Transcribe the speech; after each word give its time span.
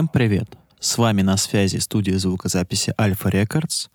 Всем 0.00 0.08
привет! 0.08 0.56
С 0.78 0.96
вами 0.96 1.20
на 1.20 1.36
связи 1.36 1.76
студия 1.76 2.16
звукозаписи 2.16 2.94
Альфа 2.98 3.28
Рекордс, 3.28 3.88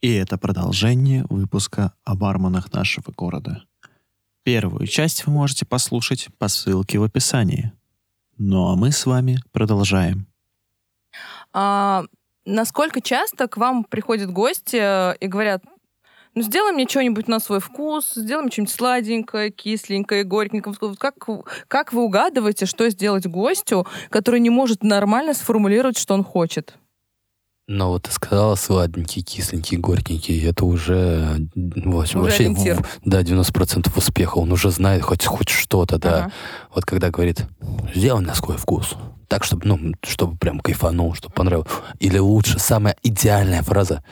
и 0.00 0.12
это 0.12 0.38
продолжение 0.38 1.24
выпуска 1.28 1.94
о 2.04 2.14
барменах 2.14 2.72
нашего 2.72 3.10
города. 3.10 3.64
Первую 4.44 4.86
часть 4.86 5.26
вы 5.26 5.32
можете 5.32 5.66
послушать 5.66 6.28
по 6.38 6.46
ссылке 6.46 7.00
в 7.00 7.02
описании. 7.02 7.72
Ну 8.38 8.68
а 8.68 8.76
мы 8.76 8.92
с 8.92 9.04
вами 9.04 9.40
продолжаем. 9.50 10.28
А, 11.52 12.04
насколько 12.44 13.00
часто 13.00 13.48
к 13.48 13.56
вам 13.56 13.82
приходят 13.82 14.30
гости 14.30 14.78
э, 14.80 15.16
и 15.18 15.26
говорят, 15.26 15.64
ну, 16.34 16.42
сделай 16.42 16.72
мне 16.72 16.86
что-нибудь 16.88 17.28
на 17.28 17.40
свой 17.40 17.60
вкус, 17.60 18.12
сделай 18.14 18.42
мне 18.42 18.52
что-нибудь 18.52 18.74
сладенькое, 18.74 19.50
кисленькое, 19.50 20.24
горькенькое. 20.24 20.74
Вот 20.80 20.98
Как, 20.98 21.14
как 21.68 21.92
вы 21.92 22.02
угадываете, 22.02 22.66
что 22.66 22.88
сделать 22.90 23.26
гостю, 23.26 23.86
который 24.10 24.40
не 24.40 24.50
может 24.50 24.82
нормально 24.82 25.34
сформулировать, 25.34 25.98
что 25.98 26.14
он 26.14 26.24
хочет? 26.24 26.74
Но 27.72 27.90
вот 27.90 28.02
ты 28.02 28.10
сказала 28.10 28.56
сладенький, 28.56 29.22
кисленький, 29.22 29.76
горькенький, 29.76 30.44
это 30.44 30.64
уже, 30.64 31.48
вообще, 31.54 32.18
Уже 32.18 32.48
вообще 32.48 32.76
да, 33.04 33.22
90% 33.22 33.96
успеха. 33.96 34.38
Он 34.38 34.50
уже 34.50 34.72
знает 34.72 35.02
хоть, 35.02 35.24
хоть 35.24 35.50
что-то, 35.50 35.98
да. 35.98 36.16
Ага. 36.16 36.32
Вот 36.74 36.84
когда 36.84 37.10
говорит, 37.10 37.46
сделай 37.94 38.22
на 38.22 38.34
свой 38.34 38.56
вкус. 38.56 38.96
Так, 39.28 39.44
чтобы, 39.44 39.68
ну, 39.68 39.92
чтобы 40.02 40.36
прям 40.36 40.58
кайфанул, 40.58 41.14
чтобы 41.14 41.32
понравилось. 41.32 41.70
Или 42.00 42.18
лучше, 42.18 42.58
самая 42.58 42.96
идеальная 43.04 43.62
фраза 43.62 44.02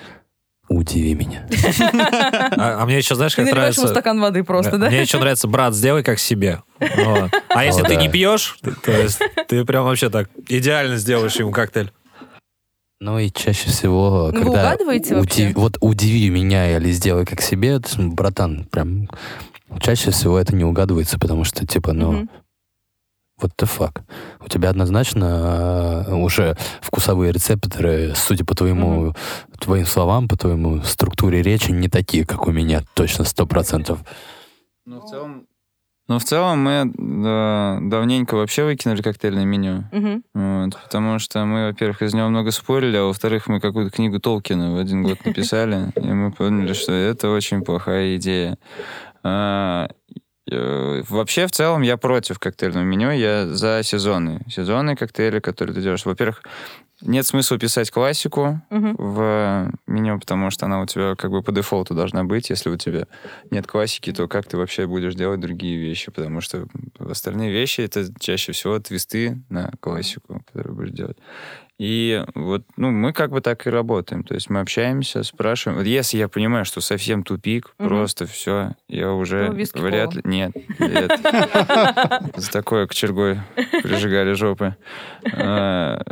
«Удиви 0.69 1.15
меня». 1.15 1.47
А, 2.57 2.83
а 2.83 2.87
мне 2.87 2.99
еще, 2.99 3.15
знаешь, 3.15 3.33
Ты 3.35 3.43
как 3.43 3.47
ему 3.51 3.57
нравится... 3.57 3.89
стакан 3.89 4.21
воды 4.21 4.45
просто, 4.45 4.79
да? 4.79 4.89
Мне 4.89 5.01
еще 5.01 5.19
нравится, 5.19 5.49
брат, 5.49 5.75
сделай 5.75 6.03
как 6.03 6.19
себе. 6.19 6.63
Вот. 6.79 7.31
А 7.49 7.65
если 7.65 7.81
О, 7.83 7.85
ты 7.85 7.95
да. 7.95 8.01
не 8.01 8.09
пьешь, 8.09 8.59
то- 8.63 8.73
то 8.73 8.93
есть 8.93 9.19
ты 9.49 9.65
прям 9.65 9.85
вообще 9.85 10.11
так 10.11 10.29
идеально 10.49 10.97
сделаешь 10.99 11.37
ему 11.37 11.53
коктейль. 11.53 11.91
Ну 13.01 13.19
и 13.19 13.31
чаще 13.31 13.69
всего, 13.71 14.31
Ну, 14.33 14.39
вы 14.41 14.45
когда 14.47 14.69
угадываете 14.71 15.15
вообще? 15.15 15.53
вот 15.55 15.77
удиви 15.81 16.29
меня 16.31 16.77
или 16.77 16.91
сделай 16.91 17.25
как 17.25 17.41
себе, 17.41 17.81
ну, 17.97 18.11
братан, 18.13 18.65
прям 18.65 19.09
чаще 19.81 20.11
всего 20.11 20.37
это 20.39 20.55
не 20.55 20.65
угадывается, 20.65 21.19
потому 21.19 21.45
что 21.45 21.65
типа, 21.65 21.93
ну, 21.93 22.13
Мгм. 22.13 22.31
What 23.41 23.53
the 23.57 23.69
fuck. 23.69 24.03
У 24.41 24.49
тебя 24.49 24.71
однозначно 24.71 26.05
э, 26.07 26.15
уже 26.15 26.57
вкусовые 26.81 27.33
рецепторы, 27.33 28.13
судя 28.15 28.45
по 28.45 28.55
твоему, 28.55 29.15
твоим 29.59 29.87
словам, 29.87 30.29
по 30.29 30.37
твоему 30.37 30.83
структуре 30.83 31.43
речи, 31.43 31.71
не 31.71 31.89
такие, 31.89 32.25
как 32.25 32.47
у 32.47 32.53
меня, 32.53 32.83
точно 32.95 33.25
сто 33.25 33.47
процентов. 33.47 34.01
Ну, 34.87 35.01
в 35.01 35.09
целом... 35.09 35.47
Ну, 36.09 36.19
в 36.19 36.25
целом 36.25 36.61
мы 36.61 36.91
да, 36.97 37.81
давненько 37.83 38.35
вообще 38.35 38.65
выкинули 38.65 39.03
коктейльное 39.03 39.45
меню. 39.45 39.85
Мгм. 39.93 40.25
Вот, 40.33 40.79
потому 40.83 41.19
что 41.19 41.45
мы, 41.45 41.67
во-первых, 41.67 42.01
из 42.01 42.15
него 42.15 42.29
много 42.29 42.51
спорили, 42.51 42.97
а 42.97 43.05
во-вторых, 43.05 43.47
мы 43.47 43.61
какую-то 43.61 43.95
книгу 43.95 44.19
Толкина 44.19 44.73
в 44.73 44.79
один 44.79 45.03
год 45.03 45.23
написали, 45.27 45.93
и 45.97 46.07
мы 46.07 46.33
поняли, 46.33 46.73
что 46.73 46.93
это 46.93 47.29
очень 47.29 47.61
плохая 47.61 48.17
идея. 48.17 48.57
Э, 50.51 51.03
Вообще, 51.09 51.47
в 51.47 51.51
целом, 51.53 51.83
я 51.83 51.97
против 51.97 52.39
коктейльного 52.39 52.85
меню, 52.85 53.11
я 53.11 53.47
за 53.47 53.83
сезоны. 53.83 54.41
Сезонные 54.49 54.97
коктейли, 54.97 55.41
которые 55.41 55.75
ты 55.75 55.83
делаешь. 55.83 56.05
Во-первых, 56.05 56.43
нет 57.01 57.25
смысла 57.27 57.59
писать 57.59 57.91
классику 57.91 58.61
Мгм. 58.71 58.97
в 58.99 59.71
меню, 59.87 60.19
потому 60.19 60.51
что 60.51 60.67
она 60.67 60.81
у 60.81 60.87
тебя 60.87 61.15
как 61.15 61.31
бы 61.31 61.43
по 61.43 61.53
дефолту 61.53 61.95
должна 61.95 62.25
быть. 62.25 62.51
Если 62.51 62.71
у 62.71 62.77
тебя 62.77 63.07
нет 63.51 63.67
классики, 63.67 64.13
то 64.13 64.27
как 64.27 64.47
ты 64.47 64.57
вообще 64.57 64.87
будешь 64.87 65.15
делать 65.15 65.39
другие 65.41 65.79
вещи? 65.79 66.11
Потому 66.11 66.41
что 66.41 66.67
остальные 66.99 67.53
вещи— 67.53 67.81
это 67.83 68.07
чаще 68.19 68.53
всего 68.53 68.79
твисты 68.81 69.41
на 69.49 69.71
классику, 69.81 70.43
которые 70.47 70.75
будешь 70.75 70.91
делать. 70.91 71.19
И 71.79 72.25
вот, 72.35 72.65
ну, 72.77 72.91
мы 72.91 73.13
как 73.13 73.31
бы 73.31 73.41
так 73.41 73.67
и 73.67 73.71
работаем. 73.71 74.25
То 74.25 74.35
есть 74.35 74.51
мы 74.51 74.61
общаемся, 74.61 75.23
спрашиваем. 75.23 75.79
Вот 75.79 75.87
если 75.87 76.19
я 76.19 76.29
понимаю, 76.29 76.65
что 76.65 76.81
совсем 76.81 77.23
тупик, 77.23 77.73
Мгм. 77.79 77.89
просто 77.89 78.27
все, 78.27 78.73
я 78.89 79.13
уже 79.13 79.51
Ну, 79.53 79.83
вряд 79.83 80.15
ли... 80.15 80.23
Нет, 80.25 80.53
нет. 80.81 81.13
За 82.37 82.51
такое 82.51 82.87
кочергой 82.89 83.39
прижигали 83.83 84.33
жопы. 84.33 84.75
А, 85.33 86.03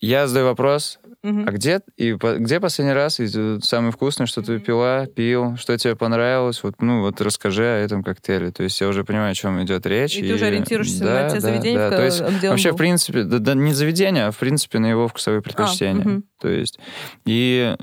Я 0.00 0.26
задаю 0.26 0.46
вопрос, 0.46 0.98
А 1.46 1.50
где 1.50 1.80
и 1.96 2.12
где 2.14 2.60
последний 2.60 2.94
раз 2.94 3.18
и, 3.20 3.26
э, 3.34 3.58
самое 3.62 3.90
вкусное, 3.92 4.26
что 4.26 4.42
ты 4.42 4.58
пила, 4.58 5.06
пил, 5.06 5.56
что 5.56 5.76
тебе 5.76 5.96
понравилось? 5.96 6.62
Вот, 6.62 6.80
ну, 6.80 7.00
вот 7.02 7.20
расскажи 7.20 7.64
о 7.64 7.78
этом 7.84 8.02
коктейле. 8.04 8.50
То 8.52 8.62
есть 8.62 8.80
я 8.80 8.88
уже 8.88 9.02
понимаю, 9.04 9.32
о 9.32 9.34
чем 9.34 9.62
идет 9.62 9.86
речь. 9.86 10.16
И 10.16 10.22
ты 10.26 10.34
уже 10.34 10.46
ориентируешься 10.46 11.04
на 11.04 11.30
те 11.30 11.40
заведения, 11.40 11.88
в 11.88 11.90
То 11.90 12.04
есть 12.04 12.22
где 12.22 12.50
вообще, 12.50 12.68
был. 12.70 12.76
в 12.76 12.78
принципе, 12.78 13.22
да, 13.24 13.38
да 13.38 13.54
не 13.54 13.72
заведение, 13.72 14.26
а 14.26 14.30
в 14.30 14.38
принципе 14.38 14.78
на 14.78 14.86
его 14.86 15.08
вкусовые 15.08 15.42
предпочтения. 15.42 16.04
мгм. 16.04 16.24
То 16.40 16.48
есть 16.48 16.78
и, 17.24 17.74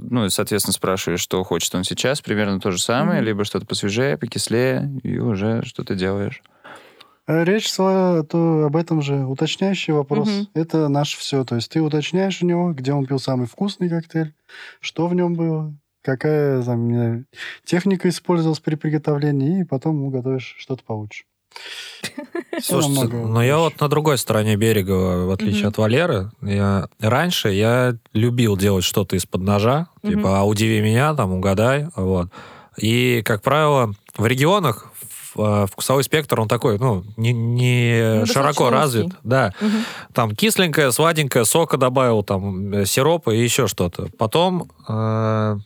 ну, 0.00 0.26
и, 0.26 0.30
соответственно, 0.30 0.72
спрашиваешь, 0.72 1.20
что 1.20 1.42
хочет 1.44 1.74
он 1.74 1.84
сейчас, 1.84 2.20
примерно 2.20 2.58
то 2.58 2.70
же 2.70 2.78
самое, 2.78 3.18
Мгм. 3.20 3.26
либо 3.26 3.44
что-то 3.44 3.66
посвежее, 3.66 4.16
покислее, 4.16 4.90
и 5.02 5.18
уже 5.18 5.62
что-то 5.64 5.94
делаешь. 5.94 6.42
Речь 7.44 7.72
шла 7.72 8.22
то 8.24 8.64
об 8.66 8.76
этом 8.76 9.00
же. 9.02 9.24
Уточняющий 9.26 9.92
вопрос. 9.92 10.28
Мгм. 10.28 10.48
Это 10.54 10.88
наше 10.88 11.18
все. 11.18 11.44
То 11.44 11.54
есть 11.56 11.70
ты 11.70 11.80
уточняешь 11.80 12.42
у 12.42 12.46
него, 12.46 12.72
где 12.72 12.92
он 12.92 13.06
пил 13.06 13.18
самый 13.18 13.46
вкусный 13.46 13.88
коктейль, 13.88 14.34
что 14.80 15.06
в 15.06 15.14
нем 15.14 15.34
было, 15.34 15.72
какая 16.02 16.62
там, 16.62 16.88
знаю, 16.92 17.24
техника 17.64 18.08
использовалась 18.08 18.60
при 18.60 18.74
приготовлении, 18.74 19.60
и 19.60 19.64
потом 19.64 19.96
ему 19.96 20.10
готовишь 20.10 20.54
что-то 20.58 20.82
получше. 20.84 21.24
Слушайте, 22.62 23.16
но 23.16 23.42
я 23.42 23.54
проще. 23.54 23.64
вот 23.74 23.80
на 23.80 23.88
другой 23.88 24.18
стороне 24.18 24.56
берега, 24.56 25.26
в 25.26 25.30
отличие 25.30 25.62
Мгм. 25.62 25.68
от 25.68 25.78
Валеры, 25.78 26.30
я 26.42 26.88
раньше 27.00 27.50
я 27.50 27.96
любил 28.12 28.56
делать 28.56 28.84
что-то 28.84 29.16
из-под 29.16 29.42
ножа, 29.42 29.88
Мгм. 30.02 30.14
типа, 30.14 30.38
а 30.40 30.44
удиви 30.44 30.80
меня, 30.80 31.14
там, 31.14 31.32
угадай, 31.32 31.88
вот. 31.96 32.28
И, 32.78 33.22
как 33.24 33.42
правило, 33.42 33.92
в 34.16 34.26
регионах 34.26 34.91
вкусовой 35.34 36.04
спектр, 36.04 36.40
он 36.40 36.48
такой, 36.48 36.78
ну, 36.78 37.04
не, 37.16 37.32
не 37.32 38.18
Ну, 38.20 38.26
широко 38.26 38.70
развит, 38.70 39.06
узкий. 39.06 39.18
да. 39.24 39.54
Мгм. 39.60 39.84
Там 40.12 40.34
кисленькое, 40.36 40.92
сладенькое, 40.92 41.44
сока 41.44 41.76
добавил, 41.76 42.22
там, 42.22 42.72
э, 42.74 42.84
сиропа 42.86 43.30
и 43.30 43.42
еще 43.42 43.66
что-то. 43.66 44.08
Потом 44.18 44.70
э, 44.88 45.56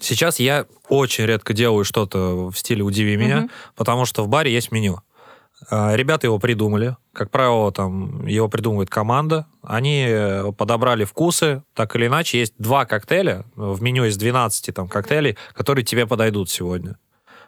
сейчас 0.00 0.38
я 0.40 0.66
очень 0.88 1.24
редко 1.26 1.52
делаю 1.54 1.84
что-то 1.84 2.50
в 2.50 2.58
стиле 2.58 2.82
«удиви 2.82 3.16
меня», 3.16 3.38
Мгм. 3.42 3.50
потому 3.76 4.04
что 4.04 4.22
в 4.24 4.28
баре 4.28 4.52
есть 4.52 4.72
меню. 4.72 5.00
А, 5.70 5.94
Ребята 5.94 6.26
его 6.26 6.40
придумали. 6.40 6.96
Как 7.12 7.30
правило, 7.30 7.70
там 7.70 8.26
его 8.26 8.48
придумывает 8.48 8.90
команда. 8.90 9.46
Они 9.62 10.04
э, 10.08 10.50
подобрали 10.58 11.04
вкусы. 11.04 11.62
Так 11.74 11.94
или 11.94 12.06
иначе, 12.08 12.40
есть 12.40 12.54
два 12.58 12.84
коктейля. 12.84 13.44
В 13.54 13.80
меню 13.80 14.04
из 14.06 14.16
12 14.16 14.74
там, 14.74 14.88
коктейлей, 14.88 15.36
которые 15.54 15.84
тебе 15.84 16.04
подойдут 16.06 16.50
сегодня. 16.50 16.96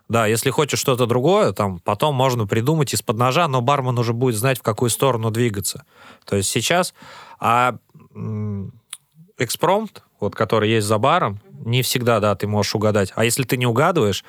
Да, 0.08 0.26
если 0.26 0.50
хочешь 0.50 0.78
что-то 0.78 1.06
другое, 1.06 1.52
там 1.52 1.78
потом 1.78 2.14
можно 2.14 2.46
придумать 2.46 2.92
из-под 2.92 3.16
ножа, 3.16 3.48
но 3.48 3.60
бармен 3.62 3.98
уже 3.98 4.12
будет 4.12 4.36
знать, 4.36 4.58
в 4.58 4.62
какую 4.62 4.90
сторону 4.90 5.30
двигаться. 5.30 5.84
То 6.24 6.36
есть 6.36 6.50
сейчас... 6.50 6.94
А 7.40 7.76
экспромт, 9.38 10.02
вот, 10.20 10.34
который 10.34 10.70
есть 10.70 10.86
за 10.86 10.98
баром, 10.98 11.40
не 11.64 11.82
всегда, 11.82 12.20
да, 12.20 12.34
ты 12.34 12.46
можешь 12.46 12.74
угадать. 12.74 13.12
А 13.16 13.24
если 13.24 13.42
ты 13.44 13.56
не 13.56 13.66
угадываешь, 13.66 14.24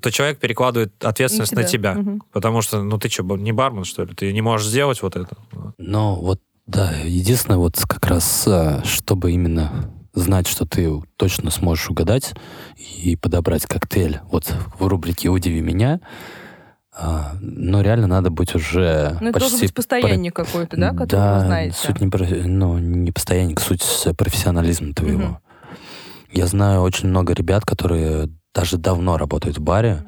то 0.00 0.10
человек 0.10 0.38
перекладывает 0.40 1.04
ответственность 1.04 1.52
на 1.52 1.64
тебя. 1.64 1.94
Мгм. 1.94 2.22
Потому 2.32 2.62
что, 2.62 2.82
ну 2.82 2.98
ты 2.98 3.08
что, 3.08 3.22
не 3.36 3.52
бармен, 3.52 3.84
что 3.84 4.04
ли? 4.04 4.14
Ты 4.14 4.32
не 4.32 4.42
можешь 4.42 4.66
сделать 4.66 5.00
вот 5.02 5.16
это. 5.16 5.36
Но 5.78 6.16
вот, 6.16 6.40
да, 6.66 6.92
единственное, 7.04 7.58
вот 7.58 7.76
как 7.86 8.06
раз, 8.06 8.44
а, 8.46 8.82
чтобы 8.84 9.32
именно 9.32 9.90
знать, 10.14 10.46
что 10.46 10.64
ты 10.66 10.90
точно 11.16 11.50
сможешь 11.50 11.90
угадать 11.90 12.34
и 12.76 13.16
подобрать 13.16 13.66
коктейль 13.66 14.20
вот 14.30 14.52
в 14.78 14.86
рубрике 14.86 15.28
«Удиви 15.28 15.60
меня», 15.60 16.00
а, 16.96 17.32
но 17.40 17.80
реально 17.80 18.06
надо 18.06 18.30
быть 18.30 18.54
уже 18.54 19.16
Ну, 19.20 19.30
это 19.30 19.40
должен 19.40 19.58
почти... 19.58 19.66
быть 19.66 19.74
постоянник 19.74 20.34
какой-то, 20.34 20.76
да, 20.76 20.90
который 20.90 21.08
да, 21.08 21.34
вы 21.34 21.40
знаете. 21.46 21.76
суть 21.76 22.00
не, 22.00 22.08
про- 22.08 22.24
ну, 22.24 22.78
не 22.78 23.10
постоянник, 23.10 23.60
суть 23.60 23.82
с 23.82 24.14
профессионализма 24.14 24.94
твоего. 24.94 25.18
Мгм. 25.18 25.38
Я 26.30 26.46
знаю 26.46 26.82
очень 26.82 27.08
много 27.08 27.32
ребят, 27.32 27.64
которые 27.64 28.28
даже 28.54 28.76
давно 28.78 29.16
работают 29.16 29.58
в 29.58 29.60
баре, 29.60 30.04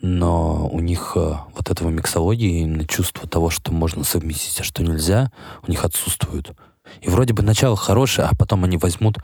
но 0.00 0.68
у 0.68 0.78
них 0.78 1.12
э, 1.16 1.34
вот 1.54 1.68
этого 1.70 1.88
миксологии, 1.88 2.60
именно 2.62 2.86
чувство 2.86 3.28
того, 3.28 3.50
что 3.50 3.72
можно 3.72 4.04
совместить, 4.04 4.60
а 4.60 4.64
что 4.64 4.84
нельзя, 4.84 5.32
у 5.66 5.70
них 5.70 5.84
отсутствует. 5.84 6.52
И 7.00 7.08
вроде 7.08 7.32
бы 7.34 7.42
начало 7.42 7.76
хорошее, 7.76 8.28
а 8.30 8.34
потом 8.36 8.64
они 8.64 8.76
возьмут 8.76 9.18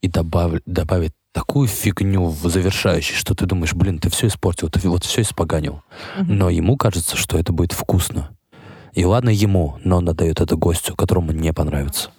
и 0.00 0.08
добавят, 0.08 0.62
добавят 0.66 1.12
такую 1.32 1.66
фигню 1.68 2.26
в 2.26 2.48
завершающий, 2.48 3.14
что 3.16 3.34
ты 3.34 3.46
думаешь, 3.46 3.74
блин, 3.74 3.98
ты 3.98 4.08
все 4.10 4.28
испортил, 4.28 4.68
ты 4.68 4.88
вот 4.88 5.04
все 5.04 5.22
испоганил. 5.22 5.82
Мгм. 6.18 6.36
Но 6.36 6.50
ему 6.50 6.76
кажется, 6.76 7.16
что 7.16 7.38
это 7.38 7.52
будет 7.52 7.72
вкусно. 7.72 8.36
И 8.92 9.04
ладно 9.04 9.30
ему, 9.30 9.78
но 9.82 9.96
он 9.96 10.08
отдает 10.08 10.40
это 10.40 10.54
гостю, 10.56 10.94
которому 10.94 11.32
не 11.32 11.52
понравится. 11.52 12.10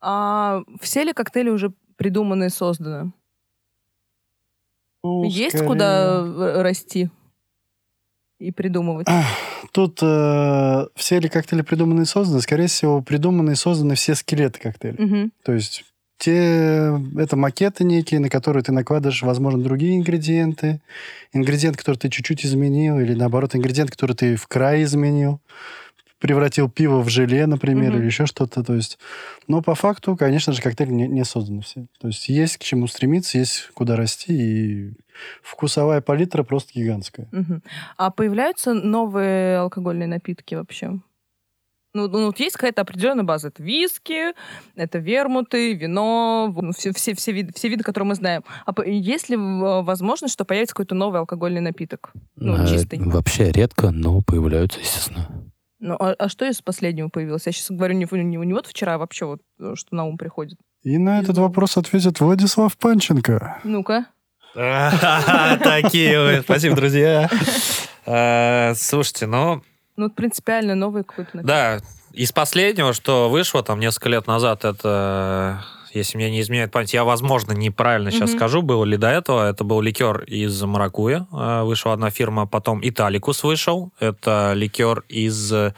А 0.00 0.62
все 0.80 1.02
ли 1.04 1.12
коктейли 1.12 1.50
уже 1.50 1.72
придуманы 1.96 2.46
и 2.46 2.48
созданы? 2.50 3.12
Ну, 5.02 5.24
Есть 5.24 5.56
скорее- 5.56 5.66
куда 5.68 6.20
э, 6.24 6.62
расти 6.62 7.10
и 8.38 8.52
придумывать? 8.52 9.08
Тут 9.72 9.98
э, 10.02 10.86
все 10.94 11.18
ли 11.18 11.28
коктейли 11.28 11.62
придуманы 11.62 12.02
и 12.02 12.06
созданы? 12.06 12.40
Скорее 12.40 12.68
всего, 12.68 13.02
придуманы 13.02 13.52
и 13.52 13.56
созданы 13.56 13.94
все 13.94 14.14
скелеты 14.14 14.60
коктейлей. 14.60 15.04
Мгм. 15.04 15.32
То 15.44 15.52
есть 15.52 15.84
те, 16.18 17.00
это 17.18 17.36
макеты 17.36 17.82
некие, 17.82 18.20
на 18.20 18.28
которые 18.28 18.62
ты 18.62 18.70
накладываешь, 18.70 19.22
возможно, 19.22 19.60
другие 19.60 19.96
ингредиенты. 19.96 20.80
Ингредиент, 21.32 21.76
который 21.76 21.96
ты 21.96 22.10
чуть-чуть 22.10 22.46
изменил, 22.46 23.00
или 23.00 23.14
наоборот, 23.14 23.56
ингредиент, 23.56 23.90
который 23.90 24.14
ты 24.14 24.36
в 24.36 24.46
край 24.46 24.84
изменил. 24.84 25.40
Превратил 26.22 26.70
пиво 26.70 27.00
в 27.02 27.08
желе, 27.08 27.46
например, 27.46 27.90
Мгм. 27.90 27.98
или 27.98 28.06
еще 28.06 28.26
что-то. 28.26 28.62
То 28.62 28.74
есть, 28.74 28.96
но 29.48 29.60
по 29.60 29.74
факту, 29.74 30.16
конечно 30.16 30.52
же, 30.52 30.62
коктейли 30.62 30.92
не, 30.92 31.08
не 31.08 31.24
созданы 31.24 31.62
все. 31.62 31.86
То 32.00 32.06
есть 32.06 32.28
есть 32.28 32.58
к 32.58 32.62
чему 32.62 32.86
стремиться, 32.86 33.38
есть 33.38 33.68
куда 33.74 33.96
расти, 33.96 34.32
и 34.32 34.92
вкусовая 35.42 36.00
палитра 36.00 36.44
просто 36.44 36.72
гигантская. 36.74 37.28
Мгм. 37.32 37.62
А 37.96 38.10
появляются 38.12 38.72
новые 38.72 39.58
алкогольные 39.58 40.06
напитки 40.06 40.54
вообще? 40.54 41.00
Ну, 41.94 42.08
ну, 42.08 42.26
вот 42.26 42.40
есть 42.40 42.56
какая-то 42.56 42.82
определенная 42.82 43.24
база. 43.24 43.48
Это 43.48 43.62
виски, 43.62 44.32
это 44.76 44.98
вермуты, 44.98 45.74
вино, 45.74 46.50
ну, 46.56 46.72
все, 46.72 46.92
все, 46.94 47.14
все, 47.14 47.32
виды, 47.32 47.52
все 47.54 47.68
виды, 47.68 47.82
которые 47.84 48.08
мы 48.08 48.14
знаем. 48.14 48.44
А 48.64 48.72
есть 48.84 49.28
ли 49.28 49.36
возможность, 49.36 50.32
что 50.32 50.44
появится 50.46 50.74
какой-то 50.74 50.94
новый 50.94 51.20
алкогольный 51.20 51.60
напиток? 51.60 52.12
Ну, 52.36 52.62
Э, 52.62 52.66
чистый. 52.66 52.98
Вообще 52.98 53.52
редко, 53.52 53.90
но 53.90 54.22
появляются, 54.22 54.80
естественно. 54.80 55.28
Ну, 55.84 55.96
а, 55.98 56.14
а 56.16 56.28
что 56.28 56.44
из 56.48 56.62
последнего 56.62 57.08
появилось? 57.08 57.44
Я 57.46 57.50
сейчас 57.50 57.70
говорю 57.70 57.94
не, 57.94 58.06
не, 58.08 58.36
не 58.36 58.52
вот 58.52 58.68
вчера, 58.68 58.94
а 58.94 58.98
вообще 58.98 59.24
вот 59.24 59.40
э, 59.58 59.72
что 59.74 59.96
на 59.96 60.04
ум 60.04 60.16
приходит. 60.16 60.56
И 60.84 60.96
на 60.96 61.18
этот 61.18 61.36
вопрос 61.38 61.76
ответит 61.76 62.20
Владислав 62.20 62.78
Панченко. 62.78 63.58
Ну-ка. 63.64 64.06
Такие 64.54 66.20
вы. 66.20 66.42
Спасибо, 66.42 66.76
друзья. 66.76 67.28
Э, 68.06 68.74
Слушайте, 68.76 69.26
ну, 69.26 69.60
Ну, 69.96 70.08
принципиально 70.08 70.76
новый 70.76 71.02
какой-то 71.02 71.42
да, 71.42 71.80
из 72.12 72.30
последнего, 72.30 72.92
что 72.92 73.28
вышло 73.28 73.64
там 73.64 73.80
несколько 73.80 74.08
лет 74.08 74.28
назад, 74.28 74.64
это, 74.64 75.64
если 75.94 76.16
мне 76.16 76.30
не 76.30 76.40
изменяет 76.40 76.70
память, 76.72 76.94
я, 76.94 77.04
возможно, 77.04 77.52
неправильно 77.52 78.10
сейчас 78.10 78.30
Мгм. 78.30 78.38
скажу, 78.38 78.62
был 78.62 78.84
ли 78.84 78.96
до 78.96 79.08
этого, 79.08 79.48
это 79.48 79.64
был 79.64 79.80
ликер 79.80 80.22
из 80.24 80.62
маракуя, 80.62 81.26
э, 81.32 81.62
вышла 81.62 81.92
одна 81.92 82.10
фирма, 82.10 82.46
потом 82.46 82.80
Италикус 82.82 83.42
вышел, 83.44 83.92
это 84.00 84.52
ликер 84.54 85.04
из 85.08 85.52
э, 85.52 85.72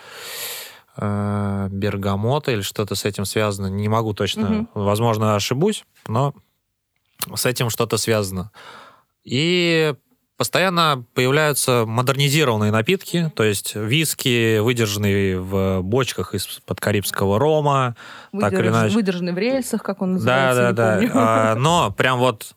бергамота 0.97 2.53
или 2.53 2.61
что-то 2.63 2.95
с 2.95 3.05
этим 3.05 3.25
связано, 3.25 3.67
не 3.67 3.89
могу 3.89 4.15
точно, 4.15 4.49
Мгм. 4.49 4.69
возможно, 4.75 5.35
ошибусь, 5.35 5.85
но 6.07 6.35
с 7.35 7.47
этим 7.47 7.71
что-то 7.71 7.97
связано. 7.97 8.51
И 9.25 9.95
постоянно 10.37 11.05
появляются 11.15 11.85
модернизированные 11.87 12.73
напитки, 12.73 13.31
то 13.37 13.45
есть 13.45 13.75
виски, 13.75 14.59
выдержанные 14.59 15.39
в 15.41 15.81
бочках 15.83 16.35
из-под 16.35 16.81
карибского 16.81 17.39
рома. 17.39 17.97
так 18.39 18.53
или 18.53 18.63
Выдерж- 18.63 18.69
иначе. 18.71 18.95
Выдержанный 18.95 19.33
в 19.33 19.39
рельсах, 19.39 19.83
как 19.83 20.03
он 20.03 20.19
Да, 20.19 20.51
называется, 20.51 20.73
да, 20.73 20.73
да. 20.73 20.95
помню. 20.97 21.11
А, 21.15 21.55
но 21.59 21.91
прям 21.93 22.19
вот 22.19 22.55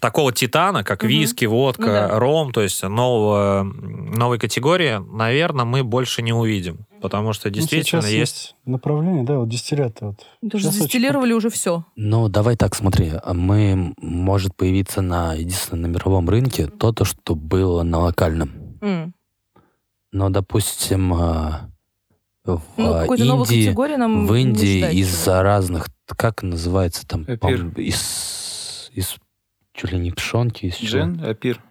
такого 0.00 0.32
титана, 0.32 0.82
как 0.82 1.04
виски, 1.04 1.44
водка, 1.44 1.82
Ну 1.82 1.86
да. 1.88 2.18
ром, 2.18 2.52
то 2.52 2.62
есть 2.62 2.82
нового, 2.82 3.62
новой 3.64 4.38
категории, 4.38 5.00
наверное, 5.14 5.64
мы 5.64 5.84
больше 5.84 6.22
не 6.22 6.32
увидим. 6.32 6.78
Потому 7.02 7.32
что 7.32 7.48
Ну, 7.48 7.54
действительно 7.54 8.00
сейчас 8.00 8.10
есть... 8.10 8.56
направление, 8.64 9.24
да, 9.24 9.38
вот 9.38 9.48
дистилляты. 9.48 10.06
Вот. 10.06 10.26
Уже 10.40 10.62
Сейчас 10.62 10.76
очень 10.76 10.86
дистиллировали 10.86 11.32
уже 11.32 11.50
все. 11.50 11.84
Ну, 11.96 12.28
давай 12.28 12.56
так, 12.56 12.76
смотри. 12.76 13.12
Мы, 13.34 13.92
может 13.98 14.54
появиться 14.54 15.02
на, 15.02 15.34
единственном 15.34 15.82
на 15.82 15.86
мировом 15.88 16.28
рынке 16.28 16.68
то, 16.68 16.92
то, 16.92 17.04
что 17.04 17.34
было 17.34 17.82
на 17.82 17.98
локальном. 17.98 18.52
Но, 20.12 20.28
допустим, 20.30 21.12
а, 21.14 21.70
в 22.44 22.60
Ну, 22.76 22.92
а, 22.92 23.00
какой-то 23.02 23.24
новой 23.24 23.46
Индии, 23.46 23.64
категории 23.66 23.96
нам 23.96 24.26
в 24.26 24.34
Индии 24.34 24.92
из-за 25.00 25.42
разных, 25.42 25.88
как 26.06 26.42
называется 26.42 27.06
там, 27.06 27.24
из, 27.24 28.90
из 28.92 29.16
чуть 29.72 29.92
ли 29.92 29.98
не 29.98 30.10
пшенки, 30.10 30.66
из 30.66 30.76
чего? 30.76 30.88
Джин, 30.88 31.24
Апир. 31.24 31.62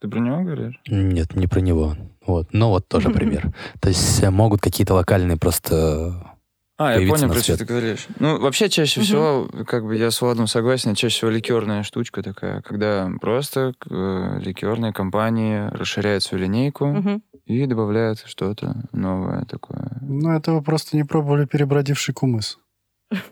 Ты 0.00 0.08
про 0.08 0.18
него 0.18 0.42
говоришь? 0.42 0.78
Нет, 0.88 1.34
не 1.36 1.46
про 1.46 1.60
него. 1.60 1.96
Вот, 2.26 2.52
но 2.52 2.70
вот 2.70 2.88
тоже 2.88 3.10
пример. 3.10 3.52
То 3.80 3.88
есть 3.88 4.22
э, 4.22 4.30
могут 4.30 4.60
какие-то 4.60 4.94
локальные 4.94 5.38
просто... 5.38 6.32
А, 6.78 6.98
я 6.98 7.08
понял, 7.08 7.30
про 7.30 7.38
что 7.40 7.56
ты 7.56 7.64
говоришь. 7.64 8.06
Ну, 8.18 8.38
вообще, 8.38 8.68
чаще 8.68 9.00
всего, 9.00 9.48
как 9.66 9.86
бы 9.86 9.96
я 9.96 10.10
с 10.10 10.20
Владом 10.20 10.46
согласен, 10.46 10.94
чаще 10.94 11.16
всего 11.16 11.30
ликерная 11.30 11.82
штучка 11.82 12.22
такая, 12.22 12.60
когда 12.60 13.10
просто 13.18 13.72
э, 13.88 14.38
ликерные 14.40 14.92
компании 14.92 15.68
расширяют 15.70 16.22
свою 16.22 16.44
линейку 16.44 17.22
и 17.46 17.64
добавляют 17.64 18.22
что-то 18.26 18.88
новое 18.92 19.46
такое. 19.46 19.96
Ну, 20.02 20.36
это 20.36 20.52
вы 20.52 20.62
просто 20.62 20.96
не 20.96 21.04
пробовали 21.04 21.46
перебродивший 21.46 22.12
кумыс. 22.12 22.58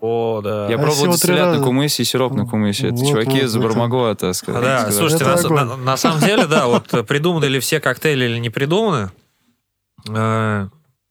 О, 0.00 0.40
да. 0.42 0.68
Я 0.68 0.76
А 0.76 0.78
пробовал 0.78 1.12
дистиллят 1.14 1.46
на 1.46 1.52
раза. 1.54 1.64
кумысе 1.64 2.02
и 2.02 2.06
сироп 2.06 2.32
на 2.34 2.46
кумысе. 2.46 2.86
Это 2.88 2.96
Вот, 2.96 3.08
чуваки 3.08 3.30
вот, 3.30 3.42
из 3.42 3.56
вот. 3.56 3.64
Бармагуа, 3.64 4.14
так 4.14 4.34
сказать. 4.34 4.62
Да, 4.62 4.80
сказали. 4.82 4.96
слушайте, 5.10 5.24
Это 5.24 5.52
на, 5.52 5.64
на- 5.64 5.76
на 5.76 5.96
самом 5.96 6.20
деле, 6.20 6.46
да, 6.46 6.66
вот 6.68 6.86
придуманы 7.06 7.46
ли 7.46 7.58
все 7.60 7.80
коктейли 7.80 8.24
или 8.26 8.38
не 8.38 8.50
придуманы, 8.50 9.10
э, 10.08 10.68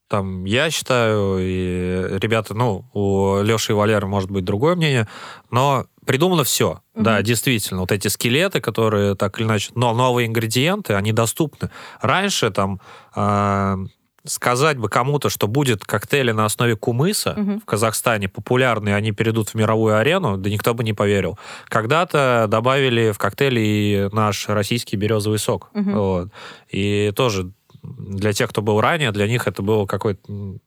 там, 0.09 0.45
я 0.45 0.69
считаю, 0.69 1.37
и 1.39 2.17
ребята, 2.19 2.53
ну, 2.53 2.85
у 2.93 3.41
Леши 3.41 3.71
и 3.71 3.75
Валеры 3.75 4.07
может 4.07 4.29
быть 4.31 4.45
другое 4.45 4.75
мнение, 4.75 5.07
но 5.51 5.85
придумано 6.05 6.43
все. 6.43 6.81
Мгм. 6.93 7.03
Да, 7.03 7.21
действительно, 7.21 7.81
вот 7.81 7.91
эти 7.91 8.07
скелеты, 8.07 8.61
которые 8.61 9.15
так 9.15 9.39
или 9.39 9.45
иначе, 9.47 9.71
но 9.75 9.93
новые 9.93 10.27
ингредиенты, 10.27 10.93
они 10.93 11.11
доступны. 11.11 11.69
Раньше 12.01 12.51
там 12.51 12.79
э, 13.15 13.77
сказать 14.25 14.77
бы 14.77 14.87
кому-то, 14.89 15.29
что 15.29 15.47
будет 15.47 15.83
коктейли 15.83 16.31
на 16.31 16.45
основе 16.45 16.75
кумыса 16.75 17.33
Мгм. 17.35 17.59
в 17.59 17.65
Казахстане 17.65 18.29
популярные, 18.29 18.95
они 18.95 19.11
перейдут 19.11 19.49
в 19.49 19.55
мировую 19.55 19.97
арену, 19.97 20.37
да 20.37 20.49
никто 20.49 20.73
бы 20.73 20.83
не 20.83 20.93
поверил. 20.93 21.37
Когда-то 21.65 22.45
добавили 22.47 23.11
в 23.11 23.17
коктейли 23.17 23.59
и 23.59 24.09
наш 24.13 24.47
российский 24.47 24.95
березовый 24.95 25.39
сок. 25.39 25.69
Мгм. 25.73 25.93
Вот. 25.97 26.29
И 26.69 27.11
тоже 27.15 27.51
для 27.81 28.31
тех, 28.31 28.49
кто 28.49 28.61
был 28.61 28.79
ранее, 28.79 29.11
для 29.11 29.27
них 29.27 29.45
это 29.45 29.61
было 29.61 29.85
какое-то 29.85 30.21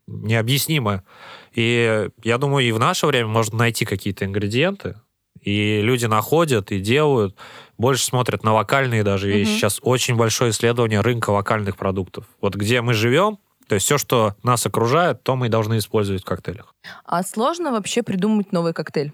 необъяснимое. 0.07 1.03
И 1.55 2.11
я 2.23 2.37
думаю, 2.39 2.67
и 2.67 2.73
в 2.73 2.79
наше 2.79 3.07
время 3.07 3.29
можно 3.29 3.57
найти 3.57 3.87
какие-то 3.87 4.27
ингредиенты, 4.27 4.97
и 5.41 5.81
люди 5.81 6.05
находят 6.07 6.73
и 6.73 6.81
делают, 6.81 7.35
больше 7.79 8.05
смотрят 8.05 8.43
на 8.45 8.53
локальные 8.53 9.03
даже 9.03 9.29
вещи. 9.29 9.49
Мгм. 9.51 9.59
Сейчас 9.59 9.79
очень 9.83 10.17
большое 10.17 10.51
исследование 10.51 11.01
рынка 11.01 11.31
локальных 11.31 11.77
продуктов. 11.79 12.25
Вот 12.43 12.55
где 12.55 12.83
мы 12.83 12.93
живем, 12.93 13.39
то 13.69 13.75
есть 13.75 13.87
все, 13.87 13.99
что 13.99 14.35
нас 14.43 14.65
окружает, 14.67 15.23
то 15.23 15.37
мы 15.37 15.47
и 15.47 15.49
должны 15.49 15.79
использовать 15.79 16.23
в 16.23 16.25
коктейлях. 16.25 16.75
А 17.05 17.23
сложно 17.23 17.73
вообще 17.73 18.03
придумать 18.03 18.53
новый 18.53 18.73
коктейль? 18.73 19.13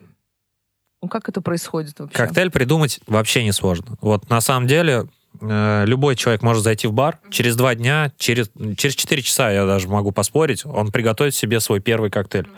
Ну, 1.00 1.08
как 1.08 1.28
это 1.28 1.40
происходит 1.40 1.98
вообще? 1.98 2.16
Коктейль 2.16 2.50
придумать 2.50 3.00
вообще 3.06 3.42
не 3.44 3.52
сложно. 3.52 3.96
Вот 4.00 4.28
на 4.28 4.40
самом 4.40 4.66
деле 4.68 5.06
э, 5.40 5.84
любой 5.86 6.16
человек 6.16 6.42
может 6.42 6.62
зайти 6.62 6.86
в 6.86 6.92
бар 6.92 7.18
через 7.30 7.56
два 7.56 7.74
дня, 7.74 8.12
через, 8.18 8.50
через 8.76 8.94
4 8.94 9.22
часа, 9.22 9.50
я 9.50 9.66
даже 9.66 9.88
могу 9.88 10.12
поспорить, 10.12 10.64
он 10.64 10.92
приготовит 10.92 11.34
себе 11.34 11.58
свой 11.60 11.80
первый 11.80 12.10
коктейль. 12.10 12.48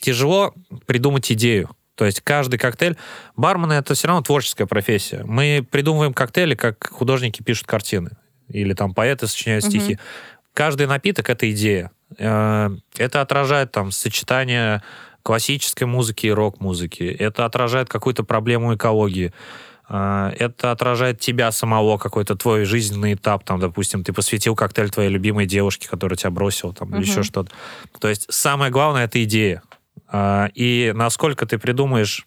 Тяжело 0.00 0.54
придумать 0.86 1.30
идею. 1.30 1.70
То 1.94 2.04
есть 2.04 2.20
каждый 2.22 2.58
коктейль... 2.58 2.96
Бармены— 3.36 3.72
это 3.74 3.94
все 3.94 4.08
равно 4.08 4.22
творческая 4.22 4.66
профессия. 4.66 5.22
Мы 5.24 5.66
придумываем 5.70 6.12
коктейли, 6.12 6.54
как 6.56 6.90
художники 6.90 7.42
пишут 7.42 7.66
картины. 7.66 8.10
Или 8.48 8.74
там 8.74 8.92
поэты 8.94 9.26
сочиняют 9.26 9.64
стихи. 9.64 9.98
Каждый 10.54 10.86
напиток— 10.86 11.28
это 11.30 11.50
идея. 11.52 11.90
Э, 12.18 12.70
Это 12.96 13.20
отражает 13.20 13.72
там 13.72 13.90
сочетание 13.90 14.82
классической 15.22 15.84
музыки 15.84 16.26
и 16.26 16.30
рок-музыки. 16.30 17.02
Это 17.02 17.44
отражает 17.44 17.88
какую-то 17.88 18.24
проблему 18.24 18.74
экологии. 18.74 19.32
А, 19.88 20.32
Это 20.38 20.70
отражает 20.70 21.18
тебя 21.20 21.50
самого, 21.52 21.98
какой-то 21.98 22.36
твой 22.36 22.64
жизненный 22.64 23.14
этап. 23.14 23.44
Там, 23.44 23.58
допустим, 23.60 24.02
ты 24.04 24.12
посвятил 24.12 24.54
коктейль 24.54 24.90
твоей 24.90 25.10
любимой 25.10 25.46
девушке, 25.46 25.88
которая 25.88 26.16
тебя 26.16 26.30
бросила, 26.30 26.72
там, 26.72 26.88
или 26.90 26.98
Мгм. 26.98 27.04
еще 27.04 27.22
что-то. 27.22 27.50
То 27.98 28.08
есть 28.08 28.26
самое 28.32 28.70
главное— 28.70 29.04
это 29.06 29.22
идея. 29.24 29.62
А, 30.08 30.48
И 30.54 30.92
насколько 30.94 31.46
ты 31.46 31.58
придумаешь 31.58 32.26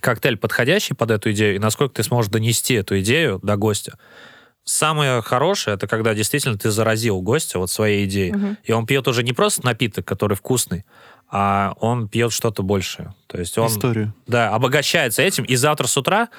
коктейль, 0.00 0.36
подходящий 0.36 0.94
под 0.94 1.10
эту 1.10 1.30
идею, 1.32 1.56
и 1.56 1.58
насколько 1.58 1.94
ты 1.94 2.02
сможешь 2.02 2.30
донести 2.30 2.74
эту 2.74 2.98
идею 3.00 3.38
до 3.42 3.56
гостя. 3.56 3.98
Самое 4.68 5.22
хорошее, 5.22 5.76
это 5.76 5.86
когда 5.86 6.12
действительно 6.12 6.58
ты 6.58 6.72
заразил 6.72 7.20
гостя 7.22 7.60
вот 7.60 7.70
своей 7.70 8.04
идеей. 8.04 8.32
Мгм. 8.32 8.58
И 8.64 8.72
он 8.72 8.84
пьет 8.84 9.06
уже 9.06 9.22
не 9.22 9.32
просто 9.32 9.64
напиток, 9.64 10.04
который 10.04 10.36
вкусный, 10.36 10.84
а 11.30 11.74
он 11.78 12.08
пьет 12.08 12.32
что-то 12.32 12.64
большее. 12.64 13.14
То 13.28 13.38
есть 13.38 13.56
он 13.58 13.68
Историю. 13.68 14.12
да, 14.26 14.52
обогащается 14.52 15.22
этим. 15.22 15.44
И 15.44 15.54
завтра 15.54 15.86
с 15.86 15.96
утра, 15.96 16.30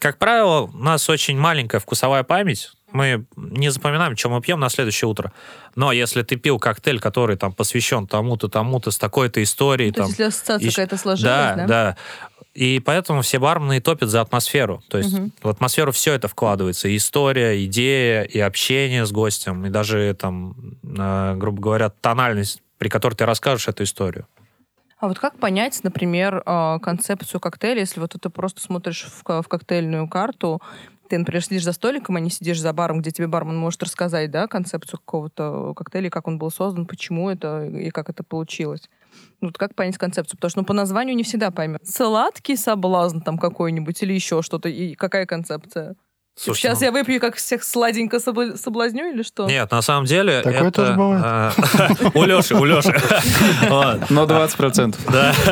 как 0.00 0.18
правило, 0.18 0.62
у 0.62 0.76
нас 0.78 1.08
очень 1.08 1.38
маленькая 1.38 1.78
вкусовая 1.78 2.24
память. 2.24 2.72
мы 2.90 3.24
не 3.36 3.70
запоминаем, 3.70 4.16
что 4.16 4.30
мы 4.30 4.40
пьем 4.40 4.58
на 4.58 4.68
следующее 4.68 5.08
утро. 5.08 5.32
Но 5.76 5.92
если 5.92 6.22
ты 6.22 6.34
пил 6.36 6.58
коктейль, 6.58 6.98
который 6.98 7.36
там 7.36 7.52
посвящен 7.52 8.08
тому-то, 8.08 8.48
тому-то, 8.48 8.90
с 8.90 8.98
такой-то 8.98 9.40
историей, 9.42 9.90
То 9.92 9.98
там, 10.02 10.06
есть, 10.06 10.18
если 10.18 10.30
ассоциация 10.30 10.68
ищ- 10.68 10.70
какая-то 10.72 10.96
сложилась, 10.96 11.22
да, 11.22 11.54
да? 11.54 11.66
да. 11.66 11.96
И 12.56 12.80
поэтому 12.80 13.20
все 13.20 13.38
бармены 13.38 13.82
топят 13.82 14.08
за 14.08 14.22
атмосферу. 14.22 14.82
То 14.88 14.96
есть 14.96 15.12
Мгм. 15.12 15.32
в 15.42 15.48
атмосферу 15.48 15.92
все 15.92 16.14
это 16.14 16.26
вкладывается. 16.26 16.88
И 16.88 16.96
история, 16.96 17.62
идея, 17.66 18.22
и 18.22 18.40
общение 18.40 19.04
с 19.04 19.12
гостем, 19.12 19.66
и 19.66 19.68
даже 19.68 20.16
там, 20.18 20.54
э, 20.82 21.34
грубо 21.36 21.60
говоря, 21.60 21.90
тональность, 21.90 22.62
при 22.78 22.88
которой 22.88 23.14
ты 23.14 23.26
расскажешь 23.26 23.68
эту 23.68 23.82
историю. 23.82 24.26
А 24.98 25.08
вот 25.08 25.18
как 25.18 25.38
понять, 25.38 25.80
например, 25.84 26.42
э, 26.46 26.78
концепцию 26.80 27.40
коктейля, 27.40 27.80
если 27.80 28.00
вот 28.00 28.16
ты 28.18 28.30
просто 28.30 28.62
смотришь 28.62 29.04
в, 29.04 29.42
в 29.42 29.48
коктейльную 29.48 30.08
карту, 30.08 30.62
ты, 31.10 31.18
например, 31.18 31.44
сидишь 31.44 31.62
за 31.62 31.72
столиком, 31.72 32.16
а 32.16 32.20
не 32.20 32.30
сидишь 32.30 32.58
за 32.58 32.72
баром, 32.72 33.00
где 33.02 33.10
тебе 33.10 33.26
бармен 33.26 33.56
может 33.56 33.82
рассказать, 33.82 34.30
да, 34.30 34.46
концепцию 34.46 34.98
какого-то 34.98 35.74
коктейля, 35.74 36.08
как 36.08 36.26
он 36.26 36.38
был 36.38 36.50
создан, 36.50 36.86
почему 36.86 37.28
это 37.28 37.66
и 37.66 37.90
как 37.90 38.08
это 38.08 38.24
получилось. 38.24 38.88
Ну, 39.40 39.48
Вот 39.48 39.58
как 39.58 39.74
понять 39.74 39.98
концепцию? 39.98 40.36
Потому 40.38 40.50
что 40.50 40.60
ну, 40.60 40.64
по 40.64 40.72
названию 40.72 41.16
не 41.16 41.22
всегда 41.24 41.50
поймем. 41.50 41.78
Сладкий 41.84 42.56
соблазн 42.56 43.20
там 43.20 43.38
какой-нибудь 43.38 44.02
или 44.02 44.12
еще 44.12 44.42
что-то. 44.42 44.68
И 44.68 44.94
какая 44.94 45.26
концепция? 45.26 45.96
Слушайте, 46.38 46.68
Сейчас 46.68 46.80
ну, 46.80 46.86
я 46.86 46.92
выпью, 46.92 47.18
как 47.18 47.36
всех 47.36 47.64
сладенько 47.64 48.18
собла- 48.18 48.58
соблазню 48.58 49.10
или 49.10 49.22
что? 49.22 49.46
Нет, 49.46 49.70
на 49.70 49.80
самом 49.80 50.04
деле 50.04 50.42
Такое 50.42 50.68
это... 50.68 50.70
тоже 50.70 50.92
бывает. 50.92 51.54
э, 51.58 52.10
У 52.14 52.24
Леши, 52.24 52.54
у 52.54 52.64
Леши. 52.66 52.92
Но 54.10 54.24
20%. 54.24 54.96
Да. 55.10 55.34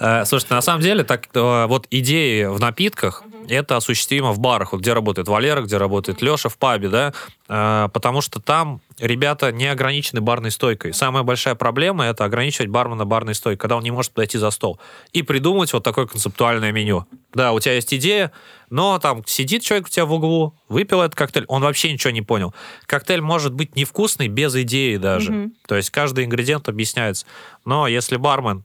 Э, 0.00 0.24
Слушайте, 0.24 0.54
на 0.54 0.60
самом 0.60 0.80
деле, 0.82 1.04
так 1.04 1.26
э, 1.34 1.66
вот 1.66 1.86
идеи 1.90 2.44
в 2.46 2.58
напитках, 2.60 3.22
это 3.48 3.76
осуществимо 3.76 4.32
в 4.32 4.38
барах, 4.38 4.72
вот 4.72 4.80
где 4.80 4.92
работает 4.92 5.28
Валера, 5.28 5.62
где 5.62 5.76
работает 5.76 6.22
Леша, 6.22 6.48
в 6.48 6.58
пабе, 6.58 6.88
да, 6.88 7.12
Э, 7.48 7.88
потому 7.92 8.20
что 8.20 8.40
там 8.40 8.82
ребята 8.98 9.52
не 9.52 9.66
ограничены 9.66 10.20
барной 10.20 10.50
стойкой. 10.50 10.92
Самая 10.92 11.22
большая 11.22 11.54
проблема— 11.54 12.04
это 12.06 12.24
ограничивать 12.24 12.68
бармена 12.68 13.06
барной 13.06 13.34
стойкой, 13.34 13.58
когда 13.58 13.76
он 13.76 13.82
не 13.82 13.90
может 13.90 14.12
подойти 14.12 14.38
за 14.38 14.50
стол. 14.50 14.78
И 15.12 15.22
придумать 15.22 15.72
вот 15.72 15.82
такое 15.82 16.06
концептуальное 16.06 16.72
меню. 16.72 17.06
Да, 17.32 17.52
у 17.52 17.60
тебя 17.60 17.74
есть 17.74 17.92
идея, 17.94 18.32
но 18.68 18.98
там 18.98 19.24
сидит 19.26 19.62
человек 19.62 19.86
у 19.86 19.90
тебя 19.90 20.04
в 20.04 20.12
углу, 20.12 20.54
выпил 20.68 21.00
этот 21.00 21.14
коктейль, 21.14 21.46
он 21.48 21.62
вообще 21.62 21.90
ничего 21.90 22.10
не 22.10 22.22
понял. 22.22 22.54
Коктейль 22.86 23.22
может 23.22 23.54
быть 23.54 23.76
невкусный 23.76 24.28
без 24.28 24.54
идеи 24.54 24.96
даже. 24.96 25.32
Мгм. 25.32 25.52
То 25.66 25.76
есть 25.76 25.90
каждый 25.90 26.26
ингредиент 26.26 26.68
объясняется. 26.68 27.24
Но 27.64 27.88
если 27.88 28.16
бармен 28.16 28.64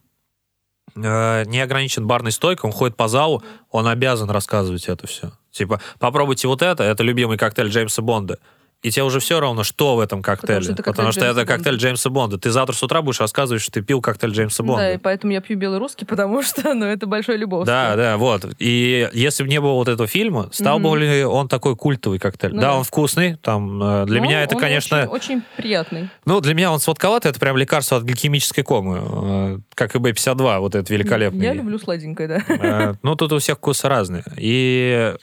э, 0.96 1.44
не 1.46 1.60
ограничен 1.60 2.08
барной 2.08 2.32
стойкой, 2.32 2.70
он 2.70 2.76
ходит 2.76 2.96
по 2.96 3.08
залу, 3.08 3.44
он 3.72 3.88
обязан 3.88 4.30
рассказывать 4.30 4.88
это 4.88 5.08
все. 5.08 5.32
Типа, 5.52 5.80
попробуйте 6.00 6.48
вот 6.48 6.62
это, 6.62 6.84
это 6.84 7.04
любимый 7.04 7.38
коктейль 7.38 7.70
Джеймса 7.70 8.02
Бонда. 8.02 8.40
И 8.84 8.92
тебе 8.92 9.04
уже 9.04 9.20
все 9.22 9.40
равно, 9.40 9.64
что 9.64 9.96
в 9.96 10.00
этом 10.02 10.22
коктейле. 10.22 10.62
что 10.62 10.74
это 10.74 10.84
Потому 10.84 11.08
коктейль 11.08 11.12
что 11.14 11.22
Джеймса 11.22 11.42
это 11.42 11.52
коктейль. 11.54 11.76
Джеймса 11.78 12.10
Бонда. 12.10 12.38
Ты 12.38 12.52
завтра 12.52 12.76
с 12.76 12.84
утра 12.84 13.02
будешь 13.02 13.20
рассказывать, 13.22 13.62
что 13.62 13.72
ты 13.72 13.82
пил 13.82 14.02
коктейль 14.02 14.32
Джеймса 14.32 14.62
Бонда. 14.62 14.82
Да, 14.84 14.94
и 14.94 14.98
поэтому 14.98 15.32
я 15.34 15.40
пью 15.42 15.58
белый 15.58 15.80
русский, 15.80 16.04
потому 16.06 16.44
что, 16.44 16.74
ну, 16.74 16.86
это 16.86 17.08
большой 17.08 17.38
любовь. 17.38 17.66
Да, 17.66 17.96
да, 17.96 18.18
вот. 18.18 18.46
И 18.60 19.10
если 19.14 19.44
бы 19.44 19.50
не 19.50 19.62
было 19.62 19.72
вот 19.74 19.88
этого 19.88 20.08
фильма, 20.08 20.50
стал 20.52 20.80
бы 20.80 20.90
Мгм. 20.90 21.00
ли 21.00 21.24
он 21.24 21.48
такой 21.48 21.76
культовый 21.78 22.20
коктейль? 22.20 22.54
Ну 22.54 22.62
да, 22.62 22.68
да. 22.72 22.76
он 22.76 22.84
вкусный. 22.84 23.38
Там, 23.38 23.82
э, 23.82 24.06
для 24.06 24.20
Но 24.20 24.26
меня 24.26 24.44
это, 24.44 24.56
он 24.56 24.62
конечно... 24.62 25.04
Очень, 25.04 25.10
очень 25.12 25.42
приятный. 25.56 26.10
Ну, 26.26 26.42
для 26.42 26.54
меня 26.54 26.72
он 26.72 26.80
сладковатый, 26.80 27.32
это 27.32 27.40
прям 27.40 27.56
лекарство 27.58 27.98
от 27.98 28.04
гликемической 28.04 28.66
комы. 28.66 29.00
э, 29.02 29.60
Как 29.76 29.96
и 29.96 30.00
Б-52, 30.00 30.60
вот 30.60 30.76
этот 30.76 30.90
великолепный. 30.90 31.46
Я 31.46 31.54
люблю 31.54 31.80
сладенькое, 31.80 32.28
да. 32.28 32.44
Э, 32.50 32.94
Ну, 33.02 33.16
тут 33.16 33.32
у 33.32 33.40
всех 33.40 33.58
вкусы 33.58 33.88
разные. 33.88 34.24
И... 34.38 35.14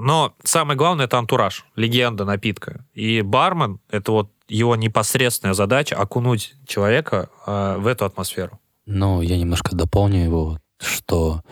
Но 0.00 0.34
самое 0.42 0.76
главное— 0.78 1.04
это 1.06 1.18
антураж, 1.18 1.66
легенда 1.76 2.24
напитка. 2.24 2.84
И 2.94 3.22
бармен— 3.22 3.80
это 3.90 4.12
вот 4.12 4.30
его 4.48 4.74
непосредственная 4.74 5.54
задача 5.54 5.96
окунуть 5.96 6.54
человека 6.66 7.28
э, 7.46 7.76
в 7.78 7.86
эту 7.86 8.04
атмосферу. 8.04 8.58
Но 8.86 9.22
я 9.22 9.36
немножко 9.38 9.76
дополню 9.76 10.24
его, 10.24 10.58
что 10.78 11.42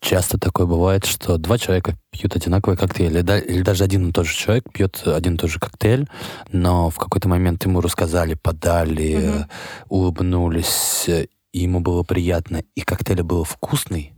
часто 0.00 0.38
такое 0.38 0.66
бывает, 0.66 1.04
что 1.04 1.38
два 1.38 1.58
человека 1.58 1.96
пьют 2.10 2.36
одинаковый 2.36 2.76
коктейль, 2.76 3.12
или, 3.12 3.20
да- 3.22 3.38
или 3.38 3.62
даже 3.62 3.84
один 3.84 4.08
и 4.08 4.12
тот 4.12 4.26
же 4.26 4.34
человек 4.36 4.64
пьет 4.72 5.02
один 5.06 5.34
и 5.34 5.38
тот 5.38 5.50
же 5.50 5.58
коктейль, 5.58 6.08
но 6.50 6.90
в 6.90 6.96
какой-то 6.98 7.28
момент 7.28 7.64
ему 7.64 7.80
рассказали, 7.80 8.34
подали, 8.34 9.42
э, 9.42 9.44
улыбнулись, 9.88 11.06
и 11.08 11.28
ему 11.52 11.80
было 11.80 12.02
приятно, 12.02 12.62
и 12.74 12.80
коктейль 12.80 13.22
был 13.22 13.44
вкусный, 13.44 14.12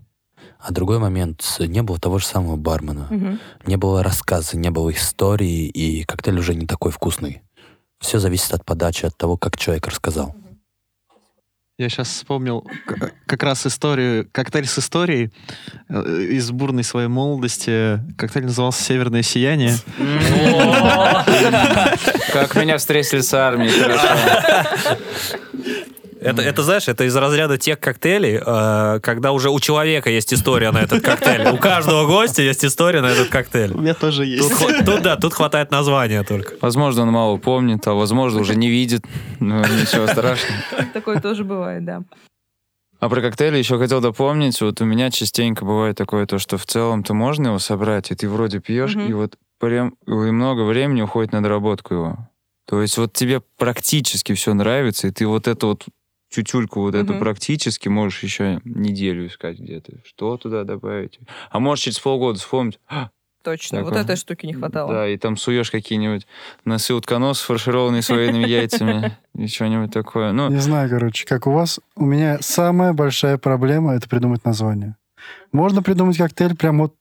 а 0.67 0.73
другой 0.73 0.99
момент 0.99 1.45
не 1.59 1.83
было 1.83 1.99
того 1.99 2.19
же 2.19 2.25
самого 2.27 2.57
бармена, 2.57 3.07
Мгм. 3.11 3.39
не 3.67 3.77
было 3.77 4.03
рассказа, 4.03 4.57
не 4.57 4.71
было 4.71 4.91
истории, 4.93 5.67
и 5.69 6.05
коктейль 6.05 6.39
уже 6.39 6.55
не 6.55 6.67
такой 6.67 6.91
вкусный. 6.91 7.43
Все 8.01 8.19
зависит 8.19 8.53
от 8.55 8.65
подачи, 8.65 9.05
от 9.07 9.17
того, 9.17 9.37
как 9.37 9.57
человек 9.59 9.87
рассказал. 9.87 10.35
Я 11.77 11.89
сейчас 11.89 12.07
вспомнил 12.09 12.65
как 13.27 13.43
раз 13.43 13.67
историю, 13.67 14.29
коктейль 14.31 14.67
с 14.67 14.79
историей 14.79 15.33
э, 15.89 16.03
из 16.31 16.53
бурной 16.53 16.85
своей 16.85 17.09
молодости. 17.09 18.01
Коктейль 18.17 18.45
назывался 18.45 18.81
«Северное 18.85 19.23
сияние». 19.23 19.75
Как 22.33 22.55
меня 22.55 22.79
встретили 22.79 23.23
с 23.23 23.35
армией, 23.35 23.71
хорошо. 23.71 24.99
Это, 26.25 26.43
это, 26.43 26.63
знаешь, 26.63 26.89
это 26.89 27.05
из 27.05 27.15
разряда 27.17 27.59
тех 27.59 27.79
коктейлей, 27.79 28.41
э, 28.45 29.01
когда 29.01 29.33
уже 29.33 29.51
у 29.51 29.61
человека 29.61 30.11
есть 30.11 30.33
история 30.33 30.71
на 30.71 30.79
этот 30.83 31.03
коктейль. 31.05 31.47
У 31.49 31.57
каждого 31.59 32.07
гостя 32.07 32.43
есть 32.43 32.65
история 32.65 33.01
на 33.03 33.07
этот 33.11 33.29
коктейль. 33.29 33.73
У 33.73 33.81
меня 33.81 33.95
тоже 33.95 34.23
Тут, 34.25 34.51
есть. 34.51 34.53
хва- 34.63 34.85
тут, 34.85 35.03
да, 35.03 35.17
тут 35.17 35.35
хватает 35.35 35.71
названия 35.71 36.23
только. 36.23 36.55
Возможно, 36.61 37.03
он 37.03 37.09
мало 37.11 37.37
помнит, 37.37 37.87
а 37.87 37.93
возможно, 37.95 38.41
уже 38.41 38.57
не 38.57 38.69
видит. 38.71 39.05
Ну, 39.41 39.59
ничего 39.61 40.07
страшного. 40.07 40.61
Такое 40.93 41.21
тоже 41.21 41.45
бывает, 41.45 41.85
да. 41.85 42.03
А 43.01 43.09
про 43.11 43.21
коктейли 43.21 43.59
еще 43.59 43.79
хотел 43.79 44.01
дополнить. 44.01 44.59
Вот 44.63 44.81
у 44.81 44.85
меня 44.87 45.11
частенько 45.11 45.65
бывает 45.67 45.97
такое, 45.97 46.25
то, 46.27 46.39
что 46.39 46.57
в 46.57 46.65
целом-то 46.65 47.13
можно 47.13 47.49
его 47.49 47.59
собрать, 47.59 48.11
и 48.11 48.15
ты 48.15 48.29
вроде 48.31 48.61
пьешь, 48.61 48.95
Мгм. 48.95 49.11
и 49.11 49.13
вот 49.13 49.35
прям 49.61 49.95
и 50.07 50.11
много 50.11 50.63
времени 50.63 51.03
уходит 51.03 51.33
на 51.33 51.43
доработку 51.43 51.93
его. 51.95 52.19
То 52.67 52.81
есть 52.81 52.97
вот 52.97 53.13
тебе 53.13 53.43
практически 53.59 54.33
все 54.33 54.55
нравится, 54.55 55.09
и 55.09 55.11
ты 55.11 55.27
вот 55.27 55.49
эту 55.49 55.67
вот 55.69 55.85
тютюльку 56.35 56.81
вот 56.81 56.95
эту 56.95 57.13
Мгм. 57.13 57.21
практически 57.21 57.89
можешь 57.89 58.23
еще 58.23 58.61
неделю 58.65 59.27
искать 59.27 59.59
где-то. 59.59 59.93
Что 60.05 60.37
туда 60.37 60.65
добавить? 60.65 61.19
А 61.51 61.59
можешь 61.61 61.85
через 61.85 61.99
полгода 61.99 62.39
вспомнить. 62.39 62.79
«А, 62.89 63.11
Точно. 63.45 63.79
Так, 63.79 63.85
вот 63.85 63.97
этой 63.97 64.17
штуки 64.17 64.47
не 64.47 64.55
хватало. 64.55 64.91
Да, 64.93 65.09
и 65.09 65.19
там 65.19 65.37
суешь 65.37 65.71
какие-нибудь 65.71 66.27
носы 66.65 66.95
утконос, 66.95 67.41
фаршированные 67.41 68.01
с 68.01 68.09
военными 68.09 68.47
яйцами, 68.49 69.19
и 69.35 69.47
что-нибудь 69.47 69.93
такое. 69.93 70.33
Ну, 70.33 70.49
Не 70.49 70.61
знаю, 70.61 70.89
короче, 70.89 71.27
как 71.27 71.47
у 71.47 71.53
вас. 71.53 71.79
У 71.95 72.07
меня 72.07 72.39
самая 72.41 72.95
большая 72.95 73.37
проблема— 73.37 73.95
это 73.95 74.09
придумать 74.09 74.45
название. 74.47 74.97
Можно 75.53 75.83
придумать 75.83 76.17
коктейль 76.17 76.57
прям 76.57 76.79
вот 76.79 76.95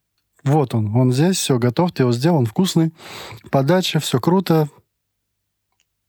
вот 0.44 0.76
он, 0.76 0.94
он 0.94 1.14
здесь, 1.14 1.38
все, 1.38 1.58
готов, 1.58 1.94
ты 1.94 2.04
его 2.04 2.12
сделал, 2.12 2.40
он 2.40 2.46
вкусный. 2.46 2.92
Подача, 3.50 4.00
все 4.02 4.20
круто. 4.20 4.68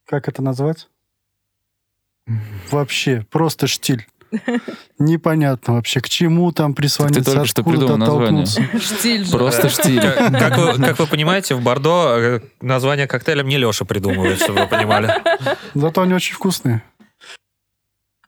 Как 0.05 0.27
это 0.27 0.41
назвать? 0.43 0.89
Вообще, 2.71 3.25
просто 3.31 3.67
штиль. 3.67 4.07
Непонятно 4.99 5.75
вообще, 5.75 6.01
к 6.01 6.09
чему 6.09 6.51
там 6.51 6.73
прислониться, 6.73 7.23
только 7.23 7.45
что 7.45 7.63
придумал 7.63 7.97
название. 7.97 8.45
Штиль 8.81 9.23
же. 9.23 9.31
просто 9.31 9.69
штиль. 9.69 10.01
Как, 10.01 10.31
как 10.33 10.57
вы, 10.57 10.73
как 10.83 10.99
вы 10.99 11.07
понимаете, 11.09 11.55
в 11.55 11.61
Бордо 11.61 12.17
э, 12.17 12.39
название 12.59 13.07
коктейля 13.07 13.43
мне 13.43 13.57
Леша 13.57 13.85
придумывает, 13.85 14.41
чтобы 14.41 14.61
вы 14.61 14.67
понимали. 14.67 15.13
Зато 15.73 16.01
они 16.01 16.13
очень 16.13 16.35
вкусные. 16.35 16.83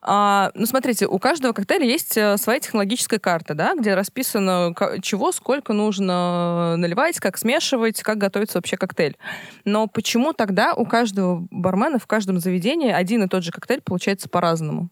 А, 0.10 0.52
ну, 0.56 0.66
смотрите, 0.66 1.06
у 1.06 1.20
каждого 1.20 1.52
коктейля 1.52 1.86
есть 1.86 2.16
э, 2.16 2.38
своя 2.38 2.62
технологическая 2.62 3.20
карта, 3.20 3.56
да, 3.56 3.76
где 3.76 3.94
расписано, 3.94 4.74
чего, 5.02 5.34
сколько 5.34 5.74
нужно 5.74 6.78
наливать, 6.78 7.20
как 7.20 7.38
смешивать, 7.38 8.02
как 8.04 8.18
готовится 8.18 8.58
вообще 8.58 8.78
коктейль. 8.78 9.18
Но 9.66 9.88
почему 9.88 10.32
тогда 10.32 10.74
у 10.76 10.86
каждого 10.86 11.46
бармена 11.52 12.00
в 12.00 12.08
каждом 12.08 12.40
заведении 12.40 12.90
один 12.90 13.24
и 13.24 13.28
тот 13.28 13.44
же 13.44 13.52
коктейль 13.52 13.82
получается 13.82 14.30
по-разному? 14.30 14.90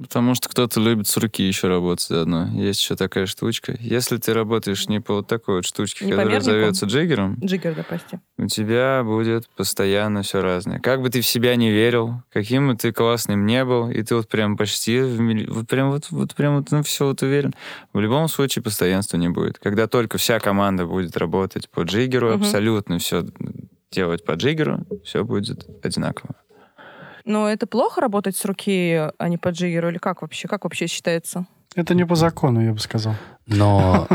Потому 0.00 0.34
что 0.34 0.48
кто-то 0.48 0.80
любит 0.80 1.06
с 1.08 1.16
руки 1.16 1.42
еще 1.42 1.68
работать 1.68 2.06
заодно. 2.06 2.48
Есть 2.54 2.80
еще 2.80 2.96
такая 2.96 3.26
штучка. 3.26 3.76
Если 3.80 4.16
ты 4.16 4.32
работаешь 4.32 4.88
не 4.88 5.00
по 5.00 5.14
вот 5.16 5.26
такой 5.26 5.56
вот 5.56 5.66
штучке, 5.66 6.04
Не 6.06 6.12
которая 6.12 6.40
зовется 6.40 6.86
джиггером, 6.86 7.36
Джиггер, 7.42 7.74
допустим. 7.74 8.20
у 8.38 8.46
тебя 8.46 9.02
будет 9.04 9.48
постоянно 9.56 10.22
все 10.22 10.40
разное. 10.40 10.78
Как 10.80 11.02
бы 11.02 11.10
ты 11.10 11.20
в 11.20 11.26
себя 11.26 11.54
не 11.56 11.70
верил, 11.70 12.22
каким 12.32 12.68
бы 12.68 12.76
ты 12.76 12.92
классным 12.92 13.44
не 13.46 13.64
был, 13.64 13.90
и 13.90 14.02
ты 14.02 14.14
вот 14.14 14.28
прям 14.28 14.56
почти, 14.56 15.00
в 15.00 15.52
вот 15.52 15.68
прям 15.68 15.90
вот, 15.90 16.06
вот 16.10 16.34
прям 16.34 16.56
вот, 16.56 16.70
ну, 16.70 16.82
все 16.82 17.06
вот 17.06 17.22
уверен, 17.22 17.52
в 17.92 18.00
любом 18.00 18.28
случае 18.28 18.62
постоянства 18.62 19.16
не 19.16 19.28
будет. 19.28 19.58
Когда 19.58 19.86
только 19.86 20.18
вся 20.18 20.40
команда 20.40 20.86
будет 20.86 21.16
работать 21.16 21.68
по 21.68 21.82
джиггеру, 21.82 22.28
Мгм. 22.30 22.40
абсолютно 22.42 22.98
все 22.98 23.24
делать 23.90 24.24
по 24.24 24.32
джиггеру, 24.32 24.86
все 25.04 25.24
будет 25.24 25.66
одинаково. 25.84 26.34
Но 27.30 27.48
это 27.48 27.68
плохо 27.68 28.00
работать 28.00 28.36
с 28.36 28.44
руки, 28.44 29.08
а 29.18 29.28
не 29.28 29.38
по 29.38 29.50
джиггеру? 29.50 29.88
Или 29.90 29.98
как 29.98 30.22
вообще? 30.22 30.48
Как 30.48 30.64
вообще 30.64 30.88
считается? 30.88 31.46
Это 31.76 31.94
не 31.94 32.04
по 32.04 32.16
закону, 32.16 32.60
я 32.60 32.72
бы 32.72 32.80
сказал. 32.80 33.14
Но 33.46 34.08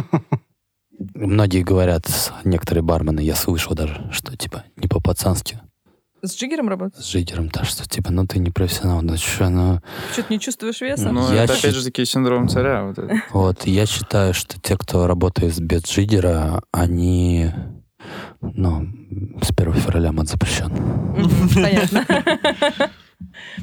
Многие 1.14 1.62
говорят, 1.64 2.08
некоторые 2.44 2.84
бармены, 2.84 3.22
я 3.22 3.36
слышал 3.36 3.74
даже, 3.74 4.10
что 4.12 4.36
типа 4.36 4.66
не 4.76 4.90
по-пацански 4.90 5.60
С 6.22 6.36
джиггером 6.38 6.68
работать? 6.68 6.98
с 7.04 7.08
жигером, 7.10 7.50
так 7.50 7.64
что 7.66 7.88
типа, 7.88 8.12
ну 8.12 8.28
ты 8.28 8.40
не 8.40 8.50
профессионал, 8.52 9.02
ну 9.02 9.16
что, 9.16 9.48
ну... 9.50 9.80
Что-то 10.12 10.34
не 10.34 10.40
чувствуешь 10.40 10.82
веса? 10.82 11.12
Ну, 11.12 11.32
Я 11.34 11.46
это 11.46 11.54
щи- 11.56 11.60
опять 11.60 11.76
же 11.76 11.86
таки 11.86 12.04
синдром 12.06 12.50
царя. 12.50 12.84
Вот 12.84 12.98
это. 12.98 13.16
Вот, 13.32 13.66
я 13.66 13.86
считаю, 13.86 14.34
что 14.34 14.60
те, 14.60 14.78
кто 14.78 15.08
работает 15.08 15.58
без 15.60 15.84
джигера, 15.86 16.62
они, 16.74 17.52
ну, 18.42 18.88
с 19.42 19.52
1 19.58 19.74
февраля 19.76 20.12
мат 20.12 20.28
запрещен. 20.28 20.70
Понятно. 21.56 22.06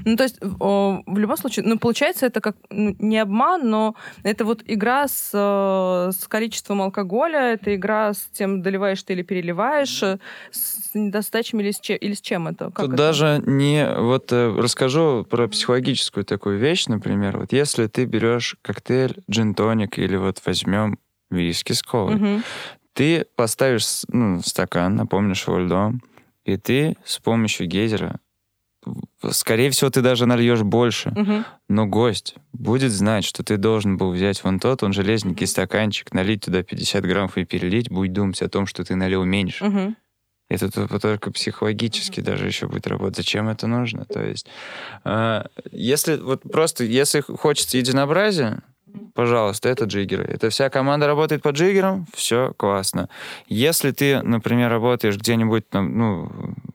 Ну, 0.04 0.16
то 0.16 0.22
есть, 0.24 0.38
о, 0.60 1.02
в 1.06 1.18
любом 1.18 1.36
случае, 1.36 1.64
ну, 1.66 1.78
получается, 1.78 2.26
это 2.26 2.40
как 2.40 2.56
ну, 2.70 2.94
не 2.98 3.18
обман, 3.18 3.68
но 3.68 3.94
это 4.22 4.44
вот 4.44 4.62
игра 4.66 5.08
с, 5.08 5.30
э, 5.32 6.12
с 6.12 6.26
количеством 6.28 6.82
алкоголя, 6.82 7.52
это 7.54 7.74
игра 7.74 8.12
с 8.14 8.28
тем, 8.32 8.62
доливаешь 8.62 9.02
ты 9.02 9.12
или 9.14 9.22
переливаешь, 9.22 10.02
с 10.50 10.94
недостачами 10.94 11.62
или 11.62 11.70
с, 11.70 11.80
че- 11.80 11.96
или 11.96 12.14
с 12.14 12.20
чем 12.20 12.48
это? 12.48 12.66
Как 12.66 12.84
Тут 12.86 12.94
это? 12.94 12.96
даже 12.96 13.42
не... 13.46 13.86
Вот 13.98 14.32
э, 14.32 14.54
расскажу 14.58 15.24
про 15.28 15.48
психологическую 15.48 16.24
такую 16.24 16.58
вещь, 16.58 16.86
например. 16.86 17.38
Вот 17.38 17.52
если 17.52 17.86
ты 17.86 18.04
берешь 18.04 18.56
коктейль 18.62 19.22
джин-тоник 19.30 19.98
или 19.98 20.16
вот 20.16 20.40
возьмем 20.44 20.98
виски 21.30 21.72
с 21.72 21.82
колой, 21.82 22.16
Мгм. 22.16 22.42
ты 22.92 23.26
поставишь 23.36 24.02
ну, 24.08 24.40
стакан, 24.42 24.96
наполнишь 24.96 25.46
его 25.46 25.58
льдом, 25.58 26.02
и 26.44 26.56
ты 26.56 26.96
с 27.04 27.18
помощью 27.18 27.66
гейзера, 27.66 28.18
скорее 29.30 29.70
всего, 29.70 29.90
ты 29.90 30.00
даже 30.02 30.26
нальешь 30.26 30.62
больше, 30.62 31.10
Мгм. 31.10 31.44
но 31.68 31.86
гость 31.86 32.34
будет 32.52 32.92
знать, 32.92 33.24
что 33.24 33.42
ты 33.42 33.56
должен 33.56 33.96
был 33.96 34.10
взять 34.12 34.42
вон 34.44 34.58
тот, 34.60 34.82
он 34.82 34.92
железненький 34.92 35.46
стаканчик, 35.46 36.12
налить 36.12 36.44
туда 36.44 36.62
50 36.62 37.04
граммов 37.04 37.38
и 37.38 37.44
перелить, 37.44 37.90
будет 37.90 38.12
думать 38.12 38.42
о 38.42 38.48
том, 38.48 38.66
что 38.66 38.84
ты 38.84 38.94
налил 38.96 39.24
меньше. 39.24 39.64
Мгм. 39.64 39.96
Это 40.48 40.70
только 40.98 41.30
психологически 41.30 42.20
даже 42.20 42.46
еще 42.46 42.66
будет 42.68 42.86
работать. 42.86 43.16
Зачем 43.16 43.48
это 43.48 43.66
нужно? 43.66 44.04
То 44.04 44.22
есть, 44.22 44.46
э, 45.04 45.44
если 45.70 46.16
вот 46.16 46.42
просто, 46.42 46.84
если 46.84 47.20
хочется 47.20 47.78
единообразия, 47.78 48.62
пожалуйста, 49.14 49.68
это 49.68 49.84
джиггеры. 49.84 50.24
Это 50.24 50.50
вся 50.50 50.70
команда 50.70 51.06
работает 51.06 51.42
по 51.42 51.50
джиггерам, 51.50 52.06
все 52.14 52.52
классно. 52.56 53.08
Если 53.46 53.90
ты, 53.90 54.22
например, 54.22 54.70
работаешь 54.70 55.16
где-нибудь 55.16 55.68
там, 55.68 55.98
ну, 55.98 56.30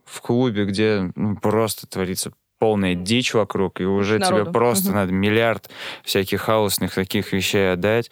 в 0.06 0.22
клубе, 0.22 0.66
где 0.66 1.12
ну, 1.16 1.36
просто 1.36 1.88
творится 1.88 2.32
полная 2.60 2.96
дичь 2.96 3.34
вокруг, 3.34 3.82
и 3.82 3.86
уже 3.86 4.20
тебе 4.20 4.38
Народу. 4.40 4.52
просто 4.52 4.88
Мгм. 4.88 4.96
надо 4.96 5.12
миллиард 5.14 5.70
всяких 6.04 6.42
хаосных 6.42 6.94
таких 6.96 7.32
вещей 7.34 7.74
отдать, 7.74 8.10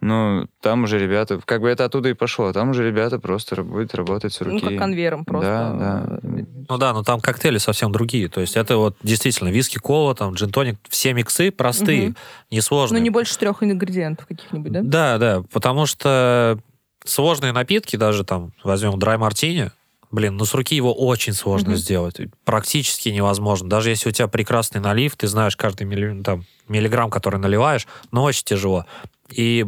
ну, 0.00 0.46
там 0.62 0.84
уже 0.84 0.98
ребята, 0.98 1.40
как 1.44 1.60
бы 1.60 1.68
это 1.68 1.84
оттуда 1.84 2.08
и 2.08 2.14
пошло, 2.14 2.52
там 2.52 2.70
уже 2.70 2.86
ребята 2.86 3.18
просто 3.18 3.62
будут 3.62 3.94
работать 3.94 4.32
с 4.32 4.40
руки. 4.40 4.54
Ну, 4.62 4.70
как 4.70 4.78
конвейером 4.78 5.24
просто. 5.24 5.76
Да, 5.78 6.18
да. 6.18 6.44
Ну 6.68 6.78
да, 6.78 6.92
но 6.94 7.02
там 7.02 7.20
коктейли 7.20 7.58
совсем 7.58 7.92
другие. 7.92 8.28
То 8.28 8.40
есть 8.40 8.56
это 8.56 8.76
вот 8.78 8.96
действительно 9.02 9.48
виски, 9.48 9.78
кола, 9.78 10.14
там 10.14 10.34
джин-тоник, 10.34 10.76
все 10.88 11.12
миксы 11.12 11.50
простые. 11.50 12.08
Ну, 12.10 12.14
несложные. 12.50 13.00
не 13.02 13.10
больше 13.10 13.38
трех 13.38 13.62
ингредиентов 13.62 14.26
каких-нибудь, 14.26 14.72
да? 14.72 14.80
Да, 14.82 15.18
да, 15.18 15.44
потому 15.52 15.86
что 15.86 16.58
сложные 17.04 17.52
напитки, 17.52 17.96
даже 17.96 18.24
там, 18.24 18.52
возьмем 18.64 18.98
драй 18.98 19.18
мартини, 19.18 19.70
блин, 20.10 20.36
ну 20.36 20.44
с 20.44 20.54
руки 20.54 20.74
его 20.74 20.92
очень 20.94 21.32
сложно 21.34 21.70
Мгм. 21.70 21.78
сделать. 21.78 22.16
Практически 22.44 23.08
невозможно. 23.10 23.68
Даже 23.68 23.90
если 23.90 24.08
у 24.08 24.12
тебя 24.12 24.28
прекрасный 24.28 24.80
налив, 24.80 25.16
ты 25.16 25.26
знаешь 25.28 25.56
каждый 25.56 25.86
милли- 25.86 26.22
там, 26.22 26.44
миллиграмм, 26.68 27.10
который 27.10 27.38
наливаешь, 27.38 27.86
но 28.12 28.24
очень 28.24 28.44
тяжело. 28.44 28.86
И 29.30 29.66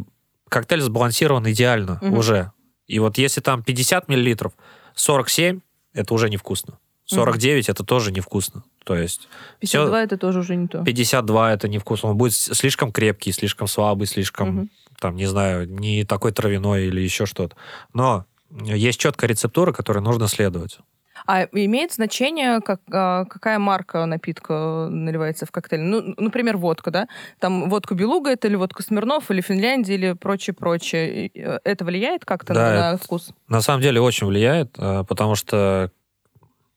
коктейль 0.53 0.81
сбалансирован 0.81 1.49
идеально 1.51 1.99
Мгм. 2.01 2.17
уже. 2.17 2.51
И 2.87 2.99
вот 2.99 3.17
если 3.17 3.41
там 3.41 3.63
50 3.63 4.07
миллилитров, 4.07 4.53
47 4.95 5.59
это 5.93 6.13
уже 6.13 6.29
невкусно. 6.29 6.77
49 7.05 7.69
это 7.69 7.83
тоже 7.83 8.11
невкусно. 8.11 8.63
То 8.85 8.95
есть 8.95 9.27
52 9.59 10.03
это 10.03 10.17
тоже 10.17 10.39
уже 10.39 10.55
не 10.55 10.67
то. 10.67 10.83
52 10.83 11.51
это 11.53 11.67
невкусно. 11.67 12.09
Он 12.09 12.17
будет 12.17 12.33
слишком 12.33 12.91
крепкий, 12.91 13.31
слишком 13.31 13.67
слабый, 13.67 14.07
слишком, 14.07 14.47
Мгм. 14.55 14.69
там, 14.99 15.15
не 15.15 15.25
знаю, 15.25 15.67
не 15.69 16.05
такой 16.05 16.31
травяной 16.31 16.85
или 16.85 17.01
еще 17.01 17.25
что-то. 17.25 17.55
Но 17.93 18.25
есть 18.51 18.99
четкая 18.99 19.29
рецептура, 19.29 19.73
которой 19.73 19.99
нужно 19.99 20.27
следовать. 20.27 20.77
А 21.25 21.43
имеет 21.53 21.93
значение, 21.93 22.59
как, 22.61 22.81
а, 22.91 23.25
какая 23.25 23.59
марка 23.59 24.05
напитка 24.05 24.87
наливается 24.89 25.45
в 25.45 25.51
коктейль? 25.51 25.81
Ну, 25.81 26.13
например, 26.17 26.57
водка, 26.57 26.91
да? 26.91 27.07
Там 27.39 27.69
водка 27.69 27.95
Белуга 27.95 28.31
это 28.31 28.47
или 28.47 28.55
водка 28.55 28.83
Смирнов, 28.83 29.31
или 29.31 29.41
Финляндия, 29.41 29.95
или 29.95 30.13
прочее-прочее. 30.13 31.27
Э, 31.33 31.59
Это 31.63 31.85
влияет 31.85 32.25
как-то 32.25 32.53
Да, 32.53 32.59
на, 32.73 32.91
на 32.93 32.97
вкус? 32.97 33.31
На 33.47 33.61
самом 33.61 33.81
деле 33.81 34.01
очень 34.01 34.27
влияет, 34.27 34.75
э, 34.77 35.03
потому 35.07 35.35
что 35.35 35.91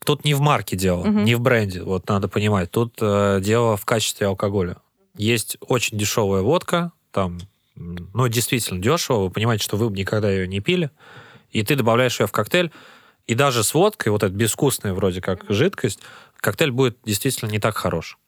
тут 0.05 0.25
не 0.25 0.35
в 0.35 0.41
марке 0.41 0.77
дело, 0.77 1.05
Мгм. 1.05 1.25
не 1.25 1.35
в 1.35 1.41
бренде, 1.41 1.83
вот 1.83 2.09
надо 2.09 2.29
понимать. 2.29 2.71
Тут 2.71 2.95
э, 3.01 3.41
дело 3.43 3.77
в 3.77 3.85
качестве 3.85 4.29
алкоголя. 4.29 4.77
Есть 5.17 5.57
очень 5.67 5.99
дешевая 5.99 6.43
водка, 6.43 6.93
там, 7.11 7.39
ну, 7.75 8.29
действительно 8.29 8.81
дешево, 8.81 9.25
вы 9.25 9.31
понимаете, 9.31 9.65
что 9.65 9.77
вы 9.77 9.91
бы 9.91 9.97
никогда 9.97 10.31
ее 10.31 10.47
не 10.47 10.61
пили, 10.61 10.91
и 11.51 11.63
ты 11.63 11.75
добавляешь 11.75 12.21
ее 12.21 12.27
в 12.27 12.33
коктейль, 12.33 12.71
и 13.27 13.35
даже 13.35 13.65
с 13.65 13.75
водкой, 13.75 14.12
вот 14.12 14.23
эта 14.23 14.33
безвкусная 14.35 14.95
вроде 14.95 15.21
как 15.21 15.45
жидкость, 15.49 16.01
коктейль 16.39 16.71
будет 16.71 16.99
действительно 17.05 17.51
не 17.51 17.59
так 17.59 17.77
хорош. 17.77 18.19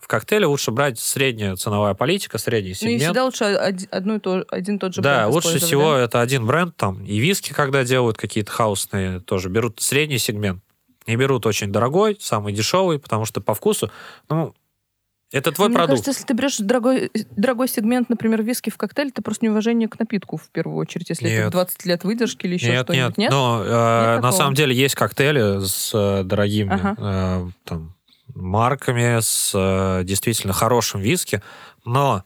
В 0.00 0.08
коктейле 0.08 0.46
лучше 0.46 0.70
брать 0.70 1.00
средняя 1.00 1.56
ценовая 1.56 1.94
политика, 1.94 2.38
средний 2.38 2.70
Ну, 2.70 2.74
и 2.74 2.74
сегмент. 2.98 3.02
всегда 3.02 3.24
лучше 3.24 3.44
од- 3.44 3.88
одну 3.90 4.16
и 4.16 4.20
то, 4.20 4.44
один 4.50 4.76
и 4.76 4.78
тот 4.78 4.94
же 4.94 5.02
Да, 5.02 5.22
бренд 5.22 5.34
лучше 5.34 5.58
всего 5.58 5.94
да? 5.94 6.00
это 6.04 6.20
один 6.20 6.46
бренд, 6.46 6.76
там, 6.76 7.04
и 7.04 7.18
виски, 7.18 7.52
когда 7.52 7.82
делают 7.82 8.16
какие-то 8.16 8.52
хаусные, 8.52 9.20
тоже 9.20 9.48
берут 9.48 9.80
средний 9.80 10.18
сегмент. 10.18 10.62
Не 11.08 11.16
берут 11.16 11.46
очень 11.46 11.72
дорогой, 11.72 12.16
самый 12.20 12.52
дешевый, 12.52 12.98
потому 12.98 13.24
что 13.24 13.40
по 13.40 13.54
вкусу, 13.54 13.90
ну, 14.28 14.54
это 15.32 15.52
твой 15.52 15.68
Мне 15.68 15.76
продукт. 15.76 15.90
кажется, 16.04 16.10
если 16.10 16.24
ты 16.24 16.34
берешь 16.34 16.56
дорогой, 16.58 17.10
дорогой 17.36 17.68
сегмент, 17.68 18.08
например, 18.08 18.42
виски 18.42 18.70
в 18.70 18.76
коктейль, 18.76 19.08
это 19.08 19.22
просто 19.22 19.44
неуважение 19.46 19.88
к 19.88 19.98
напитку 19.98 20.36
в 20.36 20.48
первую 20.50 20.78
очередь, 20.78 21.08
если 21.10 21.28
это 21.30 21.42
Нет. 21.44 21.52
20 21.52 21.84
лет 21.86 22.04
выдержки 22.04 22.46
или 22.46 22.54
еще 22.54 22.70
нет, 22.70 22.84
что-нибудь. 22.86 23.18
нет, 23.18 23.30
Но 23.30 23.62
э, 23.64 23.68
на 23.68 24.16
такого? 24.16 24.30
самом 24.32 24.54
деле 24.54 24.74
есть 24.74 24.94
коктейли 24.94 25.64
с 25.66 25.90
э, 25.94 26.22
дорогими 26.24 26.72
Ага. 26.72 26.96
э, 26.98 27.50
там, 27.64 27.94
марками, 28.34 29.18
с 29.20 29.52
э, 29.54 30.04
действительно 30.04 30.52
хорошим 30.52 31.00
виски, 31.00 31.42
но 31.84 32.24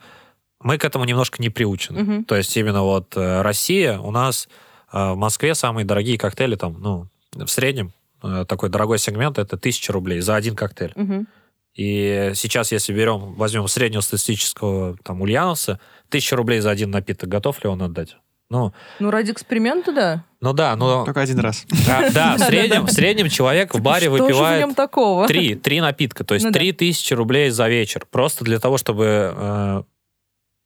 мы 0.60 0.76
к 0.76 0.84
этому 0.84 1.04
немножко 1.04 1.40
не 1.42 1.48
приучены. 1.48 2.02
Мгм. 2.02 2.24
То 2.24 2.36
есть 2.36 2.54
именно 2.56 2.82
вот 2.82 3.16
э, 3.16 3.42
Россия, 3.42 3.98
у 3.98 4.10
нас 4.10 4.48
э, 4.92 5.12
в 5.12 5.16
Москве 5.16 5.54
самые 5.54 5.84
дорогие 5.86 6.18
коктейли 6.18 6.56
там, 6.56 6.76
ну, 6.80 7.06
в 7.32 7.48
среднем 7.48 7.92
э, 8.22 8.44
такой 8.46 8.68
дорогой 8.68 8.98
сегмент 8.98 9.38
это 9.38 9.56
1000 9.56 9.92
рублей 9.92 10.20
за 10.20 10.36
один 10.36 10.54
коктейль. 10.54 10.92
Мгм. 10.96 11.26
И 11.74 12.32
сейчас, 12.34 12.72
если 12.72 12.92
берем, 12.92 13.34
возьмем 13.34 13.66
среднестатистического 13.68 14.96
там 15.04 15.22
ульяновца, 15.22 15.80
1000 16.08 16.36
рублей 16.36 16.60
за 16.60 16.70
один 16.70 16.90
напиток, 16.90 17.28
готов 17.28 17.62
ли 17.62 17.70
он 17.70 17.82
отдать? 17.82 18.16
Ну, 18.50 18.72
Ну, 18.98 19.10
ради 19.12 19.30
эксперимента, 19.30 19.92
да. 19.92 20.24
ну 20.40 20.52
да, 20.52 20.74
но 20.74 21.04
Только 21.04 21.20
один 21.20 21.38
раз. 21.38 21.64
а, 21.88 22.10
да, 22.10 22.36
в 22.36 22.40
среднем, 22.46 22.86
в 22.86 22.90
среднем 22.90 23.28
человек 23.28 23.72
в 23.74 23.80
баре 23.80 24.06
Что 24.08 24.16
же 24.16 24.22
в 24.22 24.26
выпивает 24.26 24.60
нем 24.60 24.74
такого? 24.74 25.28
три, 25.28 25.54
три 25.54 25.80
напитка, 25.80 26.24
то 26.24 26.34
есть 26.34 26.46
Ну 26.46 26.50
да. 26.50 26.58
три 26.58 26.72
тысячи 26.72 27.14
рублей 27.14 27.50
за 27.50 27.68
вечер, 27.68 28.06
просто 28.10 28.44
для 28.44 28.58
того, 28.58 28.76
чтобы 28.76 29.32
э, 29.36 29.82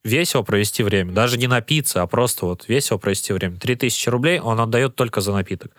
весело 0.03 0.41
провести 0.41 0.81
время. 0.81 1.11
Даже 1.13 1.37
не 1.37 1.45
напиться, 1.45 2.01
а 2.01 2.07
просто 2.07 2.47
вот 2.47 2.67
весело 2.67 2.97
провести 2.97 3.33
время. 3.33 3.57
Три 3.57 3.75
тысячи 3.75 4.09
рублей 4.09 4.39
он 4.39 4.59
отдает 4.59 4.95
только 4.95 5.21
за 5.21 5.31
напиток. 5.31 5.71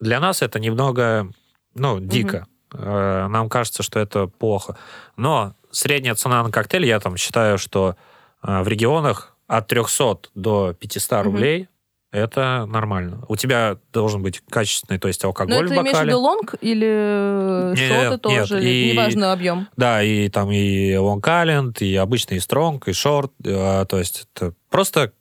Для 0.00 0.18
нас 0.18 0.42
это 0.42 0.58
немного, 0.58 1.30
ну, 1.76 2.00
дико. 2.00 2.36
Э, 2.38 2.55
нам 2.78 3.48
кажется, 3.48 3.82
что 3.82 3.98
это 4.00 4.26
плохо. 4.26 4.76
Но 5.16 5.54
средняя 5.70 6.14
цена 6.14 6.42
на 6.42 6.50
коктейль, 6.50 6.86
я 6.86 7.00
там 7.00 7.16
считаю, 7.16 7.58
что 7.58 7.96
э, 8.42 8.62
в 8.62 8.68
регионах 8.68 9.36
от 9.46 9.66
300 9.68 10.18
до 10.34 10.74
500 10.74 11.12
Мгм. 11.12 11.22
рублей 11.24 11.68
это 12.12 12.64
нормально. 12.66 13.24
У 13.28 13.36
тебя 13.36 13.76
должен 13.92 14.22
быть 14.22 14.40
качественный, 14.48 14.98
то 14.98 15.08
есть 15.08 15.22
Но 15.22 15.28
алкоголь 15.30 15.56
Ну, 15.56 15.62
это 15.64 15.68
в 15.68 15.72
имеешь 15.82 15.88
в 15.88 15.92
бокале. 15.92 16.08
виду 16.08 16.20
лонг 16.20 16.54
или 16.60 17.72
Не, 17.74 17.88
шоты 17.88 18.10
нет, 18.10 18.22
тоже? 18.22 18.64
и- 18.64 18.92
Неважно 18.92 19.32
объем. 19.32 19.68
Да, 19.76 20.02
и 20.02 20.28
там 20.28 20.50
и 20.50 20.92
Long 20.94 21.20
Island, 21.20 21.78
и 21.80 21.94
обычный 21.96 22.40
стронг, 22.40 22.88
и 22.88 22.92
шорт. 22.92 23.32
э, 23.44 23.84
то 23.88 23.98
есть 23.98 24.26
это 24.34 24.54
просто 24.70 25.12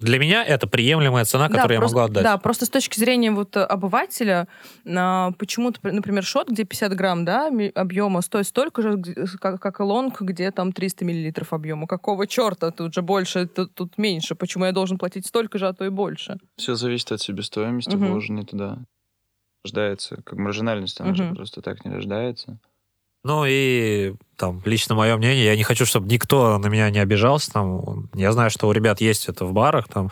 для 0.00 0.18
меня 0.18 0.44
это 0.44 0.66
приемлемая 0.66 1.24
цена, 1.24 1.48
Да, 1.48 1.54
которую 1.54 1.74
я 1.76 1.80
просто- 1.80 1.96
могу 1.96 2.06
отдать. 2.10 2.24
Да, 2.24 2.36
просто 2.38 2.66
с 2.66 2.68
точки 2.68 2.98
зрения 2.98 3.30
вот 3.30 3.56
э, 3.56 3.60
обывателя, 3.62 4.48
а, 4.86 5.30
почему-то, 5.38 5.78
например, 5.82 6.24
шот, 6.24 6.50
где 6.50 6.64
50 6.64 6.94
грамм 6.94 7.24
да, 7.24 7.50
объема, 7.74 8.20
стоит 8.20 8.46
столько 8.46 8.82
же, 8.82 9.02
как, 9.40 9.60
как 9.60 9.80
и 9.80 9.82
лонг, 9.82 10.20
где 10.20 10.50
там 10.50 10.72
300 10.72 11.04
миллилитров 11.04 11.52
объема. 11.52 11.86
Какого 11.86 12.26
черта? 12.26 12.70
Тут 12.70 12.92
же 12.94 13.02
больше, 13.02 13.46
тут, 13.46 13.74
тут 13.74 13.96
меньше. 13.98 14.34
Почему 14.34 14.64
я 14.64 14.72
должен 14.72 14.98
платить 14.98 15.26
столько 15.26 15.58
же, 15.58 15.68
а 15.68 15.72
то 15.72 15.84
и 15.84 15.90
больше? 15.90 16.38
Все 16.56 16.74
зависит 16.74 17.12
от 17.12 17.22
себестоимости, 17.22 17.94
Мгм. 17.96 18.08
вложенной 18.10 18.44
туда. 18.44 18.78
Рождается, 19.64 20.16
как 20.24 20.38
маржинальность, 20.38 21.00
она 21.00 21.14
же 21.14 21.24
Мгм. 21.24 21.36
просто 21.36 21.62
так 21.62 21.84
не 21.84 21.94
рождается. 21.94 22.58
Ну 23.24 23.44
и 23.48 24.12
там, 24.36 24.60
лично 24.66 24.94
мое 24.94 25.16
мнение, 25.16 25.46
я 25.46 25.56
не 25.56 25.62
хочу, 25.62 25.86
чтобы 25.86 26.08
никто 26.08 26.58
на 26.58 26.66
меня 26.66 26.90
не 26.90 26.98
обижался, 26.98 27.50
там, 27.52 28.10
я 28.14 28.32
знаю, 28.32 28.50
что 28.50 28.68
у 28.68 28.72
ребят 28.72 29.00
есть 29.00 29.28
это 29.28 29.46
в 29.46 29.52
барах, 29.54 29.88
там, 29.88 30.10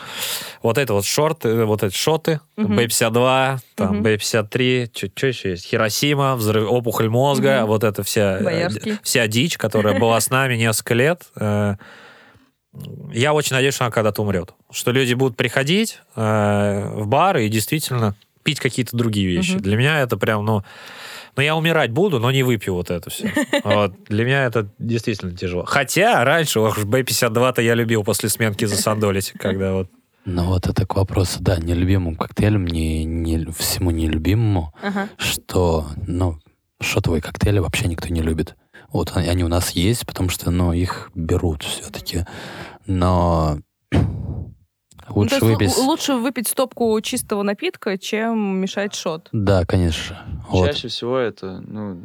вот 0.62 0.78
это 0.78 0.94
вот 0.94 1.04
шорты, 1.04 1.66
вот 1.66 1.82
эти 1.82 1.94
шоты, 1.94 2.40
Мгм. 2.56 2.78
B52, 2.78 3.58
там, 3.74 3.96
Мгм. 3.96 4.06
B53, 4.06 5.10
что 5.14 5.26
еще 5.26 5.50
есть, 5.50 5.66
Хиросима, 5.66 6.36
взрыв, 6.36 6.70
опухоль 6.70 7.10
мозга, 7.10 7.58
Мгм. 7.60 7.66
вот 7.66 7.84
это 7.84 8.02
вся, 8.02 8.38
э, 8.38 8.44
Боярский. 8.44 8.98
вся 9.02 9.26
дичь, 9.26 9.58
которая 9.58 9.98
была 9.98 10.18
с 10.18 10.30
нами 10.30 10.56
несколько 10.56 10.94
лет, 10.94 11.24
э, 11.36 11.74
я 13.12 13.34
очень 13.34 13.54
надеюсь, 13.54 13.74
что 13.74 13.84
она 13.84 13.92
когда-то 13.92 14.22
умрет. 14.22 14.54
Что 14.70 14.92
люди 14.92 15.12
будут 15.12 15.36
приходить 15.36 15.98
э, 16.16 16.90
в 16.94 17.06
бары 17.06 17.44
и 17.44 17.50
действительно 17.50 18.14
пить 18.42 18.60
какие-то 18.60 18.96
другие 18.96 19.26
вещи. 19.26 19.52
Мгм. 19.52 19.60
Для 19.62 19.76
меня 19.76 20.00
это 20.00 20.16
прям, 20.16 20.46
ну... 20.46 20.64
Ну, 21.34 21.42
я 21.42 21.56
умирать 21.56 21.90
буду, 21.90 22.18
но 22.18 22.30
не 22.30 22.42
выпью 22.42 22.74
вот 22.74 22.90
это 22.90 23.08
все. 23.10 23.32
Вот. 23.64 23.94
Для 24.08 24.24
меня 24.24 24.44
это 24.44 24.68
действительно 24.78 25.34
тяжело. 25.36 25.64
Хотя 25.64 26.22
раньше, 26.24 26.60
ох, 26.60 26.78
B52-то 26.78 27.62
я 27.62 27.74
любил 27.74 28.04
после 28.04 28.28
сменки 28.28 28.64
засандолить, 28.64 29.32
когда 29.38 29.72
вот... 29.72 29.90
Ну 30.24 30.44
вот 30.44 30.66
это 30.68 30.86
к 30.86 30.94
вопросу, 30.94 31.38
да, 31.40 31.56
нелюбимым 31.56 32.14
коктейлем, 32.14 32.64
не, 32.66 33.04
не, 33.04 33.44
всему 33.50 33.90
нелюбимому, 33.90 34.72
Ага. 34.80 35.08
что, 35.16 35.86
ну, 36.06 36.38
шотовые 36.80 37.20
коктейли 37.20 37.58
вообще 37.58 37.88
никто 37.88 38.08
не 38.08 38.22
любит. 38.22 38.54
Вот 38.92 39.12
они 39.16 39.42
у 39.42 39.48
нас 39.48 39.70
есть, 39.70 40.06
потому 40.06 40.28
что, 40.28 40.50
ну, 40.50 40.72
их 40.72 41.10
берут 41.14 41.64
все-таки. 41.64 42.24
Но 42.86 43.58
лучше 45.14 45.36
л- 45.36 45.46
выпить... 45.46 45.76
лучше 45.76 46.14
выпить 46.14 46.48
стопку 46.48 47.00
чистого 47.00 47.42
напитка, 47.42 47.98
чем 47.98 48.58
мешать 48.60 48.94
шот. 48.94 49.28
Да, 49.32 49.64
конечно. 49.64 50.18
Вот. 50.48 50.66
Чаще 50.66 50.88
всего 50.88 51.18
это, 51.18 51.60
ну, 51.66 52.02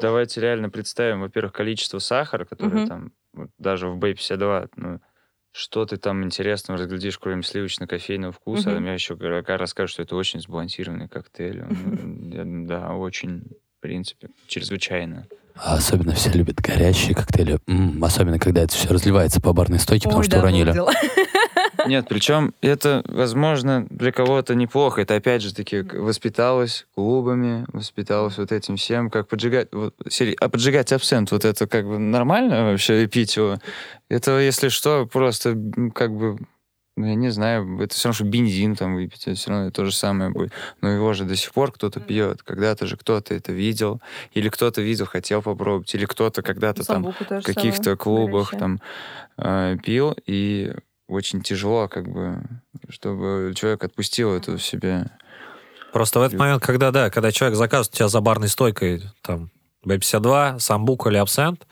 давайте 0.00 0.40
реально 0.40 0.70
представим, 0.70 1.20
во-первых, 1.20 1.52
количество 1.52 1.98
сахара, 1.98 2.44
которое 2.44 2.78
Мгм. 2.80 2.86
там, 2.88 3.12
вот 3.32 3.50
даже 3.58 3.88
в 3.88 3.98
B52, 3.98 4.68
ну, 4.76 5.00
что 5.52 5.86
ты 5.86 5.96
там 5.96 6.24
интересного 6.24 6.80
разглядишь, 6.80 7.18
кроме 7.18 7.42
сливочно-кофейного 7.42 8.32
вкуса. 8.32 8.76
А 8.76 8.80
мне 8.80 8.94
еще 8.94 9.14
игрока 9.14 9.56
расскажут, 9.56 9.92
что 9.92 10.02
это 10.02 10.16
очень 10.16 10.40
сбалансированный 10.40 11.08
коктейль. 11.08 11.62
Он, 11.62 12.30
я- 12.32 12.44
Да, 12.66 12.94
очень, 12.94 13.42
в 13.78 13.80
принципе, 13.80 14.30
чрезвычайно. 14.48 15.26
А 15.54 15.74
особенно 15.76 16.12
все 16.14 16.30
любят 16.30 16.56
горячие 16.56 17.14
коктейли. 17.14 17.60
М, 17.68 18.02
особенно, 18.02 18.40
когда 18.40 18.62
это 18.62 18.74
все 18.74 18.88
разливается 18.88 19.40
по 19.40 19.52
барной 19.52 19.78
стойке, 19.78 20.04
потому 20.08 20.18
Ой, 20.18 20.24
что 20.24 20.32
да, 20.32 20.38
уронили. 20.40 20.72
Нет, 21.86 22.06
причем 22.08 22.54
это, 22.60 23.02
возможно, 23.06 23.86
для 23.90 24.12
кого-то 24.12 24.54
неплохо. 24.54 25.02
Это, 25.02 25.16
опять 25.16 25.42
же 25.42 25.54
таки, 25.54 25.82
воспиталось 25.82 26.86
клубами, 26.94 27.64
воспиталось 27.72 28.38
вот 28.38 28.52
этим 28.52 28.76
всем, 28.76 29.10
как 29.10 29.28
поджигать... 29.28 29.68
вот, 29.72 29.94
сери- 30.08 30.36
а 30.40 30.48
поджигать 30.48 30.92
абсент, 30.92 31.30
вот 31.30 31.44
это 31.44 31.66
как 31.66 31.86
бы 31.86 31.98
нормально 31.98 32.64
вообще 32.64 33.06
пить 33.06 33.36
его? 33.36 33.58
Это, 34.08 34.38
если 34.40 34.68
что, 34.68 35.06
просто 35.06 35.56
как 35.94 36.12
бы... 36.12 36.38
Ну, 36.96 37.06
я 37.06 37.16
не 37.16 37.30
знаю, 37.30 37.80
это 37.80 37.92
все 37.92 38.06
равно, 38.06 38.14
что 38.14 38.24
бензин 38.24 38.76
там 38.76 38.94
выпить, 38.94 39.22
это 39.26 39.34
все 39.34 39.50
равно 39.50 39.72
то 39.72 39.84
же 39.84 39.90
самое 39.90 40.30
будет. 40.30 40.52
Но 40.80 40.88
его 40.88 41.12
же 41.12 41.24
до 41.24 41.34
сих 41.34 41.52
пор 41.52 41.72
кто-то 41.72 41.98
пьет. 41.98 42.44
Когда-то 42.44 42.86
же 42.86 42.96
кто-то 42.96 43.34
это 43.34 43.50
видел, 43.50 44.00
или 44.32 44.48
кто-то 44.48 44.80
видел, 44.80 45.06
хотел 45.06 45.42
попробовать, 45.42 45.92
или 45.92 46.04
кто-то 46.04 46.42
когда-то 46.42 46.84
там 46.86 47.12
в 47.12 47.42
каких-то 47.42 47.96
клубах 47.96 48.52
горячее. 48.52 48.60
там 48.60 48.80
э, 49.38 49.76
пил, 49.84 50.14
и 50.26 50.72
очень 51.08 51.42
тяжело, 51.42 51.88
как 51.88 52.08
бы, 52.08 52.42
чтобы 52.88 53.52
человек 53.56 53.84
отпустил 53.84 54.32
это 54.32 54.56
в 54.56 54.62
себе. 54.62 55.06
Просто 55.92 56.18
в 56.18 56.22
этот 56.22 56.38
момент, 56.38 56.62
когда, 56.62 56.90
да, 56.90 57.10
когда 57.10 57.30
человек 57.30 57.56
заказывает 57.56 57.94
у 57.94 57.96
тебя 57.96 58.08
за 58.08 58.20
барной 58.20 58.48
стойкой 58.48 59.02
там 59.22 59.50
B52, 59.86 60.58
самбук 60.58 61.06
или 61.06 61.18
абсент, 61.18 61.66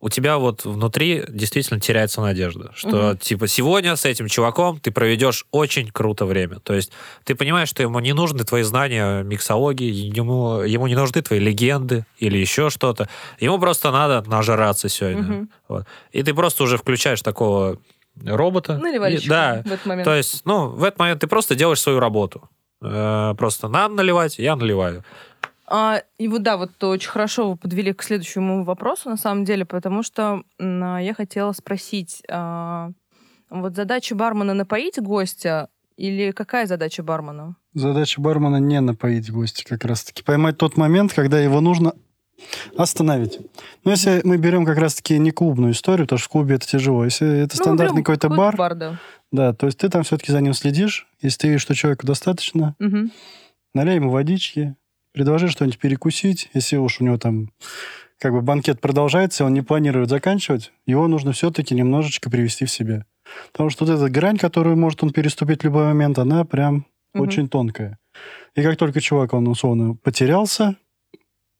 у 0.00 0.08
тебя 0.08 0.38
вот 0.38 0.64
внутри 0.64 1.24
действительно 1.28 1.78
теряется 1.78 2.22
надежда, 2.22 2.72
что 2.74 3.10
Мгм. 3.10 3.18
типа 3.18 3.46
сегодня 3.46 3.96
с 3.96 4.06
этим 4.06 4.28
чуваком 4.28 4.80
ты 4.80 4.90
проведешь 4.90 5.44
очень 5.50 5.90
круто 5.90 6.24
время. 6.24 6.58
То 6.60 6.74
есть 6.74 6.90
ты 7.24 7.34
понимаешь, 7.34 7.68
что 7.68 7.82
ему 7.82 8.00
не 8.00 8.14
нужны 8.14 8.42
твои 8.44 8.62
знания 8.62 9.22
миксологии, 9.22 9.92
ему, 9.92 10.62
ему 10.62 10.86
не 10.86 10.94
нужны 10.96 11.20
твои 11.20 11.38
легенды 11.38 12.06
или 12.18 12.38
еще 12.38 12.70
что-то. 12.70 13.10
Ему 13.40 13.58
просто 13.58 13.90
надо 13.92 14.28
нажраться 14.28 14.88
сегодня. 14.88 15.22
Мгм. 15.22 15.50
Вот. 15.68 15.86
И 16.12 16.22
ты 16.22 16.32
просто 16.32 16.62
уже 16.62 16.78
включаешь 16.78 17.20
такого 17.20 17.78
робота. 18.24 18.78
Наливальщика 18.78 19.24
И- 19.24 19.28
Да, 19.28 19.62
в 19.64 19.72
этот 19.72 19.86
момент. 19.86 20.04
то 20.04 20.14
есть, 20.14 20.42
ну, 20.44 20.68
в 20.68 20.84
этот 20.84 20.98
момент 20.98 21.20
ты 21.20 21.26
просто 21.26 21.54
делаешь 21.54 21.80
свою 21.80 22.00
работу. 22.00 22.48
Э, 22.82 23.34
Просто 23.36 23.68
надо 23.68 23.94
наливать, 23.94 24.38
я 24.38 24.56
наливаю. 24.56 25.04
А, 25.66 26.02
и 26.18 26.26
вот 26.28 26.42
да, 26.42 26.56
вот 26.56 26.82
очень 26.82 27.08
хорошо 27.10 27.50
вы 27.50 27.56
подвели 27.56 27.92
к 27.92 28.02
следующему 28.02 28.64
вопросу, 28.64 29.08
на 29.08 29.16
самом 29.16 29.44
деле, 29.44 29.64
потому 29.64 30.02
что 30.02 30.42
а, 30.58 30.98
я 30.98 31.14
хотела 31.14 31.52
спросить, 31.52 32.22
а, 32.28 32.90
вот 33.50 33.76
задача 33.76 34.14
бармена 34.14 34.54
напоить 34.54 34.98
гостя 35.00 35.68
или 35.96 36.32
какая 36.32 36.66
задача 36.66 37.02
бармена? 37.02 37.54
Задача 37.74 38.20
бармена 38.20 38.56
не 38.56 38.80
напоить 38.80 39.30
гостя 39.30 39.62
как 39.64 39.84
раз-таки. 39.84 40.22
Поймать 40.24 40.56
тот 40.58 40.76
момент, 40.76 41.12
когда 41.12 41.38
его 41.38 41.60
нужно 41.60 41.92
остановить. 42.76 43.38
Но 43.84 43.90
если 43.90 44.20
мы 44.24 44.36
берем 44.36 44.64
как 44.64 44.78
раз-таки 44.78 45.18
не 45.18 45.30
клубную 45.30 45.72
историю, 45.72 46.06
потому 46.06 46.18
что 46.18 46.28
в 46.28 46.32
клубе 46.32 46.54
это 46.56 46.66
тяжело. 46.66 47.04
Если 47.04 47.42
это 47.42 47.56
Ну, 47.58 47.64
стандартный 47.64 48.02
какой-то 48.02 48.28
бар, 48.28 48.56
бар, 48.56 48.74
да. 48.74 49.00
да, 49.32 49.52
то 49.52 49.66
есть 49.66 49.78
ты 49.78 49.88
там 49.88 50.02
все-таки 50.02 50.32
за 50.32 50.40
ним 50.40 50.54
следишь. 50.54 51.06
Если 51.20 51.38
ты 51.38 51.48
видишь, 51.48 51.62
что 51.62 51.74
человеку 51.74 52.06
достаточно, 52.06 52.74
Мгм. 52.78 53.10
налей 53.74 53.96
ему 53.96 54.10
водички, 54.10 54.74
предложи 55.12 55.48
что-нибудь 55.48 55.78
перекусить. 55.78 56.50
Если 56.54 56.76
уж 56.76 57.00
у 57.00 57.04
него 57.04 57.18
там 57.18 57.50
как 58.18 58.32
бы 58.32 58.42
банкет 58.42 58.80
продолжается, 58.80 59.44
он 59.44 59.54
не 59.54 59.62
планирует 59.62 60.10
заканчивать, 60.10 60.72
его 60.86 61.08
нужно 61.08 61.32
все-таки 61.32 61.74
немножечко 61.74 62.28
привести 62.30 62.64
в 62.66 62.70
себя. 62.70 63.04
Потому 63.52 63.70
что 63.70 63.84
вот 63.86 63.94
эта 63.94 64.10
грань, 64.10 64.36
которую 64.38 64.76
может 64.76 65.02
он 65.02 65.10
переступить 65.10 65.62
в 65.62 65.64
любой 65.64 65.84
момент, 65.84 66.18
она 66.18 66.44
прям 66.44 66.84
Мгм. 67.14 67.22
очень 67.22 67.48
тонкая. 67.48 67.98
И 68.54 68.62
как 68.62 68.76
только 68.76 69.00
чувак, 69.00 69.32
он 69.32 69.48
условно 69.48 69.94
потерялся, 69.94 70.76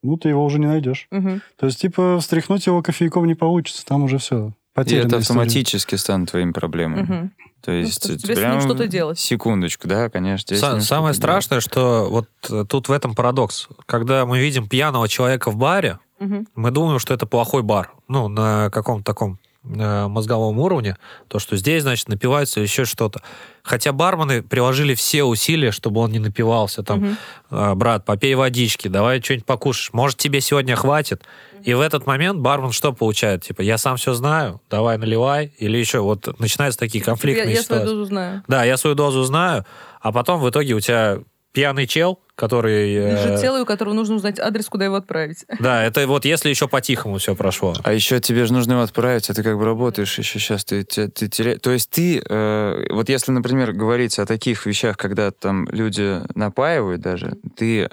ну, 0.02 0.16
ты 0.16 0.28
его 0.30 0.44
уже 0.44 0.58
не 0.58 0.66
найдешь. 0.66 1.06
Мгм. 1.10 1.42
То 1.56 1.66
есть, 1.66 1.80
типа, 1.80 2.18
встряхнуть 2.20 2.66
его 2.66 2.82
кофейком 2.82 3.26
не 3.26 3.34
получится, 3.34 3.84
там 3.84 4.04
уже 4.04 4.18
все. 4.18 4.52
И 4.76 4.80
это 4.80 4.92
история. 5.06 5.16
автоматически 5.18 5.94
станет 5.96 6.30
твоими 6.30 6.52
проблемами. 6.52 7.02
Мгм. 7.02 7.32
То 7.60 7.72
есть 7.72 8.06
это 8.06 8.16
тебе 8.18 8.34
с 8.34 8.38
ним 8.38 8.46
прям 8.48 8.60
что-то 8.62 8.86
делать. 8.86 9.18
Секундочку, 9.18 9.86
да, 9.88 10.08
конечно. 10.08 10.54
Са- 10.54 10.58
Самое 10.58 10.80
что-то 10.82 10.96
делать. 11.02 11.16
страшное, 11.16 11.60
что 11.60 12.08
вот 12.10 12.28
э, 12.50 12.64
тут 12.66 12.88
в 12.88 12.92
этом 12.92 13.14
парадокс. 13.14 13.68
Когда 13.84 14.24
мы 14.24 14.38
видим 14.38 14.66
пьяного 14.68 15.06
человека 15.08 15.50
в 15.50 15.56
баре, 15.56 15.98
Мгм. 16.18 16.46
мы 16.54 16.70
думаем, 16.70 16.98
что 16.98 17.12
это 17.12 17.26
плохой 17.26 17.62
бар. 17.62 17.92
Ну, 18.08 18.28
на 18.28 18.70
каком-то 18.70 19.04
таком 19.04 19.38
э, 19.64 20.06
мозговом 20.08 20.58
уровне. 20.58 20.96
То, 21.28 21.38
что 21.38 21.56
здесь, 21.56 21.82
значит, 21.82 22.08
напиваются 22.08 22.60
или 22.60 22.66
еще 22.66 22.84
что-то. 22.84 23.22
Хотя 23.62 23.92
бармены 23.92 24.42
приложили 24.42 24.94
все 24.94 25.24
усилия, 25.24 25.70
чтобы 25.70 26.00
он 26.00 26.10
не 26.12 26.18
напивался. 26.18 26.82
Там. 26.82 27.16
«А, 27.50 27.74
брат, 27.74 28.04
попей 28.04 28.34
водички, 28.34 28.88
давай 28.88 29.20
что-нибудь 29.22 29.46
покушаешь. 29.46 29.92
Может, 29.92 30.18
тебе 30.18 30.40
сегодня 30.40 30.76
хватит? 30.76 31.22
И 31.62 31.74
в 31.74 31.80
этот 31.80 32.06
момент 32.06 32.40
бармен 32.40 32.72
что 32.72 32.92
получает? 32.92 33.42
Типа, 33.44 33.60
я 33.60 33.76
сам 33.76 33.96
все 33.98 34.14
знаю, 34.14 34.62
давай 34.70 34.96
наливай. 34.96 35.52
Или 35.58 35.76
еще 35.76 36.00
вот 36.00 36.38
начинаются 36.40 36.80
такие 36.80 37.00
Я, 37.00 37.04
конфликтные 37.04 37.54
я 37.54 37.62
свою 37.62 37.82
ситуации. 37.82 37.86
дозу 37.86 38.04
знаю. 38.06 38.42
Да, 38.48 38.64
я 38.64 38.76
свою 38.78 38.96
дозу 38.96 39.22
знаю, 39.24 39.66
а 40.00 40.10
потом 40.10 40.40
в 40.40 40.48
итоге 40.48 40.72
у 40.74 40.80
тебя 40.80 41.18
пьяный 41.52 41.86
чел, 41.86 42.20
который... 42.34 42.94
э, 42.94 43.12
Лежит 43.12 43.40
целый, 43.40 43.62
у 43.62 43.66
которого 43.66 43.92
нужно 43.94 44.14
узнать 44.16 44.38
адрес, 44.38 44.66
куда 44.68 44.84
его 44.86 44.96
отправить. 44.96 45.44
Да, 45.58 45.82
это 45.84 46.06
вот 46.06 46.24
если 46.24 46.48
еще 46.48 46.68
по-тихому 46.68 47.18
все 47.18 47.34
прошло. 47.34 47.74
А 47.84 47.92
еще 47.92 48.20
тебе 48.20 48.46
же 48.46 48.52
нужно 48.52 48.72
его 48.72 48.82
отправить, 48.82 49.28
а 49.30 49.34
ты 49.34 49.42
как 49.42 49.58
бы 49.58 49.64
работаешь 49.64 50.16
еще 50.18 50.38
сейчас, 50.38 50.64
ты, 50.64 50.84
ты, 50.84 51.08
ты 51.08 51.26
теря- 51.26 51.58
То 51.58 51.70
есть 51.72 51.90
ты, 51.90 52.22
э, 52.26 52.86
вот 52.90 53.08
если, 53.08 53.32
например, 53.32 53.72
говорить 53.72 54.18
о 54.18 54.26
таких 54.26 54.64
вещах, 54.66 54.96
когда 54.96 55.30
там 55.30 55.66
люди 55.70 56.20
напаивают 56.34 57.00
даже, 57.00 57.34
ты 57.56 57.90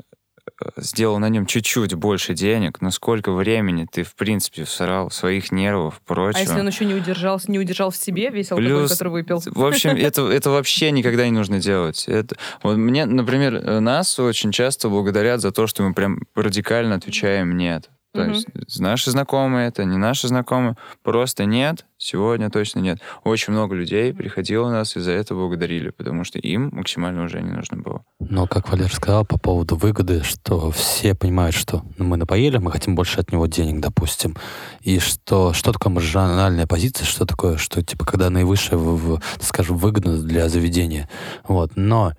сделал 0.78 1.20
на 1.20 1.30
нем 1.30 1.46
чуть-чуть 1.46 1.94
больше 1.96 2.34
денег, 2.34 2.82
но 2.82 2.92
сколько 2.92 3.32
времени 3.32 3.88
ты, 3.92 4.04
в 4.04 4.16
принципе, 4.16 4.64
всрал 4.64 5.12
своих 5.12 5.52
нервов, 5.52 6.02
прочего. 6.06 6.40
А 6.40 6.42
если 6.42 6.60
он 6.60 6.68
еще 6.68 6.86
не 6.86 6.94
удержался, 6.94 7.52
не 7.52 7.60
удержал 7.60 7.92
в 7.92 7.96
себе 7.96 8.30
весь 8.30 8.52
алкоголь, 8.52 8.72
Плюс, 8.72 8.92
который 8.92 9.10
выпил? 9.10 9.42
В 9.46 9.66
общем, 9.66 9.90
это, 9.96 10.28
это 10.30 10.50
вообще 10.50 10.92
никогда 10.92 11.26
не 11.26 11.32
нужно 11.32 11.60
делать. 11.60 12.06
Это, 12.08 12.36
вот 12.64 12.78
мне, 12.78 13.06
например, 13.06 13.56
э, 13.56 13.80
нас 13.80 14.18
очень 14.20 14.52
часто 14.52 14.90
благодарят 14.90 15.42
за 15.42 15.52
то, 15.52 15.68
что 15.68 15.84
мы 15.84 15.94
прям 15.94 16.22
радикально 16.36 16.96
отвечаем 16.96 17.58
«нет». 17.58 17.90
То 18.14 18.22
Мгм. 18.24 18.32
есть 18.32 18.80
наши 18.80 19.12
знакомые 19.12 19.68
это, 19.68 19.84
не 19.84 19.98
наши 19.98 20.28
знакомые. 20.28 20.76
Просто 21.04 21.46
нет, 21.46 21.86
сегодня 21.98 22.50
точно 22.50 22.80
нет. 22.80 23.00
Очень 23.24 23.54
много 23.54 23.76
людей 23.76 24.14
приходило 24.14 24.68
у 24.68 24.72
нас 24.72 24.96
и 24.96 25.00
за 25.00 25.12
это 25.12 25.36
благодарили, 25.36 25.90
потому 25.90 26.24
что 26.24 26.40
им 26.40 26.70
максимально 26.72 27.26
уже 27.26 27.42
не 27.42 27.52
нужно 27.52 27.78
было. 27.78 28.04
Но, 28.20 28.48
как 28.48 28.70
Валер 28.70 28.92
сказал 28.92 29.26
по 29.26 29.38
поводу 29.38 29.76
выгоды, 29.76 30.24
что 30.24 30.72
все 30.72 31.14
понимают, 31.16 31.56
что 31.56 31.84
ну, 31.98 32.06
мы 32.06 32.18
напоили, 32.18 32.58
мы 32.58 32.72
хотим 32.72 32.96
больше 32.96 33.20
от 33.20 33.32
него 33.32 33.46
денег, 33.46 33.82
допустим. 33.82 34.36
И 34.82 35.00
что, 35.00 35.54
что 35.54 35.72
такое 35.74 35.94
маржинальная 35.94 36.66
позиция, 36.66 37.06
что 37.06 37.26
такое, 37.26 37.58
что, 37.58 37.84
типа, 37.84 38.06
когда 38.06 38.30
наивысшая, 38.30 38.80
в, 38.80 39.18
в, 39.18 39.22
скажем, 39.42 39.78
выгода 39.78 40.22
для 40.24 40.50
заведения. 40.50 41.10
Вот. 41.48 41.74
Но, 41.76 42.14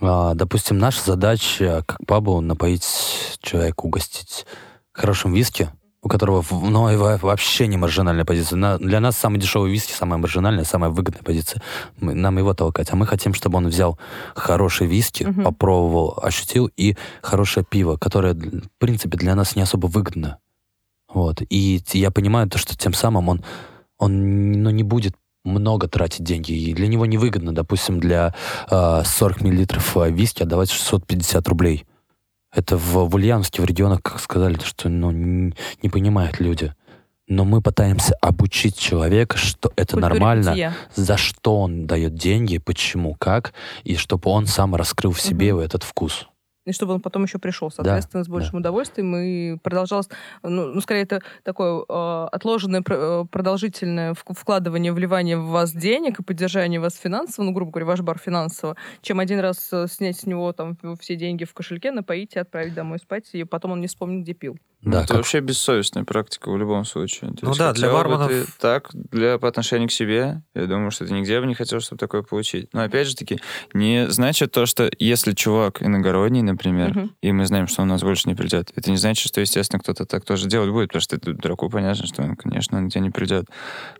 а, 0.00 0.34
допустим, 0.34 0.78
наша 0.78 1.02
задача, 1.02 1.84
как 1.86 1.98
пабу, 2.06 2.40
напоить 2.40 2.84
человека, 3.40 3.80
угостить 3.82 4.44
хорошим 5.00 5.32
виски, 5.32 5.68
у 6.02 6.08
которого 6.08 6.44
ну, 6.50 6.96
вообще 7.18 7.66
не 7.66 7.76
маржинальная 7.76 8.24
позиция. 8.24 8.56
На- 8.56 8.78
для 8.78 9.00
нас 9.00 9.16
самый 9.16 9.38
дешевый 9.38 9.70
виски, 9.72 9.92
самая 9.92 10.18
маржинальная, 10.18 10.64
самая 10.64 10.90
выгодная 10.90 11.22
позиция. 11.22 11.62
Мы- 12.00 12.14
нам 12.14 12.38
его 12.38 12.54
толкать. 12.54 12.88
А 12.92 12.96
мы 12.96 13.06
хотим, 13.06 13.34
чтобы 13.34 13.58
он 13.58 13.68
взял 13.68 13.98
хороший 14.34 14.86
виски, 14.86 15.24
Мгм. 15.24 15.44
попробовал, 15.44 16.18
ощутил, 16.22 16.70
и 16.76 16.96
хорошее 17.22 17.66
пиво, 17.68 17.96
которое, 17.96 18.34
в 18.34 18.68
принципе, 18.78 19.16
для 19.18 19.34
нас 19.34 19.56
не 19.56 19.62
особо 19.62 19.86
выгодно. 19.88 20.38
Вот. 21.12 21.42
И 21.50 21.82
я 21.92 22.10
понимаю 22.10 22.48
то, 22.48 22.58
что 22.58 22.76
тем 22.76 22.94
самым 22.94 23.28
он, 23.28 23.44
он 23.98 24.52
ну, 24.62 24.70
не 24.70 24.82
будет 24.84 25.14
много 25.44 25.88
тратить 25.88 26.22
деньги. 26.24 26.52
И 26.52 26.74
для 26.74 26.86
него 26.86 27.06
невыгодно, 27.06 27.54
допустим, 27.54 27.98
для 28.00 28.34
э, 28.70 29.02
40 29.04 29.40
миллилитров 29.42 29.96
э, 29.96 30.10
виски 30.10 30.42
отдавать 30.42 30.70
650 30.70 31.48
рублей. 31.48 31.84
Это 32.52 32.76
в, 32.76 33.08
в 33.08 33.14
Ульяновске, 33.14 33.62
в 33.62 33.64
регионах, 33.64 34.02
как 34.02 34.20
сказали, 34.20 34.54
то, 34.54 34.64
что 34.66 34.88
ну, 34.88 35.10
н- 35.10 35.54
не 35.82 35.88
понимают 35.88 36.40
люди. 36.40 36.74
Но 37.28 37.44
мы 37.44 37.62
пытаемся 37.62 38.14
обучить 38.20 38.76
человека, 38.76 39.36
что 39.36 39.70
это 39.76 39.92
Культуре 39.94 40.14
нормально, 40.14 40.50
питья. 40.52 40.74
за 40.96 41.16
что 41.16 41.60
он 41.60 41.86
дает 41.86 42.14
деньги, 42.16 42.58
почему, 42.58 43.14
как, 43.14 43.52
и 43.84 43.94
чтобы 43.94 44.30
он 44.30 44.46
сам 44.46 44.74
раскрыл 44.74 45.12
в 45.12 45.20
себе 45.20 45.52
Мгм. 45.54 45.62
этот 45.62 45.84
вкус. 45.84 46.26
И 46.66 46.72
чтобы 46.72 46.92
он 46.94 47.00
потом 47.00 47.24
еще 47.24 47.38
пришел, 47.38 47.70
соответственно, 47.70 48.22
с 48.22 48.28
большим 48.28 48.58
удовольствием 48.58 49.16
и 49.16 49.56
продолжалось, 49.58 50.08
ну, 50.42 50.66
ну, 50.74 50.80
скорее, 50.82 51.02
это 51.02 51.22
такое 51.42 51.82
э, 51.88 52.28
отложенное, 52.32 52.82
пр- 52.82 53.26
продолжительное 53.28 54.12
вк- 54.12 54.34
вкладывание, 54.38 54.92
вливание 54.92 55.38
в 55.38 55.46
вас 55.46 55.72
денег 55.72 56.20
и 56.20 56.22
поддержание 56.22 56.78
вас 56.78 56.96
финансово, 56.96 57.46
ну, 57.46 57.52
грубо 57.52 57.70
говоря, 57.72 57.86
ваш 57.86 58.00
бар 58.02 58.18
финансово, 58.18 58.76
чем 59.00 59.20
один 59.20 59.40
раз 59.40 59.70
э, 59.72 59.86
снять 59.88 60.18
с 60.18 60.26
него 60.26 60.52
там 60.52 60.76
все 61.00 61.16
деньги 61.16 61.44
в 61.44 61.54
кошельке, 61.54 61.92
напоить 61.92 62.34
и 62.36 62.38
отправить 62.38 62.74
домой 62.74 62.98
спать, 62.98 63.30
и 63.32 63.44
потом 63.44 63.72
он 63.72 63.80
не 63.80 63.86
вспомнит, 63.86 64.22
где 64.24 64.34
пил. 64.34 64.58
Ну, 64.82 64.92
Да, 64.92 64.98
это 65.00 65.08
как- 65.08 65.16
вообще 65.18 65.40
бессовестная 65.40 66.04
практика 66.04 66.50
в 66.50 66.56
любом 66.56 66.86
случае. 66.86 67.32
То 67.32 67.38
Ну 67.42 67.48
есть 67.50 67.58
да, 67.58 67.74
для 67.74 67.88
барменов- 67.92 68.28
ты 68.28 68.46
так, 68.58 68.88
для, 68.92 69.36
по 69.38 69.46
отношению 69.46 69.88
к 69.88 69.92
себе, 69.92 70.42
я 70.54 70.66
думаю, 70.66 70.90
что 70.90 71.04
ты 71.06 71.12
нигде 71.12 71.38
бы 71.38 71.46
не 71.46 71.54
хотел, 71.54 71.80
чтобы 71.80 71.98
такое 71.98 72.22
получить. 72.22 72.68
Но 72.72 72.82
опять 72.82 73.06
же 73.06 73.14
таки, 73.14 73.40
не 73.74 74.08
значит 74.10 74.52
то, 74.52 74.64
что 74.64 74.90
если 74.98 75.32
чувак 75.32 75.82
иногородний, 75.82 76.40
например, 76.40 76.90
Мгм. 76.96 77.14
и 77.20 77.30
мы 77.30 77.44
знаем, 77.44 77.66
что 77.66 77.82
он 77.82 77.90
у 77.90 77.92
нас 77.92 78.02
больше 78.02 78.26
не 78.26 78.34
придет, 78.34 78.72
это 78.74 78.90
не 78.90 78.96
значит, 78.96 79.26
что, 79.28 79.42
естественно, 79.42 79.80
кто-то 79.80 80.06
так 80.06 80.24
тоже 80.24 80.46
делать 80.48 80.70
будет, 80.70 80.88
потому 80.88 81.02
что 81.02 81.16
это 81.16 81.34
дураку 81.34 81.68
понятно, 81.68 82.06
что 82.06 82.22
он, 82.22 82.34
конечно, 82.36 82.78
он 82.78 82.88
к 82.88 82.92
тебе 82.92 83.02
не 83.02 83.10
придет. 83.10 83.46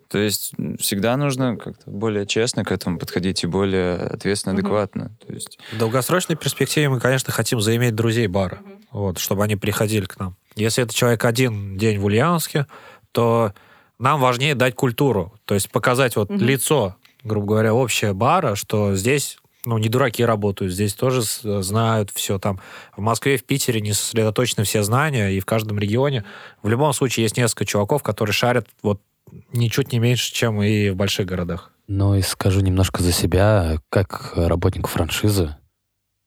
То 0.09 0.17
есть 0.19 0.55
всегда 0.79 1.17
нужно 1.19 1.57
как-то 1.59 1.91
более 1.91 2.27
честно 2.27 2.65
к 2.65 2.73
этому 2.73 2.99
подходить 2.99 3.45
и 3.45 3.47
более 3.47 3.97
ответственно, 3.97 4.55
Мгм. 4.55 4.61
адекватно. 4.61 5.11
То 5.27 5.33
есть 5.35 5.59
В 5.73 5.79
долгосрочной 5.79 6.37
перспективе 6.37 6.89
мы, 6.89 7.01
конечно, 7.01 7.33
хотим 7.35 7.61
заиметь 7.61 7.95
друзей 7.95 8.27
бара, 8.29 8.61
вот, 8.93 9.19
чтобы 9.19 9.45
они 9.45 9.57
приходили 9.57 10.07
к 10.07 10.19
нам. 10.19 10.37
Если 10.57 10.85
это 10.85 10.95
человек 10.95 11.25
один 11.25 11.77
день 11.79 11.99
в 11.99 12.05
Ульяновске, 12.05 12.67
то 13.13 13.53
нам 13.99 14.21
важнее 14.21 14.55
дать 14.55 14.75
культуру, 14.75 15.33
то 15.45 15.55
есть 15.55 15.71
показать 15.71 16.17
вот 16.17 16.31
Мгм. 16.31 16.41
лицо, 16.45 16.97
грубо 17.23 17.47
говоря, 17.49 17.75
общее 17.75 18.13
бара, 18.15 18.55
что 18.55 18.95
здесь 18.95 19.37
ну, 19.67 19.77
не 19.77 19.91
дураки 19.91 20.25
работают, 20.25 20.73
здесь 20.73 20.95
тоже 20.95 21.21
знают 21.23 22.11
все 22.15 22.39
там. 22.39 22.61
В 22.97 23.03
Москве, 23.03 23.37
в 23.37 23.45
Питере 23.45 23.83
не 23.83 23.93
сосредоточены 23.93 24.65
все 24.65 24.83
знания, 24.83 25.29
и 25.33 25.41
в 25.41 25.45
каждом 25.45 25.79
регионе. 25.79 26.25
В 26.63 26.69
любом 26.71 26.95
случае 26.95 27.25
есть 27.25 27.37
несколько 27.37 27.67
чуваков, 27.67 28.03
которые 28.03 28.33
шарят 28.33 28.67
вот 28.83 29.03
ничуть 29.53 29.93
не 29.93 29.99
меньше, 29.99 30.33
чем 30.33 30.63
и 30.63 30.89
в 30.89 30.97
больших 30.97 31.27
городах. 31.27 31.73
Ну 31.89 32.15
и 32.15 32.23
скажу 32.23 32.61
немножко 32.61 33.03
за 33.03 33.13
себя, 33.13 33.77
как 33.91 34.33
работник 34.35 34.89
франшизы. 34.89 35.55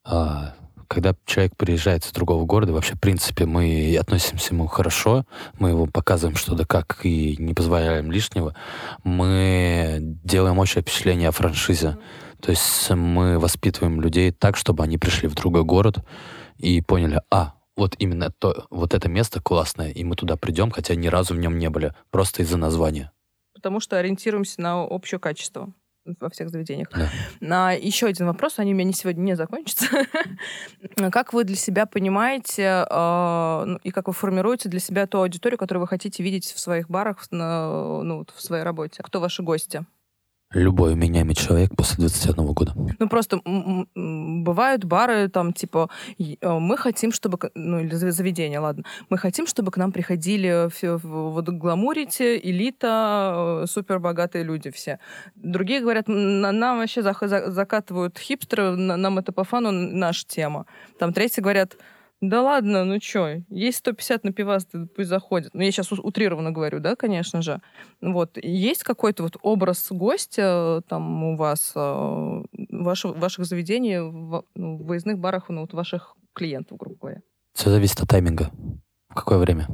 а, 0.05 0.53
Когда 0.87 1.15
человек 1.25 1.55
приезжает 1.55 2.05
из 2.05 2.11
другого 2.11 2.45
города, 2.45 2.73
вообще, 2.73 2.95
в 2.95 2.99
принципе, 2.99 3.45
мы 3.45 3.95
относимся 3.99 4.53
ему 4.53 4.67
хорошо, 4.67 5.25
мы 5.59 5.69
его 5.69 5.85
показываем 5.85 6.35
что 6.35 6.55
да 6.55 6.65
как 6.65 6.99
и 7.03 7.35
не 7.37 7.53
позволяем 7.53 8.11
лишнего, 8.11 8.55
мы 9.03 9.99
делаем 10.23 10.59
общее 10.59 10.81
впечатление 10.81 11.29
о 11.29 11.31
франшизе. 11.31 11.97
То 12.41 12.51
есть 12.51 12.89
мы 12.89 13.39
воспитываем 13.39 14.01
людей 14.01 14.31
так, 14.31 14.57
чтобы 14.57 14.83
они 14.83 14.97
пришли 14.97 15.27
в 15.27 15.35
другой 15.35 15.63
город 15.63 15.99
и 16.57 16.81
поняли, 16.81 17.21
а, 17.31 17.53
вот 17.75 17.95
именно 17.99 18.31
то, 18.31 18.67
вот 18.69 18.93
это 18.93 19.09
место 19.09 19.41
классное, 19.41 19.89
и 19.91 20.03
мы 20.03 20.15
туда 20.15 20.35
придем, 20.35 20.69
хотя 20.71 20.95
ни 20.95 21.07
разу 21.07 21.33
в 21.33 21.37
нем 21.37 21.57
не 21.57 21.69
были, 21.69 21.93
просто 22.11 22.43
из-за 22.43 22.57
названия. 22.57 23.11
Потому 23.53 23.79
что 23.79 23.97
ориентируемся 23.97 24.61
на 24.61 24.83
общее 24.83 25.19
качество 25.19 25.73
во 26.05 26.29
всех 26.29 26.49
заведениях. 26.49 26.89
Да. 26.91 27.09
На 27.39 27.71
еще 27.71 28.07
один 28.07 28.27
вопрос, 28.27 28.59
они 28.59 28.73
у 28.73 28.75
меня 28.75 28.85
не 28.85 28.93
сегодня 28.93 29.21
не 29.21 29.35
закончатся. 29.35 29.87
как 31.11 31.33
вы 31.33 31.43
для 31.43 31.55
себя 31.55 31.85
понимаете 31.85 32.85
э, 32.89 33.63
ну, 33.65 33.77
и 33.83 33.91
как 33.91 34.07
вы 34.07 34.13
формируете 34.13 34.69
для 34.69 34.79
себя 34.79 35.07
ту 35.07 35.19
аудиторию, 35.19 35.57
которую 35.57 35.81
вы 35.81 35.87
хотите 35.87 36.23
видеть 36.23 36.45
в 36.45 36.59
своих 36.59 36.89
барах, 36.89 37.25
на- 37.31 38.01
ну, 38.03 38.25
в 38.35 38.41
своей 38.41 38.63
работе? 38.63 39.01
Кто 39.03 39.19
ваши 39.19 39.43
гости? 39.43 39.85
Любой 40.53 40.95
меняемый 40.95 41.33
человек 41.33 41.71
после 41.75 41.97
21 41.97 42.45
года. 42.53 42.73
Ну, 42.99 43.09
просто 43.09 43.41
бывают 43.95 44.83
бары, 44.83 45.27
там, 45.29 45.51
типа, 45.51 45.89
э, 46.19 46.35
мы 46.59 46.77
хотим, 46.77 47.11
чтобы... 47.11 47.39
Ну, 47.55 47.79
или 47.79 47.95
зав- 47.95 48.11
заведения, 48.11 48.59
ладно. 48.59 48.83
Мы 49.09 49.17
хотим, 49.17 49.47
чтобы 49.47 49.71
к 49.71 49.77
нам 49.77 49.91
приходили 49.91 50.69
все, 50.69 50.97
вот 50.97 51.49
гламурить, 51.49 52.21
элита, 52.21 53.61
э, 53.63 53.67
супербогатые 53.67 54.43
люди 54.43 54.69
все. 54.69 54.99
Другие 55.35 55.81
говорят, 55.81 56.07
«М, 56.07 56.41
на- 56.41 56.51
нам 56.51 56.77
вообще 56.77 57.01
закатывают 57.01 58.17
хипстеры, 58.19 58.75
на- 58.75 58.97
нам 58.97 59.17
это 59.17 59.31
по 59.31 59.43
фану 59.43 59.71
наша 59.71 60.25
тема. 60.27 60.65
Там 60.99 61.13
третьи 61.13 61.41
говорят, 61.41 61.77
да 62.29 62.41
ладно, 62.41 62.85
ну 62.85 62.99
чё, 62.99 63.41
есть 63.49 63.79
150 63.79 64.23
на 64.23 64.31
пивас, 64.31 64.65
пусть 64.95 65.09
заходят. 65.09 65.53
Ну, 65.53 65.61
я 65.61 65.71
сейчас 65.71 65.91
утрированно 65.91 66.51
говорю, 66.51 66.79
да, 66.79 66.95
конечно 66.95 67.41
же. 67.41 67.59
Вот. 68.01 68.37
Есть 68.41 68.83
какой-то 68.83 69.23
вот 69.23 69.35
образ 69.41 69.87
гостя 69.91 70.81
там 70.87 71.23
у 71.23 71.35
вас, 71.35 71.73
э, 71.75 72.43
ваше- 72.69 73.09
ваших 73.09 73.45
заведений, 73.45 73.99
в, 73.99 74.45
ну, 74.55 74.77
в 74.77 74.85
выездных 74.85 75.19
барах, 75.19 75.49
ну, 75.49 75.61
вот 75.61 75.73
ваших 75.73 76.15
клиентов, 76.33 76.77
грубо 76.77 76.95
говоря? 77.01 77.21
Все 77.53 77.69
зависит 77.69 77.99
от 78.01 78.07
тайминга. 78.07 78.51
В 79.09 79.15
какое 79.15 79.37
время? 79.37 79.67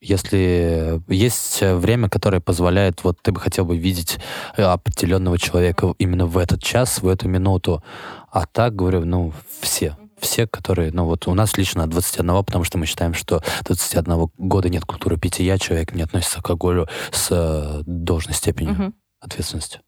Если 0.00 1.00
есть 1.06 1.62
э, 1.62 1.76
время, 1.76 2.08
которое 2.08 2.40
позволяет, 2.40 3.04
вот 3.04 3.22
ты 3.22 3.30
бы 3.30 3.38
хотел 3.38 3.64
бы 3.64 3.76
видеть 3.78 4.18
э, 4.56 4.62
определенного 4.64 5.38
человека 5.38 5.94
именно 5.98 6.26
в 6.26 6.36
этот 6.36 6.60
час, 6.60 7.00
в 7.00 7.06
эту 7.06 7.28
минуту. 7.28 7.80
А 8.32 8.44
так, 8.46 8.74
говорю, 8.74 9.04
ну, 9.04 9.32
все. 9.60 9.96
Все, 10.22 10.46
которые, 10.46 10.92
ну 10.92 11.04
вот 11.04 11.26
у 11.26 11.34
нас 11.34 11.58
лично 11.58 11.82
от 11.82 11.90
21, 11.90 12.44
потому 12.44 12.62
что 12.62 12.78
мы 12.78 12.86
считаем, 12.86 13.12
что 13.12 13.42
21 13.64 14.28
года 14.38 14.68
нет 14.68 14.84
культуры 14.84 15.18
питья, 15.18 15.58
человек 15.58 15.92
не 15.94 16.02
относится 16.02 16.36
к 16.40 16.48
алкоголю 16.48 16.88
с 17.10 17.28
э, 17.32 17.82
должной 17.86 18.34
степенью 18.34 18.72
Мгм. 18.74 18.94
ответственности. 19.20 19.80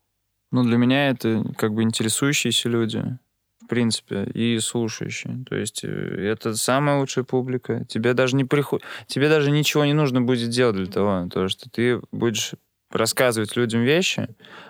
Ну, 0.50 0.64
для 0.64 0.76
меня 0.76 1.08
это 1.10 1.44
как 1.56 1.72
бы 1.72 1.82
интересующиеся 1.84 2.68
люди, 2.68 3.16
в 3.62 3.66
принципе, 3.68 4.24
и 4.24 4.58
слушающие. 4.58 5.44
То 5.48 5.54
есть 5.54 5.84
э, 5.84 5.88
это 5.88 6.56
самая 6.56 6.98
лучшая 6.98 7.24
публика. 7.24 7.84
Тебе 7.88 8.12
даже 8.12 8.34
не 8.34 8.44
приход... 8.44 8.82
Тебе 9.06 9.28
даже 9.28 9.52
ничего 9.52 9.84
не 9.84 9.94
нужно 9.94 10.20
будет 10.20 10.50
делать 10.50 10.74
для 10.76 10.86
того, 10.86 11.28
то, 11.32 11.48
что 11.48 11.70
ты 11.70 12.00
будешь 12.10 12.54
рассказывать 12.94 13.56
людям 13.56 13.82
вещи, 13.82 14.28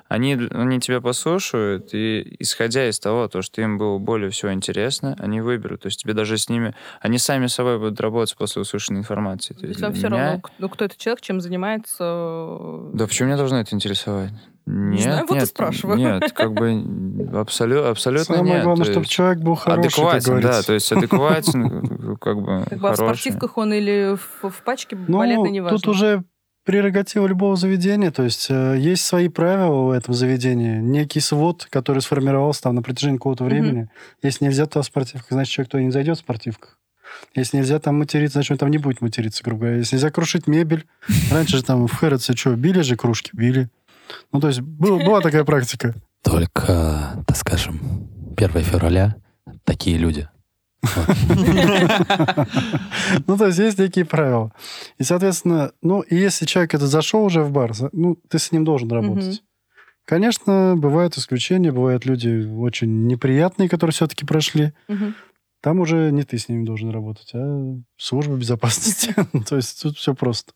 они, 0.08 0.34
они 0.50 0.80
тебя 0.80 1.00
послушают, 1.00 1.90
и 1.94 2.37
исходя 2.38 2.88
из 2.88 2.98
того, 2.98 3.28
то, 3.28 3.42
что 3.42 3.62
им 3.62 3.78
было 3.78 3.98
более 3.98 4.30
всего 4.30 4.52
интересно, 4.52 5.16
они 5.18 5.40
выберут. 5.40 5.82
То 5.82 5.87
есть 5.87 6.00
тебе 6.02 6.12
даже 6.14 6.37
с 6.38 6.48
ними... 6.48 6.74
Они 7.00 7.18
сами 7.18 7.46
с 7.46 7.54
собой 7.54 7.78
будут 7.78 8.00
работать 8.00 8.37
после 8.37 8.62
услышанной 8.62 9.00
информации. 9.00 9.54
То 9.54 9.60
То 9.60 9.66
есть 9.66 9.78
для 9.80 9.92
все 9.92 10.08
меня- 10.08 10.24
равно, 10.26 10.40
кто, 10.40 10.68
кто 10.68 10.84
этот 10.84 10.98
человек, 10.98 11.20
чем 11.20 11.40
занимается. 11.40 11.96
э, 12.04 12.90
Да 12.94 13.06
почему 13.06 13.28
меня 13.28 13.37
должно 13.37 13.60
это 13.60 13.74
интересовать? 13.74 14.32
Нет, 14.66 15.02
знаю, 15.02 15.26
вот 15.28 15.37
и 15.37 15.40
нет, 15.40 15.48
спрашиваю. 15.48 15.98
Нет, 15.98 16.32
как 16.32 16.54
бы 16.54 16.70
абсолю- 17.34 17.84
абсолютно 17.87 18.37
Самое 18.37 18.54
нет. 18.54 18.64
главное, 18.64 18.87
То 18.87 18.92
чтобы 18.92 19.06
человек 19.06 19.38
был 19.42 19.56
хороший, 19.56 19.88
адекватен, 19.88 20.40
да, 20.40 20.62
то 20.62 20.72
есть 20.72 20.90
адекватен, 20.90 22.16
как 22.20 22.40
бы 22.40 22.64
Как 22.70 22.78
бы 22.80 22.88
а 22.88 22.92
в 22.92 22.96
спортивках 22.96 23.58
он 23.58 23.74
или 23.74 24.16
в, 24.16 24.48
в 24.50 24.62
пачке 24.64 24.96
Ну, 24.96 25.18
балетной, 25.18 25.50
неважно. 25.50 25.78
тут 25.78 25.88
уже 25.88 26.24
прерогатива 26.64 27.27
любого 27.27 27.57
заведения, 27.57 28.11
то 28.11 28.22
есть 28.22 28.46
э, 28.50 28.77
есть 28.79 29.05
свои 29.05 29.29
правила 29.29 29.85
в 29.85 29.90
этом 29.90 30.14
заведении, 30.14 30.79
некий 30.81 31.20
свод, 31.20 31.66
который 31.70 32.00
сформировался 32.00 32.62
там 32.62 32.74
на 32.74 32.83
протяжении 32.83 33.18
какого-то 33.18 33.44
времени. 33.44 33.88
Если 34.22 34.44
нельзя 34.46 34.66
туда 34.66 34.83
в 34.83 34.87
спортивках, 34.87 35.29
значит, 35.31 35.53
человек 35.53 35.70
туда 35.70 35.83
не 35.83 35.90
зайдет 35.90 36.16
в 36.16 36.20
спортивках. 36.20 36.79
Если 37.35 37.59
нельзя 37.59 37.79
там 37.79 37.98
материться, 37.98 38.35
значит, 38.38 38.53
он 38.53 38.59
там 38.59 38.70
не 38.70 38.79
будет 38.79 39.00
материться, 39.00 39.42
грубо 39.44 39.61
говоря. 39.62 39.77
Если 39.79 39.96
нельзя 39.96 40.11
крушить 40.11 40.46
мебель, 40.46 40.87
раньше 41.31 41.59
же 41.59 41.62
там 41.62 41.87
в 41.87 41.92
Хэрротсе 41.94 42.35
что, 42.35 42.57
били 42.57 42.81
же 42.81 42.96
кружки? 42.96 43.31
Били. 43.35 43.68
Ну, 44.33 44.40
то 44.40 44.48
есть 44.48 44.61
был- 44.61 44.98
была 44.98 45.20
такая 45.20 45.44
практика. 45.44 45.94
Только, 46.22 47.22
так 47.27 47.37
скажем, 47.37 48.09
1 48.37 48.62
февраля 48.62 49.16
такие 49.64 49.98
люди. 49.98 50.29
Ну, 53.26 53.36
то 53.36 53.46
есть 53.46 53.58
есть 53.58 53.78
некие 53.78 54.04
правила. 54.04 54.52
И, 54.98 55.02
соответственно, 55.04 55.72
ну, 55.82 56.00
и 56.00 56.16
если 56.16 56.46
человек 56.46 56.74
это 56.74 56.86
зашел 56.86 57.24
уже 57.24 57.42
в 57.42 57.50
бар, 57.50 57.72
ну, 57.92 58.16
ты 58.28 58.38
с 58.38 58.52
ним 58.52 58.64
должен 58.64 58.90
работать. 58.90 59.42
Конечно, 60.04 60.74
бывают 60.76 61.16
исключения, 61.16 61.72
бывают 61.72 62.04
люди 62.04 62.46
очень 62.46 63.06
неприятные, 63.06 63.68
которые 63.68 63.92
все-таки 63.92 64.26
прошли. 64.26 64.72
Там 65.62 65.80
уже 65.80 66.10
не 66.12 66.24
ты 66.24 66.36
с 66.36 66.50
ними 66.50 66.66
должен 66.66 66.90
работать, 66.90 67.30
а 67.34 67.76
служба 67.96 68.36
безопасности. 68.36 69.14
То 69.48 69.56
есть 69.56 69.82
тут 69.82 69.96
все 69.96 70.14
просто. 70.14 70.52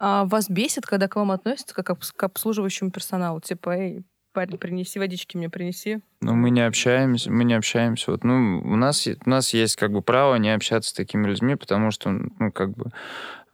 А 0.00 0.24
вас 0.24 0.50
бесит, 0.50 0.84
когда 0.84 1.06
к 1.06 1.14
вам 1.14 1.30
относятся 1.30 1.72
как 1.72 1.96
к 1.96 2.22
обслуживающему 2.24 2.90
персоналу? 2.90 3.40
Типа, 3.40 3.70
эй, 3.70 4.04
парень, 4.36 4.58
принеси 4.58 4.98
водички 4.98 5.38
мне, 5.38 5.48
принеси. 5.48 6.00
Ну, 6.20 6.34
мы 6.34 6.50
не 6.50 6.60
общаемся, 6.60 7.32
мы 7.32 7.44
не 7.44 7.54
общаемся. 7.54 8.10
Вот, 8.10 8.22
ну, 8.22 8.60
у 8.62 8.76
нас, 8.76 9.06
у 9.06 9.30
нас 9.30 9.54
есть 9.54 9.76
как 9.76 9.92
бы 9.92 10.02
право 10.02 10.34
не 10.34 10.54
общаться 10.54 10.90
с 10.90 10.92
такими 10.92 11.26
людьми, 11.26 11.54
потому 11.54 11.90
что, 11.90 12.10
ну, 12.10 12.52
как 12.52 12.76
бы, 12.76 12.90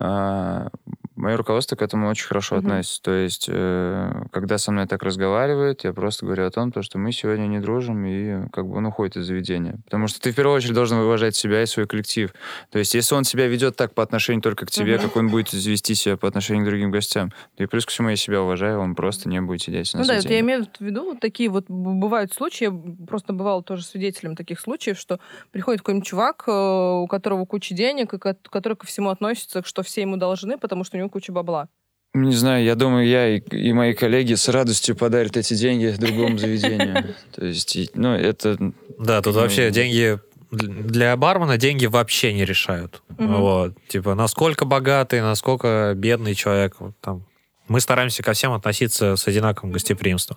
а, 0.00 0.70
мое 1.16 1.36
руководство 1.36 1.76
к 1.76 1.82
этому 1.82 2.08
очень 2.08 2.26
хорошо 2.26 2.56
Мгм. 2.56 2.64
относится. 2.66 3.02
То 3.02 3.12
есть, 3.12 3.46
э, 3.48 4.12
когда 4.32 4.58
со 4.58 4.72
мной 4.72 4.86
так 4.86 5.02
разговаривают, 5.02 5.84
я 5.84 5.92
просто 5.92 6.26
говорю 6.26 6.46
о 6.46 6.50
том, 6.50 6.72
то, 6.72 6.82
что 6.82 6.98
мы 6.98 7.12
сегодня 7.12 7.46
не 7.46 7.60
дружим, 7.60 8.04
и 8.06 8.48
как 8.50 8.66
бы 8.66 8.76
он 8.76 8.86
уходит 8.86 9.16
из 9.16 9.26
заведения. 9.26 9.78
Потому 9.84 10.06
что 10.08 10.20
ты 10.20 10.32
в 10.32 10.36
первую 10.36 10.56
очередь 10.56 10.74
должен 10.74 10.98
уважать 10.98 11.36
себя 11.36 11.62
и 11.62 11.66
свой 11.66 11.86
коллектив. 11.86 12.32
То 12.70 12.78
есть, 12.78 12.94
если 12.94 13.14
он 13.14 13.24
себя 13.24 13.46
ведет 13.46 13.76
так 13.76 13.94
по 13.94 14.02
отношению 14.02 14.42
только 14.42 14.66
к 14.66 14.70
тебе, 14.70 14.94
Мгм. 14.96 15.02
как 15.08 15.16
он 15.16 15.28
будет 15.28 15.52
вести 15.52 15.94
себя 15.94 16.16
по 16.16 16.28
отношению 16.28 16.64
к 16.64 16.68
другим 16.68 16.90
гостям, 16.90 17.32
и 17.56 17.66
плюс 17.66 17.84
ко 17.84 17.90
всему 17.92 18.08
я 18.08 18.16
себя 18.16 18.42
уважаю, 18.42 18.80
он 18.80 18.94
просто 18.94 19.28
не 19.28 19.40
будет 19.40 19.62
сидеть 19.62 19.92
на 19.94 20.00
Ну 20.00 20.06
да, 20.06 20.14
вот 20.14 20.16
я 20.16 20.20
заведении. 20.22 20.40
имею 20.42 20.66
в 20.66 20.80
виду 20.80 21.04
вот 21.04 21.20
такие 21.20 21.48
вот 21.48 21.66
бывают 21.68 22.32
случаи, 22.32 22.64
я 22.64 23.06
просто 23.06 23.32
бывала 23.32 23.62
тоже 23.62 23.84
свидетелем 23.84 24.36
таких 24.36 24.60
случаев, 24.60 24.98
что 24.98 25.20
приходит 25.50 25.80
какой-нибудь 25.82 26.06
чувак, 26.06 26.44
э, 26.46 26.52
у 26.52 27.06
которого 27.06 27.44
куча 27.44 27.74
денег, 27.74 28.14
и 28.14 28.18
ко- 28.18 28.36
который 28.50 28.74
ко 28.76 28.86
всему 28.86 29.10
относится, 29.10 29.62
что 29.64 29.82
все 29.82 30.00
ему 30.02 30.16
должны, 30.16 30.58
потому 30.58 30.84
что 30.84 30.96
у 30.96 30.98
него 30.98 31.01
куча 31.08 31.32
бабла. 31.32 31.68
Не 32.14 32.34
знаю, 32.34 32.62
я 32.64 32.74
думаю, 32.74 33.06
я 33.06 33.36
и, 33.36 33.40
и 33.40 33.72
мои 33.72 33.94
коллеги 33.94 34.34
с 34.34 34.46
радостью 34.48 34.94
подарят 34.94 35.36
эти 35.38 35.54
деньги 35.54 35.94
другому 35.98 36.36
заведению. 36.36 37.14
То 37.34 37.46
есть, 37.46 37.90
ну, 37.94 38.12
это... 38.14 38.58
Да, 38.98 39.22
тут 39.22 39.34
Ну, 39.34 39.40
вообще 39.40 39.70
деньги 39.70 40.18
для 40.52 41.16
бармена 41.16 41.56
деньги 41.56 41.86
вообще 41.86 42.34
не 42.34 42.44
решают. 42.44 43.02
Вот. 43.16 43.74
Типа, 43.88 44.14
насколько 44.14 44.66
богатый, 44.66 45.22
насколько 45.22 45.94
бедный 45.96 46.34
человек. 46.34 46.76
Вот 46.78 46.94
там. 47.00 47.24
Мы 47.68 47.80
стараемся 47.80 48.22
ко 48.22 48.34
всем 48.34 48.52
относиться 48.52 49.16
с 49.16 49.26
одинаковым 49.26 49.72
гостеприимством. 49.72 50.36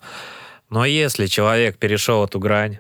Но 0.70 0.86
если 0.86 1.26
человек 1.26 1.78
перешел 1.78 2.24
эту 2.24 2.40
грань 2.40 2.78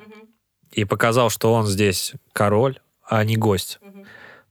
и 0.72 0.86
показал, 0.86 1.30
что 1.30 1.54
он 1.54 1.68
здесь 1.68 2.14
король, 2.32 2.80
а 3.08 3.24
не 3.26 3.36
гость, 3.36 3.80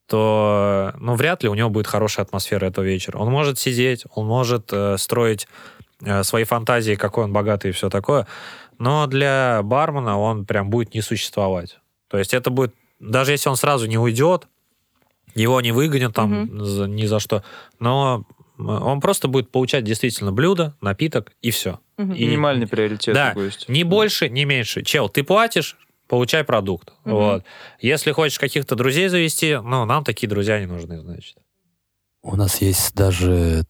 то 0.06 0.92
ну, 0.98 1.14
вряд 1.14 1.42
ли 1.42 1.48
у 1.48 1.54
него 1.54 1.70
будет 1.70 1.86
хорошая 1.86 2.24
атмосфера 2.26 2.66
этого 2.66 2.84
вечера. 2.84 3.18
Он 3.18 3.30
может 3.30 3.58
сидеть, 3.58 4.04
он 4.14 4.26
может 4.26 4.68
э, 4.72 4.96
строить 4.98 5.48
э, 6.02 6.22
свои 6.22 6.44
фантазии, 6.44 6.94
какой 6.94 7.24
он 7.24 7.32
богатый 7.32 7.68
и 7.70 7.72
все 7.72 7.88
такое, 7.88 8.26
но 8.78 9.06
для 9.06 9.60
бармена 9.62 10.18
он 10.18 10.44
прям 10.44 10.68
будет 10.70 10.94
не 10.94 11.00
существовать. 11.00 11.78
То 12.08 12.18
есть 12.18 12.34
это 12.34 12.50
будет, 12.50 12.74
даже 13.00 13.32
если 13.32 13.48
он 13.48 13.56
сразу 13.56 13.86
не 13.86 13.98
уйдет, 13.98 14.46
его 15.34 15.60
не 15.60 15.72
выгонят 15.72 16.14
там 16.14 16.64
за- 16.64 16.86
ни 16.86 17.06
за 17.06 17.18
что, 17.18 17.42
но 17.80 18.24
он 18.58 19.00
просто 19.00 19.26
будет 19.26 19.50
получать 19.50 19.82
действительно 19.84 20.30
блюдо, 20.32 20.76
напиток 20.80 21.32
и 21.42 21.50
все. 21.50 21.80
Мгм. 21.96 22.12
И- 22.12 22.24
Минимальный 22.26 22.68
приоритет 22.68 23.14
Да, 23.14 23.32
у 23.34 23.40
гостя. 23.40 23.70
Ни 23.72 23.82
больше, 23.82 24.28
ни 24.28 24.44
меньше. 24.44 24.82
Чел, 24.82 25.08
ты 25.08 25.24
платишь, 25.24 25.76
получай 26.08 26.44
продукт. 26.44 26.92
Мгм. 27.04 27.14
Вот. 27.14 27.44
Если 27.80 28.12
хочешь 28.12 28.38
каких-то 28.38 28.76
друзей 28.76 29.08
завести, 29.08 29.56
ну, 29.62 29.84
нам 29.84 30.04
такие 30.04 30.28
друзья 30.28 30.60
не 30.60 30.66
нужны, 30.66 31.00
значит. 31.00 31.36
У 32.22 32.36
нас 32.36 32.60
есть 32.62 32.94
даже 32.94 33.64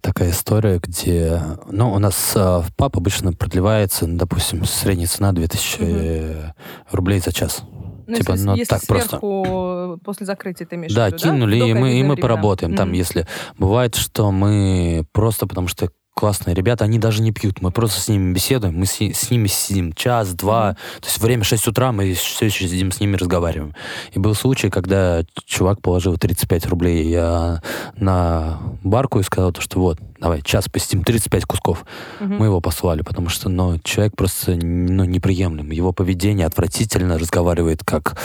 такая 0.00 0.30
история, 0.30 0.80
где... 0.82 1.40
Ну, 1.68 1.92
у 1.92 1.98
нас 1.98 2.32
а, 2.36 2.64
пап 2.76 2.96
обычно 2.96 3.32
продлевается, 3.32 4.06
ну, 4.06 4.16
допустим, 4.16 4.64
средняя 4.64 5.08
цена 5.08 5.32
2000 5.32 6.54
рублей 6.90 7.20
за 7.20 7.32
час. 7.32 7.62
Ну, 8.06 8.16
Типа, 8.16 8.32
если, 8.32 8.44
ну, 8.46 8.56
если 8.56 8.70
так 8.70 8.86
просто. 8.86 9.08
сверху 9.10 9.98
после 10.04 10.26
закрытия 10.26 10.66
ты 10.66 10.76
имеешь 10.76 10.92
в 10.92 10.96
Да, 10.96 11.06
виду, 11.06 11.18
кинули, 11.18 11.58
До 11.60 11.66
и 11.66 11.72
мы, 11.74 11.92
и 11.92 12.02
мы 12.02 12.14
времена. 12.14 12.16
поработаем. 12.16 12.74
Там, 12.74 12.88
Мгм. 12.88 12.96
если 12.96 13.26
бывает, 13.58 13.94
что 13.94 14.30
мы 14.32 15.04
просто 15.12 15.46
потому 15.46 15.68
что 15.68 15.90
классные 16.14 16.54
ребята, 16.54 16.84
они 16.84 16.98
даже 16.98 17.22
не 17.22 17.32
пьют. 17.32 17.60
Мы 17.62 17.70
просто 17.70 18.00
с 18.00 18.08
ними 18.08 18.32
беседуем, 18.32 18.78
мы 18.78 18.86
с, 18.86 19.00
с 19.00 19.30
ними 19.30 19.46
сидим 19.46 19.92
час, 19.92 20.34
два. 20.34 20.74
То 21.00 21.06
есть 21.06 21.18
время 21.18 21.44
6 21.44 21.68
утра, 21.68 21.92
мы 21.92 22.12
все 22.14 22.46
еще 22.46 22.68
сидим 22.68 22.92
с 22.92 23.00
ними, 23.00 23.16
разговариваем. 23.16 23.74
И 24.12 24.18
был 24.18 24.34
случай, 24.34 24.70
когда 24.70 25.22
чувак 25.46 25.80
положил 25.80 26.16
35 26.16 26.66
рублей 26.66 27.08
я 27.08 27.62
на 27.96 28.60
барку 28.82 29.20
и 29.20 29.22
сказал, 29.22 29.52
то, 29.52 29.60
что 29.60 29.80
вот, 29.80 29.98
давай, 30.18 30.42
час 30.42 30.68
посидим, 30.68 31.02
35 31.02 31.44
кусков. 31.44 31.84
Мгм. 32.20 32.36
Мы 32.36 32.46
его 32.46 32.60
послали, 32.60 33.02
потому 33.02 33.28
что 33.28 33.48
ну, 33.48 33.78
человек 33.78 34.14
просто 34.16 34.54
ну, 34.54 35.04
неприемлем. 35.04 35.70
Его 35.70 35.92
поведение 35.92 36.46
отвратительно 36.46 37.18
разговаривает 37.18 37.82
как 37.84 38.18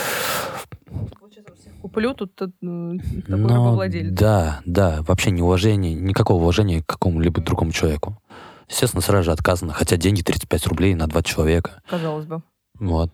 Куплю 1.88 2.12
тут 2.12 2.32
э, 2.42 2.44
такой 2.60 3.00
Ну, 3.26 3.48
рабовладелец. 3.48 4.12
Да, 4.12 4.60
да, 4.66 5.02
вообще 5.08 5.30
неуважение, 5.30 5.94
никакого 5.94 6.42
уважения 6.42 6.82
к 6.82 6.86
какому-либо 6.86 7.40
другому 7.40 7.72
человеку. 7.72 8.20
Естественно, 8.68 9.00
сразу 9.00 9.24
же 9.24 9.32
отказано, 9.32 9.72
хотя 9.72 9.96
деньги 9.96 10.20
35 10.20 10.66
рублей 10.66 10.94
на 10.94 11.06
два 11.06 11.22
человека. 11.22 11.80
Казалось 11.88 12.26
бы. 12.26 12.42
Вот. 12.78 13.10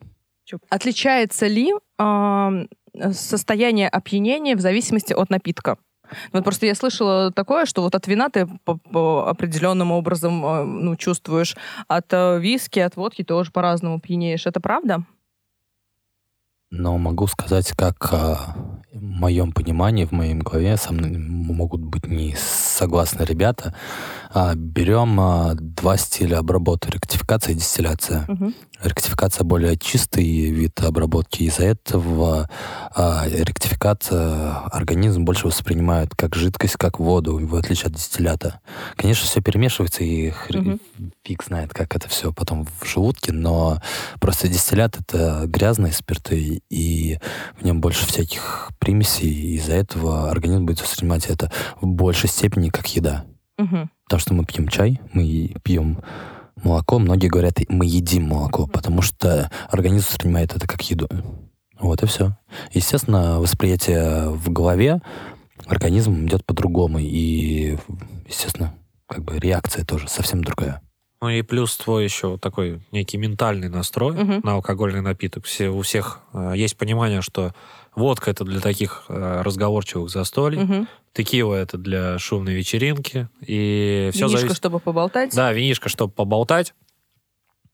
Отличается 0.71 1.47
ли 1.47 1.73
ам, 1.99 2.69
состояние 3.13 3.89
опьянения 3.89 4.57
в 4.57 4.61
зависимости 4.61 5.13
от 5.13 5.31
напитка? 5.31 5.79
Вот 6.33 6.43
просто 6.43 6.67
я 6.67 6.75
слышала 6.75 7.31
такое, 7.31 7.65
что 7.65 7.83
вот 7.83 7.95
от 7.95 8.09
вина 8.09 8.29
ты 8.29 8.49
по, 8.65 8.77
по 8.77 9.29
определенным 9.29 9.93
образом 9.93 10.45
э, 10.45 10.65
ну, 10.65 10.97
чувствуешь, 10.97 11.57
от 11.87 12.13
э, 12.13 12.41
виски, 12.41 12.81
от 12.81 12.97
водки 12.97 13.23
тоже 13.23 13.53
по-разному 13.53 14.01
пьянеешь. 14.01 14.47
Это 14.47 14.61
правда? 14.61 15.05
Но 16.77 16.99
могу 16.99 17.29
сказать, 17.29 17.73
как 17.77 18.13
а, 18.13 18.57
в 18.95 19.03
моем 19.03 19.53
понимании, 19.53 20.05
в 20.05 20.13
моем 20.13 20.39
голове 20.39 20.77
со 20.77 20.93
мной 20.93 21.19
могут 21.19 21.81
быть 21.81 22.07
не 22.07 22.37
согласны 22.37 23.25
ребята. 23.25 23.75
А, 24.33 24.55
берем 24.55 25.19
а, 25.21 25.55
два 25.55 25.97
стиля 25.97 26.39
обработки, 26.39 26.91
ректификация 26.91 27.53
и 27.53 27.57
дистилляция. 27.57 28.25
Мгм. 28.29 28.55
Ректификация 28.83 29.45
более 29.45 29.77
чистый 29.79 30.51
вид 30.51 30.81
обработки, 30.81 31.45
из-за 31.45 31.65
этого 31.65 32.49
а, 32.95 33.25
ректификация 33.29 34.59
организм 34.67 35.25
больше 35.25 35.47
воспринимает 35.47 36.15
как 36.15 36.35
жидкость, 36.35 36.77
как 36.77 36.99
воду, 37.01 37.39
в 37.45 37.55
отличие 37.57 37.87
от 37.87 37.95
дистиллята. 37.95 38.61
Конечно, 38.97 39.27
все 39.27 39.41
перемешивается, 39.41 40.05
и 40.05 40.31
хр- 40.31 40.59
Мгм. 40.59 40.81
фиг 41.25 41.45
знает, 41.45 41.73
как 41.73 41.95
это 41.97 42.09
все 42.09 42.33
потом 42.33 42.67
в 42.81 42.87
желудке, 42.87 43.33
но 43.33 43.81
просто 44.21 44.49
дистиллят— 44.49 44.97
это 45.01 45.45
грязные 45.47 45.93
спирты, 45.93 46.63
и 46.71 47.19
в 47.59 47.65
нем 47.65 47.81
больше 47.81 48.07
всяких 48.07 48.71
примесей, 48.85 49.31
и 49.33 49.55
из-за 49.57 49.73
этого 49.73 50.31
организм 50.31 50.67
будет 50.67 50.81
воспринимать 50.81 51.27
это 51.27 51.51
в 51.81 51.87
большей 51.87 52.29
степени 52.29 52.69
как 52.69 52.87
еда. 52.95 53.25
Мгм. 53.59 53.91
Потому 54.05 54.21
что 54.21 54.35
мы 54.35 54.45
пьем 54.45 54.69
чай, 54.69 55.01
мы 55.13 55.55
пьем 55.63 55.99
молоко. 56.63 56.99
Многие 56.99 57.29
говорят, 57.29 57.59
мы 57.69 57.87
едим 57.87 58.25
молоко, 58.29 58.67
потому 58.67 59.01
что 59.03 59.51
организм 59.71 60.07
воспринимает 60.11 60.55
это 60.55 60.67
как 60.69 60.83
еду. 60.83 61.09
Вот 61.81 62.03
и 62.03 62.07
все. 62.07 62.37
Естественно, 62.73 63.41
восприятие 63.41 64.31
в 64.31 64.51
голове 64.51 65.01
организм 65.67 66.27
идет 66.27 66.45
по-другому. 66.45 66.99
И, 66.99 67.79
естественно, 68.29 68.75
как 69.09 69.25
бы 69.25 69.39
реакция 69.39 69.85
тоже 69.85 70.09
совсем 70.09 70.45
другая. 70.45 70.81
Ну 71.21 71.31
и 71.31 71.41
плюс 71.41 71.77
твой 71.79 72.05
еще 72.05 72.37
такой 72.37 72.83
некий 72.93 73.17
ментальный 73.17 73.71
настрой 73.71 74.13
Мгм. 74.13 74.41
на 74.43 74.53
алкогольный 74.55 75.01
напиток. 75.01 75.47
Все, 75.47 75.71
у 75.71 75.81
всех 75.81 76.21
э, 76.35 76.53
есть 76.55 76.77
понимание, 76.77 77.23
что 77.23 77.55
водка 77.97 78.31
это 78.31 78.45
для 78.45 78.61
таких 78.61 79.05
э, 79.09 79.43
разговорчивых 79.43 80.11
застолий, 80.11 80.59
Мгм. 80.61 80.89
текила 81.13 81.55
это 81.55 81.79
для 81.79 82.19
шумной 82.19 82.55
вечеринки, 82.55 83.29
и 83.41 84.11
все 84.13 84.21
Винишко, 84.27 84.39
зависит... 84.39 84.57
чтобы 84.57 84.81
поболтать. 84.81 85.35
Да, 85.35 85.53
винишко, 85.53 85.89
чтобы 85.89 86.13
поболтать. 86.13 86.75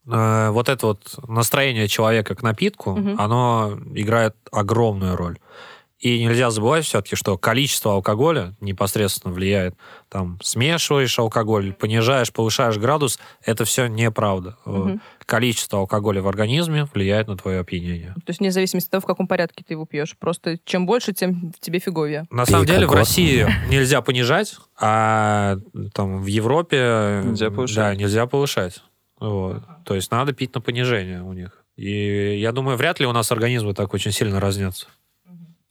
Э, 0.07 0.51
Вот 0.51 0.69
это 0.69 0.87
вот 0.87 1.19
настроение 1.29 1.89
человека 1.89 2.35
к 2.35 2.43
напитку, 2.43 2.93
Мгм. 2.97 3.21
оно 3.21 3.79
играет 3.95 4.35
огромную 4.53 5.17
роль. 5.17 5.39
И 6.01 6.25
нельзя 6.25 6.51
забывать 6.51 6.87
все-таки, 6.87 7.15
что 7.15 7.37
количество 7.37 7.93
алкоголя 7.93 8.57
непосредственно 8.61 9.35
влияет. 9.35 9.77
Там 10.09 10.39
смешиваешь 10.43 11.19
алкоголь, 11.19 11.75
понижаешь, 11.75 12.33
повышаешь 12.33 12.79
градус, 12.79 13.19
это 13.45 13.67
все 13.67 13.87
неправда. 13.87 14.57
Мгм. 14.65 15.03
Количество 15.27 15.79
алкоголя 15.79 16.23
в 16.23 16.29
организме 16.29 16.89
влияет 16.95 17.29
на 17.29 17.37
твое 17.37 17.61
опьянение. 17.61 18.15
То 18.15 18.31
есть 18.31 18.41
вне 18.41 18.51
зависимости 18.51 18.89
от 18.89 18.93
того, 18.93 19.03
в 19.03 19.07
каком 19.07 19.27
порядке 19.27 19.63
ты 19.67 19.75
его 19.75 19.85
пьешь. 19.85 20.17
Просто 20.19 20.59
чем 20.65 20.87
больше, 20.87 21.13
тем 21.13 21.53
тебе 21.61 21.79
фиговее. 21.81 22.27
На 22.31 22.47
самом 22.47 22.65
деле 22.65 22.87
в. 22.87 22.93
России 22.93 23.47
нельзя 23.69 24.01
понижать, 24.01 24.57
а 24.79 25.59
там 25.93 26.23
в 26.23 26.27
Европе 26.27 27.23
Нельзя 27.25 27.51
повышать. 27.51 27.77
Да, 27.77 27.95
нельзя 27.95 28.27
повышать. 28.27 28.83
Вот. 29.19 29.63
То 29.85 29.95
есть 29.95 30.11
надо 30.11 30.33
пить 30.33 30.55
на 30.55 30.63
понижение 30.63 31.23
у 31.23 31.35
них. 31.35 31.63
И 31.77 32.39
я 32.39 32.53
думаю, 32.53 32.77
вряд 32.77 33.01
ли 33.01 33.07
у 33.07 33.13
нас 33.13 33.31
организмы 33.33 33.75
так 33.75 33.93
очень 33.95 34.13
сильно 34.13 34.41
разнятся. 34.41 34.87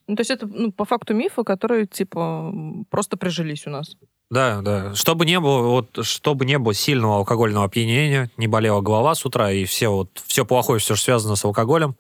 Ну, 0.10 0.16
то 0.16 0.22
есть 0.22 0.32
это 0.32 0.47
ну, 0.47 0.72
по 0.72 0.86
факту 0.86 1.14
мифы, 1.14 1.43
которые 1.43 1.86
типа 1.86 2.51
просто 2.89 3.16
прижились 3.16 3.68
у 3.68 3.70
нас. 3.70 3.95
Да, 4.32 4.62
да. 4.62 4.95
Чтобы 4.95 5.28
не 5.28 5.39
было, 5.39 5.62
вот, 5.68 5.99
чтобы 6.03 6.45
не 6.45 6.57
было 6.57 6.74
сильного 6.74 7.18
алкогольного 7.18 7.66
опьянения, 7.66 8.32
не 8.36 8.47
болела 8.47 8.82
голова 8.82 9.14
с 9.14 9.24
утра, 9.24 9.51
и 9.51 9.66
все, 9.66 9.89
вот, 9.89 10.10
все 10.26 10.45
плохое, 10.45 10.80
все, 10.80 10.95
что 10.95 11.05
связано 11.05 11.36
с 11.36 11.45
алкоголем, 11.45 11.95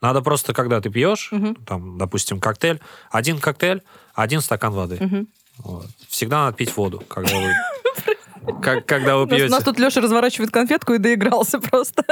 надо 0.00 0.22
просто, 0.22 0.54
когда 0.54 0.80
ты 0.80 0.88
пьешь, 0.88 1.28
Мгм. 1.30 1.56
там, 1.66 1.98
допустим, 1.98 2.40
коктейль, 2.40 2.80
один 3.10 3.38
коктейль, 3.38 3.82
один 4.14 4.40
стакан 4.40 4.72
воды. 4.72 4.96
Мгм. 4.98 5.28
Вот. 5.58 5.86
Всегда 6.08 6.44
надо 6.46 6.56
пить 6.56 6.74
воду, 6.74 7.02
когда 7.06 7.38
вы, 7.38 7.52
как, 8.62 8.86
когда 8.86 9.16
вы 9.16 9.22
У 9.22 9.26
нас, 9.26 9.32
у 9.32 9.36
пьете. 9.36 9.50
нас 9.50 9.64
тут 9.64 9.78
Леша 9.78 10.00
разворачивает 10.00 10.50
конфетку 10.50 10.94
и 10.94 10.98
доигрался 10.98 11.58
просто. 11.70 12.04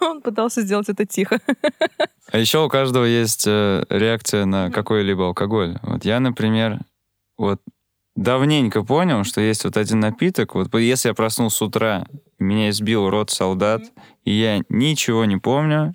Он 0.00 0.20
пытался 0.22 0.62
сделать 0.62 0.88
это 0.88 1.06
тихо. 1.06 1.40
А 2.30 2.38
еще 2.38 2.64
у 2.64 2.68
каждого 2.68 3.04
есть 3.04 3.44
э, 3.46 3.84
реакция 3.88 4.44
на 4.44 4.70
какой-либо 4.70 5.26
алкоголь. 5.26 5.78
Вот 5.82 6.04
я, 6.04 6.20
например, 6.20 6.80
вот 7.36 7.60
давненько 8.14 8.82
понял, 8.82 9.24
что 9.24 9.40
есть 9.40 9.64
вот 9.64 9.76
один 9.76 10.00
напиток. 10.00 10.54
Вот 10.54 10.74
если 10.74 11.08
я 11.08 11.14
проснулся 11.14 11.58
с 11.58 11.62
утра, 11.62 12.06
меня 12.38 12.70
избил 12.70 13.08
рот 13.08 13.30
солдат, 13.30 13.82
и 14.24 14.32
я 14.32 14.60
ничего 14.68 15.24
не 15.24 15.36
помню, 15.36 15.94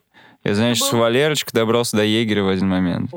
я, 0.50 0.56
значит, 0.56 0.84
с 0.84 0.92
был? 0.92 1.00
Валерочка 1.00 1.52
добрался 1.54 1.98
до 1.98 2.04
егеря 2.04 2.44
в 2.44 2.48
один 2.50 2.68
момент. 2.70 3.12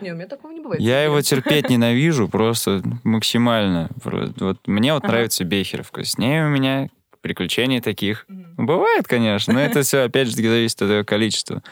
Не, 0.00 0.12
у 0.12 0.14
меня 0.14 0.26
такого 0.26 0.52
не 0.52 0.60
бывает. 0.60 0.80
Я 0.80 1.02
его 1.02 1.20
терпеть 1.20 1.68
ненавижу 1.70 2.28
просто 2.28 2.82
максимально. 3.04 3.88
Вот 4.04 4.58
мне 4.66 4.92
вот 4.92 5.04
Ага. 5.04 5.12
нравится 5.12 5.44
Бехеровка. 5.44 6.04
С 6.04 6.18
ней 6.18 6.42
у 6.42 6.48
меня 6.48 6.88
приключений 7.26 7.80
таких 7.80 8.24
бывает, 8.56 9.08
конечно, 9.08 9.52
но 9.52 9.60
это 9.60 9.82
все, 9.82 10.04
опять 10.04 10.28
же, 10.28 10.36
зависит 10.36 10.80
от 10.80 10.90
ее 10.90 11.04
количества. 11.04 11.62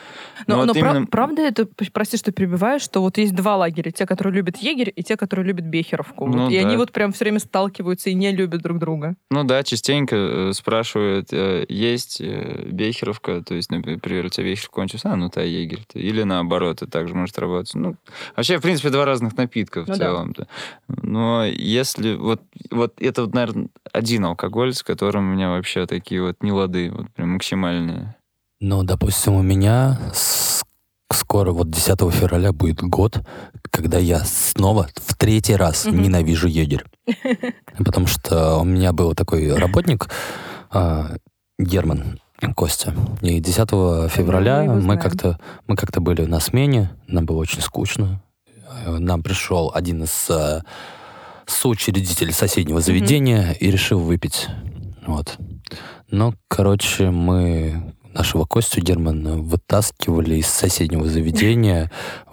Но, 0.48 0.56
вот 0.56 0.66
но 0.66 0.72
именно- 0.72 1.06
правда 1.06 1.42
это, 1.42 1.68
прости, 1.92 2.16
что 2.16 2.32
перебиваю, 2.32 2.80
что 2.80 3.00
вот 3.00 3.18
есть 3.18 3.34
два 3.34 3.56
лагеря. 3.56 3.92
Те, 3.92 4.04
которые 4.04 4.34
любят 4.34 4.56
егерь, 4.56 4.92
и 4.94 5.02
те, 5.04 5.16
которые 5.16 5.46
любят 5.46 5.64
Бехеровку. 5.64 6.26
Вот. 6.26 6.34
Ну 6.34 6.50
и 6.50 6.60
да. 6.60 6.66
они 6.66 6.76
вот 6.76 6.90
прям 6.90 7.12
все 7.12 7.24
время 7.24 7.38
сталкиваются 7.38 8.10
и 8.10 8.14
не 8.14 8.32
любят 8.32 8.62
друг 8.62 8.78
друга. 8.78 9.14
Ну 9.30 9.44
да, 9.44 9.62
частенько 9.62 10.16
э, 10.16 10.52
спрашивают, 10.52 11.28
э, 11.32 11.64
есть 11.68 12.20
э, 12.20 12.64
Бехеровка, 12.66 13.42
то 13.42 13.54
есть, 13.54 13.70
например, 13.70 14.26
у 14.26 14.28
тебя 14.28 14.44
Бехеровка 14.46 14.74
кончился, 14.74 15.12
а 15.12 15.16
ну 15.16 15.30
та 15.30 15.42
егерь. 15.42 15.86
Или 15.94 16.24
наоборот, 16.24 16.82
это 16.82 16.90
также 16.90 17.14
может 17.14 17.38
работать. 17.38 17.74
Ну, 17.74 17.96
вообще, 18.34 18.58
в 18.58 18.62
принципе, 18.62 18.90
два 18.90 19.04
разных 19.04 19.36
напитка 19.36 19.84
в 19.84 19.88
Ну 19.88 19.94
да. 19.94 19.98
целом-то. 19.98 20.48
Но 20.88 21.44
если... 21.44 22.14
Вот, 22.14 22.42
вот 22.70 22.94
это, 23.00 23.22
вот, 23.22 23.34
наверное, 23.34 23.68
один 23.92 24.24
алкоголь, 24.24 24.74
с 24.74 24.82
которым 24.82 25.30
у 25.30 25.34
меня 25.34 25.43
вообще 25.50 25.86
такие 25.86 26.22
вот 26.22 26.42
нелады, 26.42 26.90
вот 26.90 27.10
прям 27.12 27.30
максимальные. 27.30 28.14
Ну, 28.60 28.82
допустим, 28.82 29.34
у 29.34 29.42
меня 29.42 29.98
скоро, 31.10 31.52
вот 31.52 31.70
10 31.70 31.98
февраля 32.12 32.52
будет 32.52 32.80
год, 32.82 33.20
когда 33.70 33.98
я 33.98 34.20
снова 34.24 34.88
в 34.96 35.14
третий 35.16 35.56
раз 35.56 35.84
Мгм. 35.86 36.02
ненавижу 36.02 36.48
егерь. 36.48 36.84
Потому 37.78 38.06
что 38.06 38.58
у 38.58 38.64
меня 38.64 38.92
был 38.92 39.14
такой 39.14 39.52
работник, 39.54 40.08
а, 40.70 41.16
Герман 41.58 42.20
Костя. 42.56 42.94
И 43.20 43.40
10 43.40 44.08
февраля 44.10 44.58
мы 44.58 44.64
его 44.64 44.74
мы 44.74 44.80
знаем. 44.82 45.00
как-то 45.00 45.38
мы 45.66 45.76
как-то 45.76 46.00
были 46.00 46.24
на 46.24 46.40
смене, 46.40 46.90
нам 47.06 47.26
было 47.26 47.36
очень 47.38 47.60
скучно. 47.60 48.20
Э, 48.84 48.98
Нам 48.98 49.22
пришел 49.22 49.70
один 49.74 50.02
из 50.02 50.26
э, 50.28 50.62
соучредителей 51.46 52.32
соседнего 52.32 52.80
заведения 52.80 53.52
и 53.52 53.70
решил 53.70 54.00
выпить. 54.00 54.48
Вот. 55.06 55.36
Но, 56.10 56.34
короче, 56.48 57.10
мы 57.10 57.94
нашего 58.12 58.44
Костю 58.44 58.80
Германа 58.80 59.36
вытаскивали 59.36 60.36
из 60.36 60.46
соседнего 60.46 61.06
заведения 61.06 61.90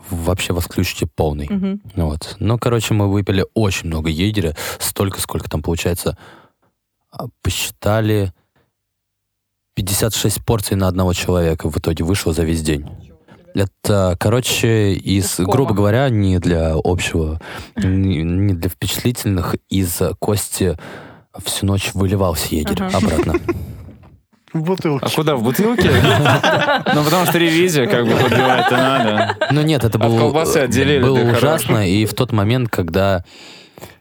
вообще 0.10 0.54
в 0.54 0.58
отключке 0.58 1.08
полный. 1.08 1.48
Мгм. 1.50 1.82
Вот. 1.96 2.36
Ну, 2.40 2.58
короче, 2.60 2.94
мы 2.94 3.10
выпили 3.12 3.46
очень 3.54 3.88
много 3.88 4.10
егеря, 4.10 4.56
столько, 4.80 5.20
сколько 5.22 5.50
там 5.50 5.62
получается. 5.62 6.18
а, 7.12 7.28
Посчитали 7.42 8.34
56 9.76 10.44
порций 10.46 10.76
на 10.78 10.88
одного 10.88 11.14
человека 11.14 11.70
в 11.70 11.78
итоге 11.78 12.04
вышло 12.04 12.34
за 12.34 12.44
весь 12.44 12.62
день. 12.62 12.88
Это, 13.54 14.16
короче, 14.20 14.94
из, 14.94 15.26
Ускова. 15.40 15.52
грубо 15.52 15.74
говоря, 15.74 16.10
не 16.10 16.40
для 16.40 16.74
общего, 16.76 17.42
не, 17.76 18.22
не 18.24 18.54
для 18.54 18.70
впечатлительных, 18.70 19.56
из 19.70 20.00
кости 20.20 20.78
всю 21.46 21.66
ночь 21.66 21.92
выливался 21.94 22.56
егерь 22.56 22.82
Ага. 22.82 22.98
обратно. 22.98 23.36
В 24.54 24.64
бутылке. 24.64 25.06
А 25.06 25.10
куда, 25.10 25.38
в 25.38 25.44
бутылке? 25.44 25.90
Ну, 26.94 27.04
потому 27.06 27.26
что 27.26 27.38
ревизия, 27.38 27.88
как 27.88 28.06
бы, 28.06 28.12
подбивать-то 28.18 28.76
надо. 28.76 29.38
Ну 29.52 29.62
нет, 29.62 29.86
это 29.86 29.98
было, 29.98 30.18
колбасы 30.20 30.58
отделили, 30.58 31.02
было 31.02 31.24
да, 31.24 31.32
ужасно, 31.32 31.88
и 31.90 32.06
в 32.06 32.14
тот 32.14 32.34
момент, 32.34 32.68
когда 32.68 33.24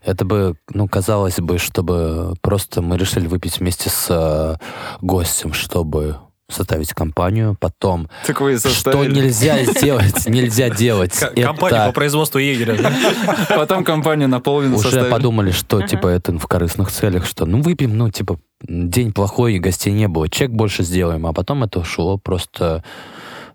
это 0.05 0.24
бы, 0.24 0.57
ну, 0.70 0.89
казалось 0.89 1.39
бы, 1.39 1.59
чтобы 1.59 2.35
просто 2.43 2.83
мы 2.83 2.97
решили 2.99 3.28
выпить 3.28 3.61
вместе 3.61 3.91
с 3.91 4.07
э, 4.11 4.57
гостем, 5.01 5.53
чтобы 5.53 6.16
составить 6.51 6.92
компанию, 6.92 7.57
потом, 7.59 8.09
Так 8.26 8.40
вы 8.40 8.59
что 8.59 9.05
нельзя 9.05 9.64
сделать, 9.64 10.26
нельзя 10.26 10.70
делать, 10.70 11.18
Компания 11.18 11.86
по 11.86 11.92
производству 11.92 12.38
егеря. 12.38 12.92
Потом 13.48 13.84
компанию 13.84 14.28
наполовину 14.28 14.76
уже 14.76 15.05
подумали, 15.05 15.51
что, 15.51 15.82
типа, 15.82 16.09
это 16.09 16.36
в 16.38 16.46
корыстных 16.46 16.90
целях, 16.90 17.26
что, 17.26 17.46
ну, 17.46 17.62
выпьем, 17.62 17.96
ну, 17.96 18.11
типа, 18.11 18.38
день 18.62 19.12
плохой, 19.12 19.55
и 19.55 19.59
гостей 19.59 19.92
не 19.92 20.09
было, 20.09 20.28
чек 20.28 20.51
больше 20.51 20.82
сделаем, 20.82 21.26
а 21.26 21.32
потом 21.32 21.64
это 21.64 21.80
ушло 21.80 22.18
просто 22.18 22.84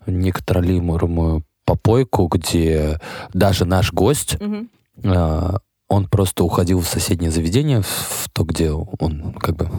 в 0.06 0.12
неконтролируемую 0.12 1.44
попойку, 1.66 2.28
где 2.28 3.00
даже 3.34 3.66
наш 3.66 3.92
гость. 3.92 4.38
А, 5.04 5.58
он 5.88 6.08
просто 6.08 6.44
уходил 6.44 6.80
в 6.80 6.88
соседнее 6.88 7.32
заведение, 7.32 7.82
в 7.82 8.30
то, 8.34 8.44
где 8.44 8.72
он 8.72 9.34
как 9.40 9.56
бы 9.56 9.70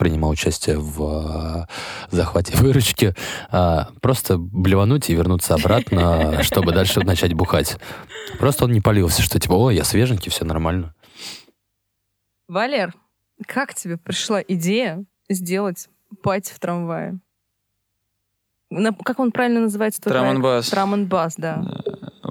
принимал 0.00 0.30
участие 0.30 0.78
в 0.78 1.02
а, 1.02 1.68
захвате 2.10 2.56
выручки, 2.56 3.14
а, 3.50 3.90
просто 4.00 4.38
блевануть 4.38 5.10
и 5.10 5.14
вернуться 5.14 5.54
обратно, 5.54 6.42
чтобы 6.42 6.72
дальше 6.72 7.00
начать 7.00 7.34
бухать. 7.34 7.76
Просто 8.38 8.64
он 8.64 8.72
не 8.72 8.80
полился, 8.80 9.20
что 9.22 9.38
типа, 9.38 9.52
о, 9.52 9.70
я 9.70 9.84
свеженький, 9.84 10.30
все 10.32 10.44
нормально. 10.44 10.94
Валер, 12.48 12.94
как 13.46 13.74
тебе 13.74 13.98
пришла 13.98 14.40
идея 14.40 15.04
сделать 15.28 15.88
пати 16.22 16.52
в 16.52 16.58
трамвае? 16.58 17.20
На- 18.70 18.94
как 18.94 19.18
он 19.18 19.32
правильно 19.32 19.60
называется? 19.60 20.00
Трам-н-бас. 20.00 20.70
Трам-н-бас, 20.70 21.34
да. 21.36 21.62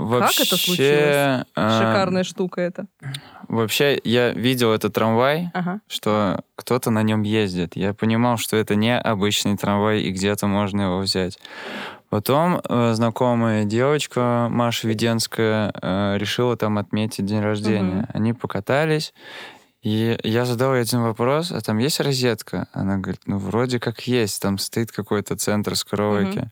Вообще, 0.10 0.43
это 0.43 0.57
случилось? 0.57 1.45
а, 1.55 1.80
Шикарная 1.80 2.24
штука 2.24 2.62
это. 2.62 2.86
Вообще, 3.47 3.99
я 4.03 4.32
видел 4.32 4.72
этот 4.74 4.93
трамвай, 4.93 5.49
Ага. 5.53 5.80
что 5.88 6.41
кто-то 6.55 6.91
на 6.91 7.03
нем 7.03 7.24
ездит. 7.24 7.76
Я 7.76 7.93
понимал, 7.93 8.38
что 8.38 8.57
это 8.57 8.76
не 8.76 8.97
обычный 8.97 9.57
трамвай, 9.57 10.01
и 10.01 10.12
где-то 10.12 10.47
можно 10.47 10.82
его 10.84 10.99
взять. 10.99 11.39
Потом 12.10 12.60
э, 12.68 12.93
знакомая 12.93 13.66
девочка, 13.66 14.47
Маша 14.49 14.88
Веденская, 14.88 15.72
э, 15.80 16.18
решила 16.18 16.57
там 16.57 16.78
отметить 16.80 17.26
день 17.26 17.41
рождения. 17.41 18.01
Мгм. 18.01 18.07
Они 18.14 18.34
покатались, 18.34 19.14
и 19.84 20.18
я 20.24 20.45
задал 20.45 20.74
ей 20.74 20.82
один 20.82 21.01
вопрос, 21.01 21.51
а 21.51 21.62
там 21.62 21.78
есть 21.78 21.99
розетка? 21.99 22.68
Она 22.74 22.97
говорит, 22.97 23.22
ну, 23.28 23.38
вроде 23.38 23.80
как 23.80 24.01
есть, 24.07 24.41
там 24.41 24.57
стоит 24.57 24.91
какой-то 24.91 25.36
центр 25.38 25.76
с 25.76 25.84
караоке. 25.84 26.51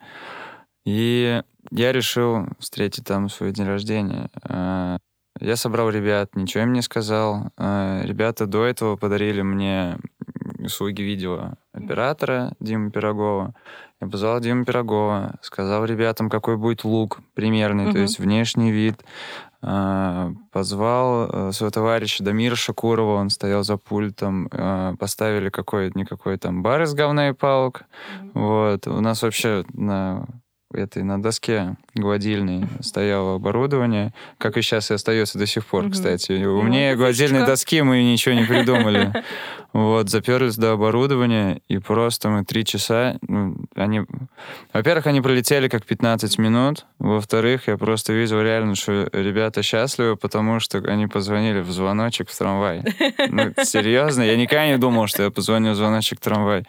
И 0.88 1.42
я 1.72 1.92
решил 1.92 2.46
встретить 2.60 3.04
там 3.04 3.28
свой 3.28 3.52
день 3.52 3.68
рождения. 3.68 4.30
Э, 4.48 4.98
Я 5.42 5.56
собрал 5.58 5.90
ребят, 5.90 6.36
ничего 6.36 6.64
им 6.64 6.72
не 6.74 6.82
сказал. 6.82 7.52
Э, 7.58 8.02
Ребята 8.06 8.46
до 8.48 8.64
этого 8.64 8.96
подарили 8.96 9.42
мне 9.42 9.98
услуги 10.60 11.02
видеооператора 11.02 12.54
Димы 12.62 12.90
Пирогова. 12.92 13.54
Я 14.02 14.08
позвал 14.08 14.40
Диму 14.40 14.64
Пирогова, 14.64 15.36
сказал 15.42 15.84
ребятам, 15.86 16.30
какой 16.30 16.56
будет 16.56 16.86
лук 16.86 17.20
примерный, 17.34 17.86
то 17.86 17.92
Мгм. 17.92 18.02
есть 18.04 18.20
внешний 18.20 18.72
вид. 18.72 19.04
Э, 19.62 20.32
Позвал 20.54 21.52
своего 21.52 21.72
товарища 21.72 22.24
Дамира 22.24 22.56
Шакурова, 22.56 23.16
он 23.18 23.30
стоял 23.30 23.64
за 23.64 23.76
пультом. 23.78 24.48
Поставили 25.00 25.50
какой-никакой 25.50 26.38
там 26.38 26.64
бар 26.64 26.84
из 26.84 26.94
говна 26.94 27.28
и 27.30 27.34
палок. 27.34 27.84
Вот. 28.34 28.88
У 28.88 29.02
нас 29.02 29.22
вообще 29.22 29.66
на 29.74 30.26
этой 30.74 31.04
на 31.04 31.22
доске 31.22 31.78
гладильной 31.96 32.68
стояло 32.82 33.36
оборудование, 33.36 34.14
как 34.38 34.58
и 34.58 34.62
сейчас 34.62 34.92
и 34.92 34.96
остается 34.96 35.38
до 35.38 35.46
сих 35.46 35.66
пор, 35.66 35.90
кстати. 35.90 36.34
Ну, 36.34 36.58
Умнее 36.58 36.92
это 36.92 36.98
гладильной 36.98 37.46
доски 37.46 37.82
мы 37.82 38.04
ничего 38.04 38.36
не 38.36 38.46
придумали. 38.46 39.14
Вот, 39.74 40.10
заперлись 40.10 40.56
до 40.56 40.72
оборудования, 40.72 41.62
и 41.68 41.78
просто 41.78 42.30
мы 42.30 42.46
три 42.46 42.66
часа, 42.66 43.18
ну, 43.22 43.58
они... 43.76 44.02
Во-первых, 44.74 45.06
они 45.08 45.22
пролетели 45.22 45.68
как 45.68 45.86
15 45.86 46.40
минут, 46.40 46.88
во-вторых, 46.98 47.68
я 47.68 47.78
просто 47.78 48.14
видел 48.14 48.42
реально, 48.42 48.74
что 48.76 49.08
ребята 49.12 49.62
счастливы, 49.62 50.16
потому 50.16 50.62
что 50.62 50.80
они 50.80 51.06
позвонили 51.06 51.60
в 51.60 51.70
звоночек 51.70 52.30
в 52.30 52.38
трамвай. 52.38 52.82
Ну, 53.30 53.54
серьезно, 53.64 54.24
я 54.24 54.38
никогда 54.38 54.68
не 54.68 54.78
думал, 54.78 55.06
что 55.08 55.24
я 55.24 55.32
позвоню 55.32 55.74
в 55.74 55.76
звоночек 55.76 56.20
в 56.20 56.24
трамвай. 56.24 56.64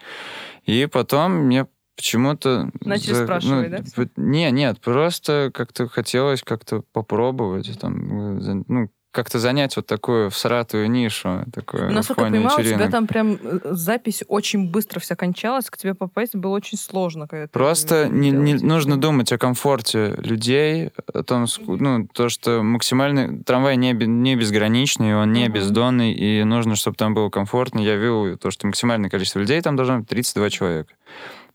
И 0.65 0.85
потом 0.85 1.31
мне 1.31 1.65
почему-то... 1.99 2.71
Начали 2.79 3.13
за- 3.13 3.23
спрашивать, 3.25 3.71
ну, 3.97 4.03
да? 4.05 4.09
Не, 4.15 4.51
нет, 4.51 4.79
просто 4.79 5.51
как-то 5.53 5.89
хотелось 5.89 6.41
как-то 6.43 6.81
попробовать. 6.93 7.77
Там, 7.77 8.39
э, 8.39 8.63
ну, 8.69 8.89
как-то 9.11 9.37
занять 9.39 9.75
вот 9.75 9.85
такую 9.85 10.29
всратую 10.29 10.89
нишу, 10.89 11.43
такую 11.53 11.91
Насколько 11.91 12.21
я 12.21 12.27
понимаю, 12.27 12.57
у 12.57 12.61
тебя 12.61 12.69
вечеринок. 12.69 12.91
там 12.91 13.07
прям 13.07 13.39
э, 13.41 13.59
запись 13.71 14.23
очень 14.29 14.69
быстро 14.69 15.01
вся 15.01 15.17
кончалась, 15.17 15.69
к 15.69 15.75
тебе 15.75 15.93
попасть 15.93 16.35
было 16.35 16.55
очень 16.55 16.77
сложно. 16.77 17.27
Когда 17.27 17.47
Просто 17.47 18.07
не, 18.07 18.31
не 18.31 18.53
нужно 18.53 18.97
думать 18.97 19.33
о 19.33 19.37
комфорте 19.37 20.13
людей, 20.19 20.91
о 21.11 21.23
том, 21.23 21.47
ну, 21.67 22.07
то, 22.13 22.29
что 22.29 22.63
максимальный 22.63 23.43
трамвай 23.43 23.75
не, 23.75 23.91
не 23.91 24.37
безграничный, 24.37 25.15
он 25.15 25.33
не 25.33 25.49
бездонный, 25.49 26.13
и 26.13 26.45
нужно, 26.45 26.75
чтобы 26.75 26.95
там 26.95 27.13
было 27.13 27.29
комфортно. 27.29 27.79
Я 27.79 27.97
вижу 27.97 28.37
то, 28.37 28.51
что 28.51 28.67
максимальное 28.67 29.09
количество 29.09 29.39
людей 29.39 29.59
там 29.61 29.75
должно 29.75 29.99
быть 29.99 30.07
32 30.07 30.49
человека. 30.49 30.93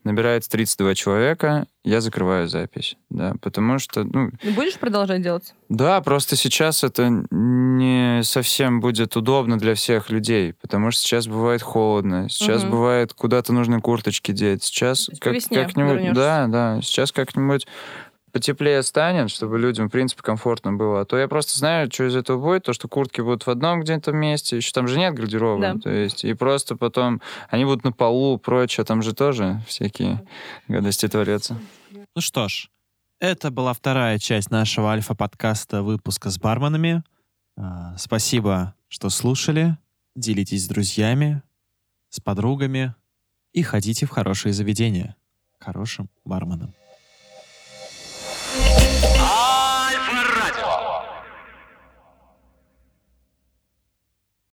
Набирается 0.04 0.50
32 0.50 0.94
человека, 0.94 1.66
я 1.82 2.02
закрываю 2.02 2.46
запись, 2.46 2.96
да, 3.08 3.34
потому 3.40 3.78
что, 3.78 4.04
ну, 4.04 4.30
Ну, 4.42 4.52
Будешь 4.52 4.78
продолжать 4.78 5.22
делать? 5.22 5.54
да, 5.70 6.00
просто 6.02 6.36
сейчас 6.36 6.84
это 6.84 7.08
не 7.08 8.22
совсем 8.22 8.80
будет 8.80 9.16
удобно 9.16 9.58
для 9.58 9.74
всех 9.74 10.10
людей, 10.10 10.52
потому 10.52 10.90
что 10.90 11.00
сейчас 11.02 11.26
бывает 11.26 11.62
холодно, 11.62 12.28
сейчас 12.28 12.62
Мгм. 12.62 12.72
бывает 12.72 13.14
куда-то 13.14 13.54
нужно 13.54 13.80
курточки 13.80 14.32
деть, 14.32 14.62
сейчас 14.62 15.08
весне 15.08 15.64
как-нибудь, 15.64 15.92
вернешься. 15.94 16.14
да, 16.14 16.46
да, 16.48 16.80
сейчас 16.82 17.10
как-нибудь 17.10 17.66
потеплее 18.34 18.82
станет, 18.82 19.30
чтобы 19.30 19.60
людям, 19.60 19.88
в 19.88 19.92
принципе, 19.92 20.20
комфортно 20.20 20.72
было. 20.72 21.02
А 21.02 21.04
то 21.04 21.16
я 21.16 21.28
просто 21.28 21.56
знаю, 21.56 21.88
что 21.90 22.04
из 22.08 22.16
этого 22.16 22.38
будет, 22.42 22.64
то, 22.64 22.72
что 22.72 22.88
куртки 22.88 23.20
будут 23.20 23.46
в 23.46 23.50
одном 23.50 23.80
где-то 23.80 24.10
месте, 24.10 24.56
еще 24.56 24.72
там 24.72 24.88
же 24.88 24.98
нет 24.98 25.14
гардероба, 25.14 25.60
Да. 25.74 25.78
то 25.78 25.90
есть, 25.90 26.24
и 26.24 26.34
просто 26.34 26.74
потом 26.76 27.22
они 27.48 27.64
будут 27.64 27.84
на 27.84 27.92
полу, 27.92 28.36
прочее, 28.36 28.84
там 28.84 29.02
же 29.02 29.14
тоже 29.14 29.62
всякие 29.68 30.20
гадости 30.66 31.06
творятся. 31.08 31.56
Ну 32.16 32.20
что 32.20 32.48
ж, 32.48 32.70
это 33.20 33.52
была 33.52 33.72
вторая 33.72 34.18
часть 34.18 34.50
нашего 34.50 34.90
альфа-подкаста 34.90 35.82
выпуска 35.82 36.28
с 36.30 36.38
барменами. 36.38 37.04
А, 37.56 37.96
Спасибо, 37.96 38.74
что 38.88 39.10
слушали. 39.10 39.78
Делитесь 40.16 40.64
с 40.64 40.68
друзьями, 40.68 41.42
с 42.08 42.18
подругами 42.18 42.94
и 43.52 43.62
ходите 43.62 44.06
в 44.06 44.10
хорошие 44.10 44.52
заведения. 44.52 45.14
Хорошим 45.60 46.08
барменам. 46.24 46.74